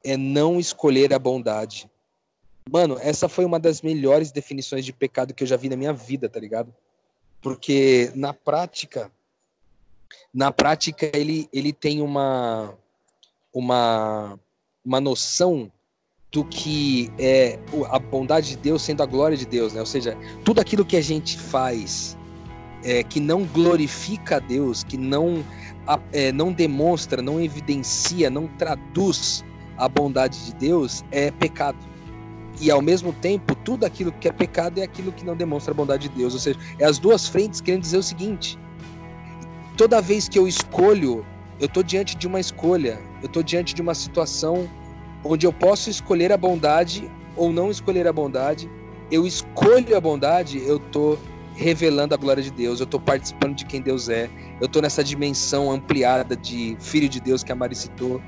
é 0.03 0.17
não 0.17 0.59
escolher 0.59 1.13
a 1.13 1.19
bondade. 1.19 1.89
Mano, 2.69 2.97
essa 3.01 3.29
foi 3.29 3.45
uma 3.45 3.59
das 3.59 3.81
melhores 3.81 4.31
definições 4.31 4.85
de 4.85 4.93
pecado 4.93 5.33
que 5.33 5.43
eu 5.43 5.47
já 5.47 5.57
vi 5.57 5.69
na 5.69 5.75
minha 5.75 5.93
vida, 5.93 6.29
tá 6.29 6.39
ligado? 6.39 6.73
Porque 7.41 8.11
na 8.13 8.33
prática, 8.33 9.11
na 10.33 10.51
prática 10.51 11.09
ele, 11.13 11.49
ele 11.51 11.73
tem 11.73 12.01
uma, 12.01 12.77
uma, 13.53 14.39
uma 14.83 15.01
noção 15.01 15.71
do 16.31 16.45
que 16.45 17.11
é 17.19 17.59
a 17.89 17.99
bondade 17.99 18.51
de 18.51 18.57
Deus 18.57 18.81
sendo 18.81 19.03
a 19.03 19.05
glória 19.05 19.35
de 19.35 19.45
Deus, 19.45 19.73
né? 19.73 19.79
Ou 19.79 19.85
seja, 19.85 20.17
tudo 20.45 20.61
aquilo 20.61 20.85
que 20.85 20.95
a 20.95 21.01
gente 21.01 21.37
faz 21.37 22.17
é, 22.83 23.03
que 23.03 23.19
não 23.19 23.43
glorifica 23.43 24.37
a 24.37 24.39
Deus, 24.39 24.83
que 24.83 24.97
não, 24.97 25.43
é, 26.13 26.31
não 26.31 26.53
demonstra, 26.53 27.21
não 27.21 27.41
evidencia, 27.41 28.29
não 28.29 28.47
traduz 28.47 29.43
a 29.77 29.89
bondade 29.89 30.45
de 30.45 30.55
Deus, 30.55 31.03
é 31.11 31.31
pecado 31.31 31.91
e 32.59 32.69
ao 32.69 32.81
mesmo 32.81 33.11
tempo, 33.13 33.55
tudo 33.55 33.85
aquilo 33.85 34.11
que 34.11 34.27
é 34.27 34.31
pecado 34.31 34.79
é 34.79 34.83
aquilo 34.83 35.11
que 35.11 35.25
não 35.25 35.35
demonstra 35.35 35.71
a 35.71 35.75
bondade 35.75 36.09
de 36.09 36.15
Deus. 36.15 36.33
Ou 36.33 36.39
seja, 36.39 36.59
é 36.77 36.85
as 36.85 36.99
duas 36.99 37.27
frentes 37.27 37.61
querendo 37.61 37.81
dizer 37.81 37.97
o 37.97 38.03
seguinte: 38.03 38.57
toda 39.77 39.99
vez 39.99 40.27
que 40.27 40.37
eu 40.37 40.47
escolho, 40.47 41.25
eu 41.59 41.65
estou 41.65 41.81
diante 41.81 42.15
de 42.15 42.27
uma 42.27 42.39
escolha, 42.39 42.99
eu 43.21 43.27
estou 43.27 43.43
diante 43.43 43.73
de 43.73 43.81
uma 43.81 43.93
situação 43.93 44.69
onde 45.23 45.45
eu 45.45 45.53
posso 45.53 45.89
escolher 45.89 46.31
a 46.31 46.37
bondade 46.37 47.09
ou 47.35 47.51
não 47.51 47.69
escolher 47.69 48.07
a 48.07 48.13
bondade. 48.13 48.69
Eu 49.11 49.25
escolho 49.25 49.95
a 49.95 50.01
bondade, 50.01 50.61
eu 50.65 50.77
estou 50.77 51.19
revelando 51.55 52.13
a 52.13 52.17
glória 52.17 52.41
de 52.41 52.51
Deus, 52.51 52.79
eu 52.79 52.85
estou 52.85 52.99
participando 52.99 53.55
de 53.55 53.65
quem 53.65 53.81
Deus 53.81 54.09
é, 54.09 54.29
eu 54.59 54.65
estou 54.65 54.81
nessa 54.81 55.03
dimensão 55.03 55.71
ampliada 55.71 56.35
de 56.35 56.77
filho 56.79 57.09
de 57.09 57.19
Deus 57.19 57.43
que 57.43 57.51
a 57.51 57.55
Mari 57.55 57.75
citou. 57.75 58.21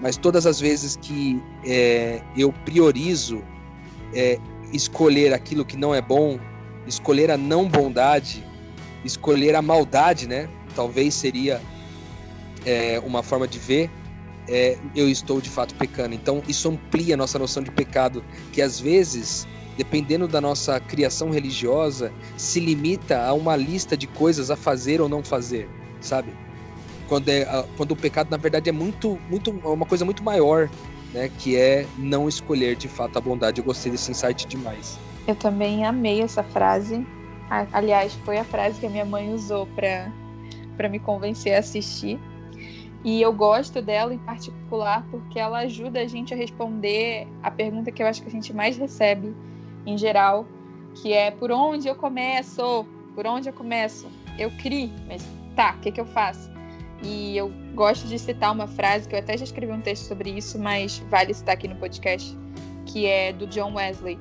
Mas 0.00 0.16
todas 0.16 0.46
as 0.46 0.58
vezes 0.58 0.96
que 0.96 1.40
é, 1.64 2.20
eu 2.36 2.52
priorizo 2.64 3.42
é, 4.12 4.38
escolher 4.72 5.32
aquilo 5.32 5.64
que 5.64 5.76
não 5.76 5.94
é 5.94 6.00
bom, 6.00 6.38
escolher 6.86 7.30
a 7.30 7.36
não 7.36 7.68
bondade, 7.68 8.44
escolher 9.04 9.54
a 9.54 9.62
maldade, 9.62 10.26
né? 10.26 10.48
Talvez 10.74 11.14
seria 11.14 11.60
é, 12.64 13.00
uma 13.04 13.22
forma 13.22 13.46
de 13.46 13.58
ver. 13.58 13.90
É, 14.48 14.76
eu 14.94 15.08
estou 15.08 15.40
de 15.40 15.48
fato 15.48 15.74
pecando. 15.74 16.14
Então, 16.14 16.42
isso 16.48 16.68
amplia 16.68 17.14
a 17.14 17.16
nossa 17.16 17.38
noção 17.38 17.62
de 17.62 17.70
pecado, 17.70 18.24
que 18.52 18.60
às 18.60 18.80
vezes, 18.80 19.46
dependendo 19.76 20.26
da 20.26 20.40
nossa 20.40 20.80
criação 20.80 21.30
religiosa, 21.30 22.12
se 22.36 22.58
limita 22.58 23.24
a 23.24 23.32
uma 23.32 23.54
lista 23.56 23.96
de 23.96 24.06
coisas 24.06 24.50
a 24.50 24.56
fazer 24.56 25.00
ou 25.00 25.08
não 25.08 25.22
fazer, 25.22 25.68
sabe? 26.00 26.32
Quando, 27.08 27.28
é, 27.28 27.44
quando 27.76 27.92
o 27.92 27.96
pecado, 27.96 28.30
na 28.30 28.36
verdade, 28.36 28.68
é 28.68 28.72
muito, 28.72 29.18
muito, 29.30 29.50
é 29.64 29.68
uma 29.68 29.86
coisa 29.86 30.04
muito 30.04 30.22
maior 30.22 30.68
né? 31.12 31.30
Que 31.38 31.56
é 31.56 31.86
não 31.98 32.28
escolher 32.28 32.76
de 32.76 32.88
fato 32.88 33.18
a 33.18 33.20
bondade. 33.20 33.60
Eu 33.60 33.64
gostei 33.64 33.92
desse 33.92 34.10
insight 34.10 34.46
demais. 34.46 34.98
Eu 35.26 35.36
também 35.36 35.84
amei 35.84 36.22
essa 36.22 36.42
frase. 36.42 37.06
Aliás, 37.72 38.14
foi 38.24 38.38
a 38.38 38.44
frase 38.44 38.80
que 38.80 38.86
a 38.86 38.90
minha 38.90 39.04
mãe 39.04 39.32
usou 39.32 39.66
para 39.66 40.88
me 40.88 40.98
convencer 40.98 41.54
a 41.54 41.58
assistir. 41.58 42.18
E 43.04 43.20
eu 43.20 43.32
gosto 43.32 43.82
dela 43.82 44.14
em 44.14 44.18
particular 44.18 45.04
porque 45.10 45.38
ela 45.38 45.60
ajuda 45.60 46.00
a 46.00 46.06
gente 46.06 46.32
a 46.32 46.36
responder 46.36 47.26
a 47.42 47.50
pergunta 47.50 47.90
que 47.90 48.02
eu 48.02 48.06
acho 48.06 48.22
que 48.22 48.28
a 48.28 48.30
gente 48.30 48.52
mais 48.52 48.76
recebe 48.76 49.34
em 49.84 49.98
geral, 49.98 50.46
que 50.94 51.12
é 51.12 51.30
por 51.30 51.50
onde 51.50 51.88
eu 51.88 51.96
começo? 51.96 52.86
Por 53.14 53.26
onde 53.26 53.48
eu 53.48 53.52
começo? 53.52 54.08
Eu 54.38 54.50
crio, 54.52 54.92
mas 55.08 55.26
tá, 55.56 55.74
o 55.76 55.80
que, 55.80 55.90
que 55.90 56.00
eu 56.00 56.06
faço? 56.06 56.50
E 57.02 57.36
eu 57.36 57.52
gosto 57.74 58.06
de 58.06 58.18
citar 58.18 58.52
uma 58.52 58.68
frase 58.68 59.08
que 59.08 59.14
eu 59.16 59.18
até 59.18 59.36
já 59.36 59.44
escrevi 59.44 59.72
um 59.72 59.80
texto 59.80 60.04
sobre 60.04 60.30
isso, 60.30 60.56
mas 60.58 60.98
vale 61.10 61.34
citar 61.34 61.54
aqui 61.54 61.66
no 61.66 61.74
podcast, 61.76 62.38
que 62.86 63.06
é 63.06 63.32
do 63.32 63.46
John 63.48 63.74
Wesley. 63.74 64.18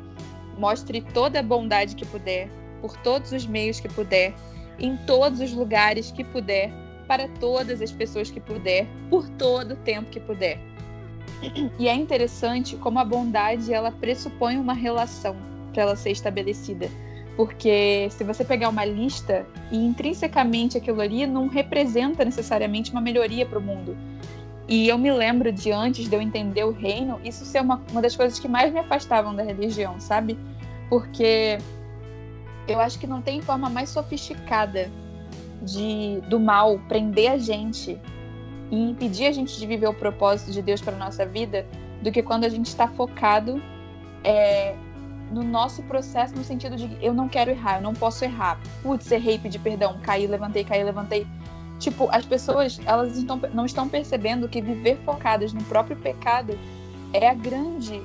Mostre 0.57 1.01
toda 1.13 1.39
a 1.39 1.43
bondade 1.43 1.95
que 1.95 2.05
puder, 2.05 2.49
por 2.81 2.97
todos 2.97 3.31
os 3.31 3.45
meios 3.45 3.79
que 3.79 3.87
puder, 3.87 4.33
em 4.79 4.97
todos 5.05 5.39
os 5.39 5.53
lugares 5.53 6.11
que 6.11 6.23
puder, 6.23 6.71
para 7.11 7.27
todas 7.27 7.81
as 7.81 7.91
pessoas 7.91 8.31
que 8.31 8.39
puder, 8.39 8.87
por 9.09 9.27
todo 9.31 9.73
o 9.73 9.75
tempo 9.75 10.09
que 10.09 10.19
puder. 10.21 10.57
E 11.77 11.89
é 11.89 11.93
interessante 11.93 12.77
como 12.77 12.99
a 12.99 13.03
bondade 13.03 13.73
ela 13.73 13.91
pressupõe 13.91 14.57
uma 14.57 14.71
relação 14.73 15.35
para 15.73 15.83
ela 15.83 15.95
ser 15.97 16.11
estabelecida. 16.11 16.89
Porque 17.35 18.07
se 18.11 18.23
você 18.23 18.45
pegar 18.45 18.69
uma 18.69 18.85
lista 18.85 19.45
e 19.69 19.75
intrinsecamente 19.75 20.77
aquilo 20.77 21.01
ali 21.01 21.27
não 21.27 21.49
representa 21.49 22.23
necessariamente 22.23 22.91
uma 22.91 23.01
melhoria 23.01 23.45
para 23.45 23.59
o 23.59 23.61
mundo. 23.61 23.97
E 24.65 24.87
eu 24.87 24.97
me 24.97 25.11
lembro 25.11 25.51
de 25.51 25.69
antes 25.69 26.07
de 26.07 26.15
eu 26.15 26.21
entender 26.21 26.63
o 26.63 26.71
reino, 26.71 27.19
isso 27.25 27.43
ser 27.43 27.59
uma, 27.59 27.81
uma 27.91 28.01
das 28.01 28.15
coisas 28.15 28.39
que 28.39 28.47
mais 28.47 28.71
me 28.71 28.79
afastavam 28.79 29.35
da 29.35 29.43
religião, 29.43 29.99
sabe? 29.99 30.39
Porque 30.89 31.57
eu 32.69 32.79
acho 32.79 32.97
que 32.97 33.05
não 33.05 33.21
tem 33.21 33.41
forma 33.41 33.69
mais 33.69 33.89
sofisticada 33.89 34.89
de 35.61 36.21
do 36.27 36.39
mal 36.39 36.79
prender 36.87 37.31
a 37.31 37.37
gente 37.37 37.99
e 38.71 38.89
impedir 38.89 39.27
a 39.27 39.31
gente 39.31 39.57
de 39.57 39.67
viver 39.67 39.87
o 39.87 39.93
propósito 39.93 40.51
de 40.51 40.61
Deus 40.61 40.81
para 40.81 40.95
nossa 40.95 41.25
vida 41.25 41.65
do 42.01 42.11
que 42.11 42.23
quando 42.23 42.45
a 42.45 42.49
gente 42.49 42.67
está 42.67 42.87
focado 42.87 43.61
é, 44.23 44.75
no 45.31 45.43
nosso 45.43 45.81
processo 45.83 46.35
no 46.35 46.43
sentido 46.43 46.75
de 46.75 46.97
eu 47.01 47.13
não 47.13 47.27
quero 47.29 47.51
errar, 47.51 47.77
eu 47.77 47.81
não 47.81 47.93
posso 47.93 48.23
errar. 48.23 48.59
Putz, 48.81 49.11
errei, 49.11 49.37
pedi 49.37 49.59
perdão, 49.59 49.97
caí, 50.01 50.27
levantei, 50.27 50.63
caí, 50.63 50.83
levantei. 50.83 51.27
Tipo, 51.79 52.07
as 52.11 52.25
pessoas, 52.25 52.79
elas 52.85 53.17
estão, 53.17 53.39
não 53.53 53.65
estão 53.65 53.89
percebendo 53.89 54.47
que 54.47 54.61
viver 54.61 54.97
focadas 55.03 55.51
no 55.51 55.63
próprio 55.63 55.97
pecado 55.97 56.57
é 57.13 57.27
a 57.27 57.33
grande 57.33 58.01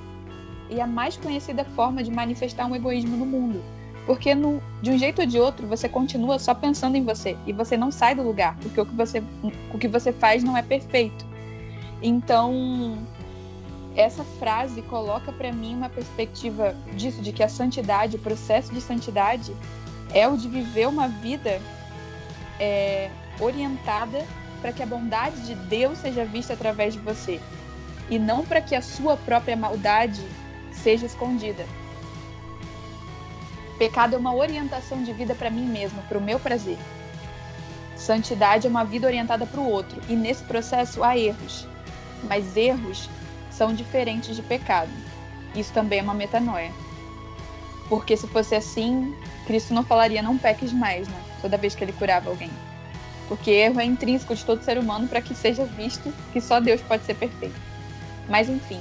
e 0.70 0.80
a 0.80 0.86
mais 0.86 1.16
conhecida 1.16 1.64
forma 1.64 2.02
de 2.02 2.10
manifestar 2.10 2.66
um 2.66 2.74
egoísmo 2.74 3.16
no 3.16 3.26
mundo. 3.26 3.62
Porque 4.06 4.34
no, 4.34 4.62
de 4.80 4.90
um 4.90 4.98
jeito 4.98 5.20
ou 5.20 5.26
de 5.26 5.38
outro, 5.38 5.66
você 5.66 5.88
continua 5.88 6.38
só 6.38 6.54
pensando 6.54 6.96
em 6.96 7.04
você 7.04 7.36
e 7.44 7.52
você 7.52 7.76
não 7.76 7.90
sai 7.90 8.14
do 8.14 8.22
lugar, 8.22 8.56
porque 8.62 8.80
o 8.80 8.86
que 8.86 8.94
você, 8.94 9.22
o 9.74 9.78
que 9.78 9.88
você 9.88 10.12
faz 10.12 10.44
não 10.44 10.56
é 10.56 10.62
perfeito. 10.62 11.26
Então, 12.00 12.96
essa 13.96 14.22
frase 14.38 14.80
coloca 14.82 15.32
para 15.32 15.52
mim 15.52 15.74
uma 15.74 15.88
perspectiva 15.88 16.76
disso, 16.94 17.20
de 17.20 17.32
que 17.32 17.42
a 17.42 17.48
santidade, 17.48 18.14
o 18.14 18.18
processo 18.20 18.72
de 18.72 18.80
santidade, 18.80 19.52
é 20.14 20.28
o 20.28 20.36
de 20.36 20.48
viver 20.48 20.86
uma 20.86 21.08
vida 21.08 21.60
é, 22.60 23.10
orientada 23.40 24.24
para 24.60 24.72
que 24.72 24.82
a 24.82 24.86
bondade 24.86 25.44
de 25.46 25.54
Deus 25.54 25.98
seja 25.98 26.24
vista 26.24 26.52
através 26.52 26.94
de 26.94 27.00
você 27.00 27.40
e 28.08 28.18
não 28.18 28.44
para 28.44 28.60
que 28.60 28.74
a 28.74 28.82
sua 28.82 29.16
própria 29.16 29.56
maldade 29.56 30.22
seja 30.72 31.06
escondida. 31.06 31.66
Pecado 33.78 34.14
é 34.14 34.18
uma 34.18 34.34
orientação 34.34 35.02
de 35.02 35.12
vida 35.12 35.34
para 35.34 35.50
mim 35.50 35.66
mesmo, 35.66 36.02
para 36.04 36.16
o 36.16 36.22
meu 36.22 36.38
prazer. 36.40 36.78
Santidade 37.94 38.66
é 38.66 38.70
uma 38.70 38.84
vida 38.84 39.06
orientada 39.06 39.46
para 39.46 39.60
o 39.60 39.70
outro, 39.70 40.00
e 40.08 40.16
nesse 40.16 40.42
processo 40.44 41.04
há 41.04 41.16
erros. 41.16 41.66
Mas 42.22 42.56
erros 42.56 43.10
são 43.50 43.74
diferentes 43.74 44.34
de 44.34 44.42
pecado. 44.42 44.90
Isso 45.54 45.72
também 45.72 45.98
é 45.98 46.02
uma 46.02 46.14
metanoia. 46.14 46.72
Porque 47.88 48.16
se 48.16 48.26
fosse 48.26 48.54
assim, 48.54 49.14
Cristo 49.46 49.74
não 49.74 49.84
falaria 49.84 50.22
não 50.22 50.38
peques 50.38 50.72
mais, 50.72 51.06
né? 51.06 51.22
Toda 51.42 51.58
vez 51.58 51.74
que 51.74 51.84
ele 51.84 51.92
curava 51.92 52.30
alguém. 52.30 52.50
Porque 53.28 53.50
erro 53.50 53.80
é 53.80 53.84
intrínseco 53.84 54.34
de 54.34 54.44
todo 54.44 54.62
ser 54.62 54.78
humano 54.78 55.06
para 55.06 55.20
que 55.20 55.34
seja 55.34 55.64
visto 55.64 56.12
que 56.32 56.40
só 56.40 56.60
Deus 56.60 56.80
pode 56.80 57.04
ser 57.04 57.14
perfeito. 57.14 57.60
Mas 58.28 58.48
enfim, 58.48 58.80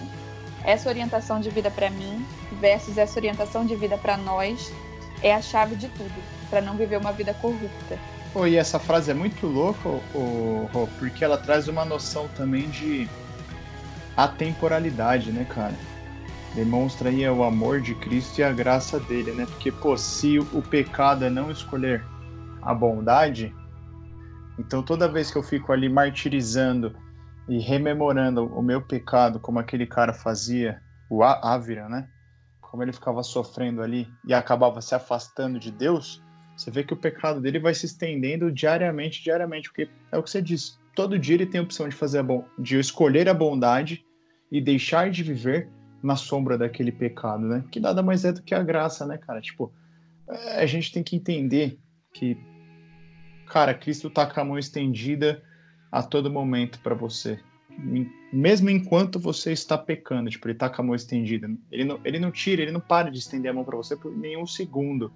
essa 0.64 0.90
orientação 0.90 1.40
de 1.40 1.50
vida 1.50 1.70
para 1.70 1.90
mim 1.90 2.26
versus 2.60 2.98
essa 2.98 3.18
orientação 3.20 3.66
de 3.66 3.76
vida 3.76 3.98
para 3.98 4.18
nós 4.18 4.72
é 5.26 5.34
a 5.34 5.42
chave 5.42 5.76
de 5.76 5.90
tudo, 5.90 6.14
para 6.52 6.62
não 6.62 6.78
viver 6.78 6.98
uma 6.98 7.12
vida 7.12 7.34
corrupta. 7.34 7.98
Oh, 8.36 8.46
e 8.46 8.58
essa 8.58 8.78
frase 8.78 9.10
é 9.10 9.14
muito 9.14 9.48
louca, 9.48 9.90
oh, 9.90 10.70
oh, 10.72 10.88
porque 11.00 11.26
ela 11.26 11.36
traz 11.36 11.68
uma 11.68 11.84
noção 11.84 12.28
também 12.36 12.70
de 12.70 13.10
atemporalidade, 14.16 15.32
né, 15.32 15.44
cara? 15.46 15.74
Demonstra 16.54 17.10
aí 17.10 17.28
o 17.28 17.44
amor 17.44 17.82
de 17.82 17.96
Cristo 17.96 18.40
e 18.40 18.44
a 18.44 18.52
graça 18.52 19.00
dele, 19.00 19.32
né? 19.32 19.48
Porque, 19.48 19.72
pô, 19.72 19.98
se 19.98 20.38
o 20.38 20.62
pecado 20.62 21.26
é 21.26 21.30
não 21.30 21.50
escolher 21.50 22.06
a 22.62 22.72
bondade, 22.72 23.52
então 24.60 24.84
toda 24.84 25.08
vez 25.08 25.32
que 25.32 25.38
eu 25.38 25.44
fico 25.44 25.74
ali 25.74 25.90
martirizando 25.90 26.96
e 27.50 27.58
rememorando 27.60 28.46
o 28.46 28.62
meu 28.62 28.80
pecado, 28.80 29.40
como 29.40 29.58
aquele 29.58 29.88
cara 29.88 30.14
fazia, 30.14 30.84
o 31.10 31.24
Ávira, 31.24 31.90
né? 31.90 32.10
Como 32.70 32.84
ele 32.84 32.94
ficava 32.94 33.24
sofrendo 33.24 33.82
ali 33.82 34.08
e 34.28 34.34
acabava 34.34 34.82
se 34.82 34.94
afastando 34.94 35.60
de 35.60 35.72
Deus, 35.72 36.22
você 36.56 36.72
vê 36.72 36.84
que 36.84 36.94
o 36.94 36.98
pecado 36.98 37.42
dele 37.42 37.60
vai 37.60 37.74
se 37.74 37.86
estendendo 37.86 38.52
diariamente, 38.52 39.24
diariamente, 39.24 39.70
porque 39.70 39.90
é 40.12 40.18
o 40.18 40.24
que 40.24 40.30
você 40.30 40.42
disse. 40.42 40.78
Todo 40.96 41.20
dia 41.20 41.36
ele 41.36 41.46
tem 41.46 41.60
a 41.60 41.64
opção 41.64 41.90
de 41.90 41.96
fazer 41.96 42.24
bom, 42.24 42.46
de 42.58 42.80
escolher 42.80 43.28
a 43.28 43.34
bondade 43.34 44.06
e 44.52 44.62
deixar 44.62 45.10
de 45.10 45.24
viver 45.24 45.70
na 46.02 46.16
sombra 46.16 46.58
daquele 46.58 46.92
pecado, 46.92 47.46
né? 47.46 47.64
Que 47.72 47.80
nada 47.80 48.02
mais 48.02 48.24
é 48.24 48.32
do 48.32 48.42
que 48.42 48.56
a 48.56 48.64
graça, 48.64 49.06
né, 49.06 49.18
cara? 49.18 49.42
Tipo, 49.42 49.74
é, 50.30 50.62
a 50.62 50.66
gente 50.66 50.92
tem 50.94 51.04
que 51.04 51.16
entender 51.16 51.80
que, 52.14 52.38
cara, 53.48 53.74
Cristo 53.74 54.10
tá 54.10 54.26
com 54.26 54.40
a 54.40 54.46
mão 54.46 54.58
estendida 54.58 55.44
a 55.92 56.02
todo 56.02 56.32
momento 56.32 56.80
para 56.80 56.96
você 56.96 57.40
mesmo 58.32 58.70
enquanto 58.70 59.20
você 59.20 59.52
está 59.52 59.78
pecando, 59.78 60.30
tipo, 60.30 60.48
ele 60.48 60.56
tá 60.56 60.70
com 60.70 60.82
a 60.82 60.86
mão 60.86 60.96
estendida. 60.96 61.50
Ele 61.72 61.84
não, 61.84 62.00
ele 62.04 62.20
não 62.20 62.32
tira, 62.32 62.62
ele 62.62 62.72
não 62.72 62.80
para 62.80 63.10
de 63.10 63.20
estender 63.20 63.52
a 63.52 63.54
mão 63.54 63.64
para 63.64 63.78
você 63.78 63.96
por 63.96 64.16
nenhum 64.16 64.46
segundo. 64.46 65.12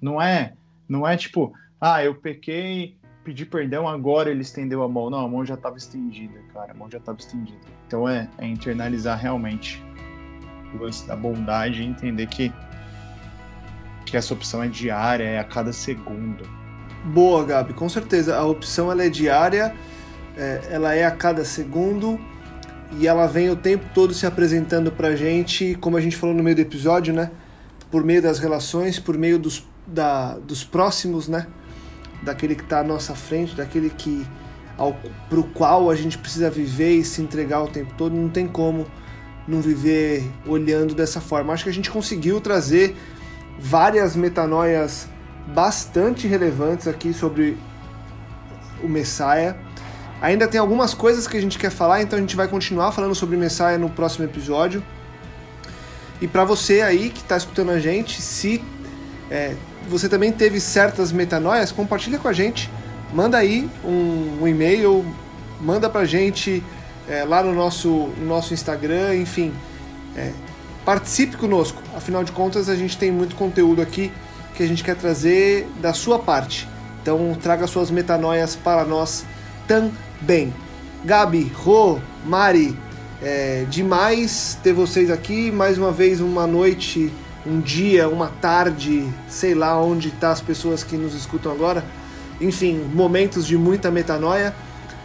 Não 0.00 0.20
é, 0.20 0.54
não 0.88 1.06
é 1.06 1.16
tipo, 1.16 1.52
ah, 1.80 2.02
eu 2.02 2.14
pequei, 2.14 2.96
pedi 3.24 3.46
perdão, 3.46 3.88
agora 3.88 4.30
ele 4.30 4.42
estendeu 4.42 4.82
a 4.82 4.88
mão. 4.88 5.10
Não, 5.10 5.20
a 5.20 5.28
mão 5.28 5.44
já 5.44 5.54
estava 5.54 5.76
estendida, 5.76 6.38
cara, 6.52 6.72
a 6.72 6.74
mão 6.74 6.90
já 6.90 6.98
estava 6.98 7.18
estendida. 7.18 7.60
Então 7.86 8.08
é, 8.08 8.28
é 8.38 8.46
internalizar 8.46 9.18
realmente 9.18 9.82
o 10.74 10.82
lance 10.82 11.06
da 11.06 11.16
bondade 11.16 11.82
e 11.82 11.86
entender 11.86 12.26
que, 12.26 12.52
que 14.06 14.16
essa 14.16 14.34
opção 14.34 14.62
é 14.62 14.68
diária, 14.68 15.24
é 15.24 15.38
a 15.38 15.44
cada 15.44 15.72
segundo. 15.72 16.48
Boa, 17.06 17.44
Gabi, 17.44 17.74
com 17.74 17.88
certeza. 17.88 18.36
A 18.36 18.44
opção 18.44 18.90
ela 18.90 19.04
é 19.04 19.08
diária 19.08 19.74
é, 20.36 20.60
ela 20.70 20.94
é 20.94 21.04
a 21.04 21.10
cada 21.10 21.44
segundo 21.44 22.18
e 22.98 23.06
ela 23.06 23.26
vem 23.26 23.50
o 23.50 23.56
tempo 23.56 23.86
todo 23.94 24.12
se 24.12 24.26
apresentando 24.26 24.92
pra 24.92 25.16
gente, 25.16 25.76
como 25.80 25.96
a 25.96 26.00
gente 26.00 26.16
falou 26.16 26.34
no 26.34 26.42
meio 26.42 26.56
do 26.56 26.62
episódio, 26.62 27.12
né? 27.14 27.30
Por 27.90 28.04
meio 28.04 28.22
das 28.22 28.38
relações, 28.38 28.98
por 28.98 29.16
meio 29.16 29.38
dos, 29.38 29.66
da, 29.86 30.34
dos 30.38 30.64
próximos, 30.64 31.28
né? 31.28 31.46
Daquele 32.22 32.54
que 32.54 32.62
está 32.62 32.80
à 32.80 32.84
nossa 32.84 33.14
frente, 33.14 33.54
daquele 33.54 33.90
que 33.90 34.26
ao, 34.76 34.96
pro 35.28 35.44
qual 35.44 35.90
a 35.90 35.94
gente 35.94 36.18
precisa 36.18 36.50
viver 36.50 36.96
e 36.96 37.04
se 37.04 37.22
entregar 37.22 37.62
o 37.62 37.68
tempo 37.68 37.94
todo. 37.96 38.14
Não 38.14 38.28
tem 38.28 38.46
como 38.46 38.86
não 39.46 39.60
viver 39.60 40.24
olhando 40.46 40.94
dessa 40.94 41.20
forma. 41.20 41.52
Acho 41.52 41.64
que 41.64 41.70
a 41.70 41.74
gente 41.74 41.90
conseguiu 41.90 42.40
trazer 42.40 42.96
várias 43.58 44.16
metanoias 44.16 45.08
bastante 45.46 46.26
relevantes 46.26 46.86
aqui 46.86 47.12
sobre 47.12 47.56
o 48.82 48.88
Messiah. 48.88 49.56
Ainda 50.22 50.46
tem 50.46 50.60
algumas 50.60 50.94
coisas 50.94 51.26
que 51.26 51.36
a 51.36 51.40
gente 51.40 51.58
quer 51.58 51.70
falar, 51.70 52.00
então 52.00 52.16
a 52.16 52.22
gente 52.22 52.36
vai 52.36 52.46
continuar 52.46 52.92
falando 52.92 53.12
sobre 53.12 53.36
Messiah 53.36 53.76
no 53.76 53.90
próximo 53.90 54.24
episódio. 54.24 54.80
E 56.20 56.28
para 56.28 56.44
você 56.44 56.80
aí 56.80 57.10
que 57.10 57.18
está 57.18 57.36
escutando 57.36 57.72
a 57.72 57.80
gente, 57.80 58.22
se 58.22 58.62
é, 59.28 59.56
você 59.88 60.08
também 60.08 60.30
teve 60.30 60.60
certas 60.60 61.10
metanoias, 61.10 61.72
compartilha 61.72 62.20
com 62.20 62.28
a 62.28 62.32
gente. 62.32 62.70
Manda 63.12 63.36
aí 63.36 63.68
um, 63.84 64.38
um 64.42 64.46
e-mail, 64.46 65.04
manda 65.60 65.90
pra 65.90 66.04
gente 66.04 66.62
é, 67.08 67.24
lá 67.24 67.42
no 67.42 67.52
nosso, 67.52 67.88
no 68.16 68.24
nosso 68.24 68.54
Instagram, 68.54 69.16
enfim. 69.16 69.52
É, 70.16 70.30
participe 70.84 71.36
conosco, 71.36 71.82
afinal 71.96 72.22
de 72.22 72.30
contas 72.30 72.68
a 72.68 72.76
gente 72.76 72.96
tem 72.96 73.10
muito 73.10 73.34
conteúdo 73.34 73.82
aqui 73.82 74.12
que 74.54 74.62
a 74.62 74.68
gente 74.68 74.84
quer 74.84 74.94
trazer 74.94 75.66
da 75.80 75.92
sua 75.92 76.20
parte. 76.20 76.68
Então 77.02 77.36
traga 77.42 77.66
suas 77.66 77.90
metanoias 77.90 78.54
para 78.54 78.84
nós 78.84 79.24
também. 79.66 80.52
Gabi, 81.04 81.50
Rô, 81.54 81.98
Mari, 82.24 82.76
É 83.24 83.64
demais 83.70 84.58
ter 84.64 84.72
vocês 84.72 85.08
aqui, 85.08 85.52
mais 85.52 85.78
uma 85.78 85.92
vez 85.92 86.20
uma 86.20 86.44
noite, 86.44 87.12
um 87.46 87.60
dia, 87.60 88.08
uma 88.08 88.26
tarde, 88.26 89.08
sei 89.28 89.54
lá 89.54 89.80
onde 89.80 90.10
tá 90.10 90.32
as 90.32 90.40
pessoas 90.40 90.82
que 90.82 90.96
nos 90.96 91.14
escutam 91.14 91.52
agora. 91.52 91.84
Enfim, 92.40 92.84
momentos 92.92 93.46
de 93.46 93.56
muita 93.56 93.92
metanoia 93.92 94.52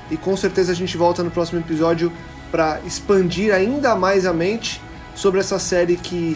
e 0.10 0.18
com 0.18 0.36
certeza 0.36 0.72
a 0.72 0.76
gente 0.76 0.98
volta 0.98 1.22
no 1.22 1.30
próximo 1.30 1.60
episódio 1.60 2.12
para 2.50 2.82
expandir 2.88 3.54
ainda 3.54 3.96
mais 3.96 4.26
a 4.26 4.34
mente 4.34 4.82
sobre 5.14 5.40
essa 5.40 5.60
série 5.60 5.96
que 5.96 6.36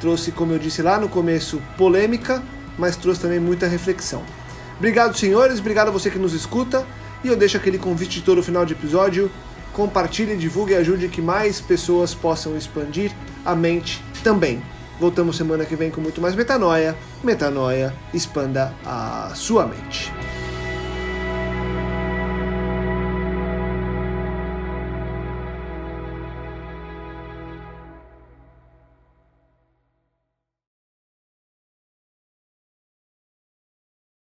trouxe, 0.00 0.30
como 0.30 0.52
eu 0.52 0.60
disse 0.60 0.80
lá 0.80 1.00
no 1.00 1.08
começo, 1.08 1.60
polêmica, 1.76 2.40
mas 2.78 2.94
trouxe 2.94 3.20
também 3.20 3.40
muita 3.40 3.66
reflexão. 3.66 4.22
Obrigado, 4.78 5.16
senhores, 5.16 5.58
obrigado 5.58 5.88
a 5.88 5.90
você 5.90 6.08
que 6.08 6.20
nos 6.20 6.34
escuta. 6.34 6.86
E 7.24 7.28
eu 7.28 7.36
deixo 7.36 7.56
aquele 7.56 7.78
convite 7.78 8.20
de 8.20 8.22
todo 8.22 8.42
final 8.42 8.64
de 8.64 8.72
episódio. 8.72 9.30
Compartilhe, 9.72 10.36
divulgue 10.36 10.72
e 10.72 10.76
ajude 10.76 11.08
que 11.08 11.20
mais 11.20 11.60
pessoas 11.60 12.14
possam 12.14 12.56
expandir 12.56 13.12
a 13.44 13.54
mente 13.54 14.02
também. 14.22 14.62
Voltamos 14.98 15.36
semana 15.36 15.64
que 15.64 15.76
vem 15.76 15.90
com 15.90 16.00
muito 16.00 16.20
mais 16.20 16.34
metanoia. 16.34 16.96
Metanoia, 17.22 17.94
expanda 18.14 18.74
a 18.84 19.32
sua 19.34 19.66
mente. 19.66 20.12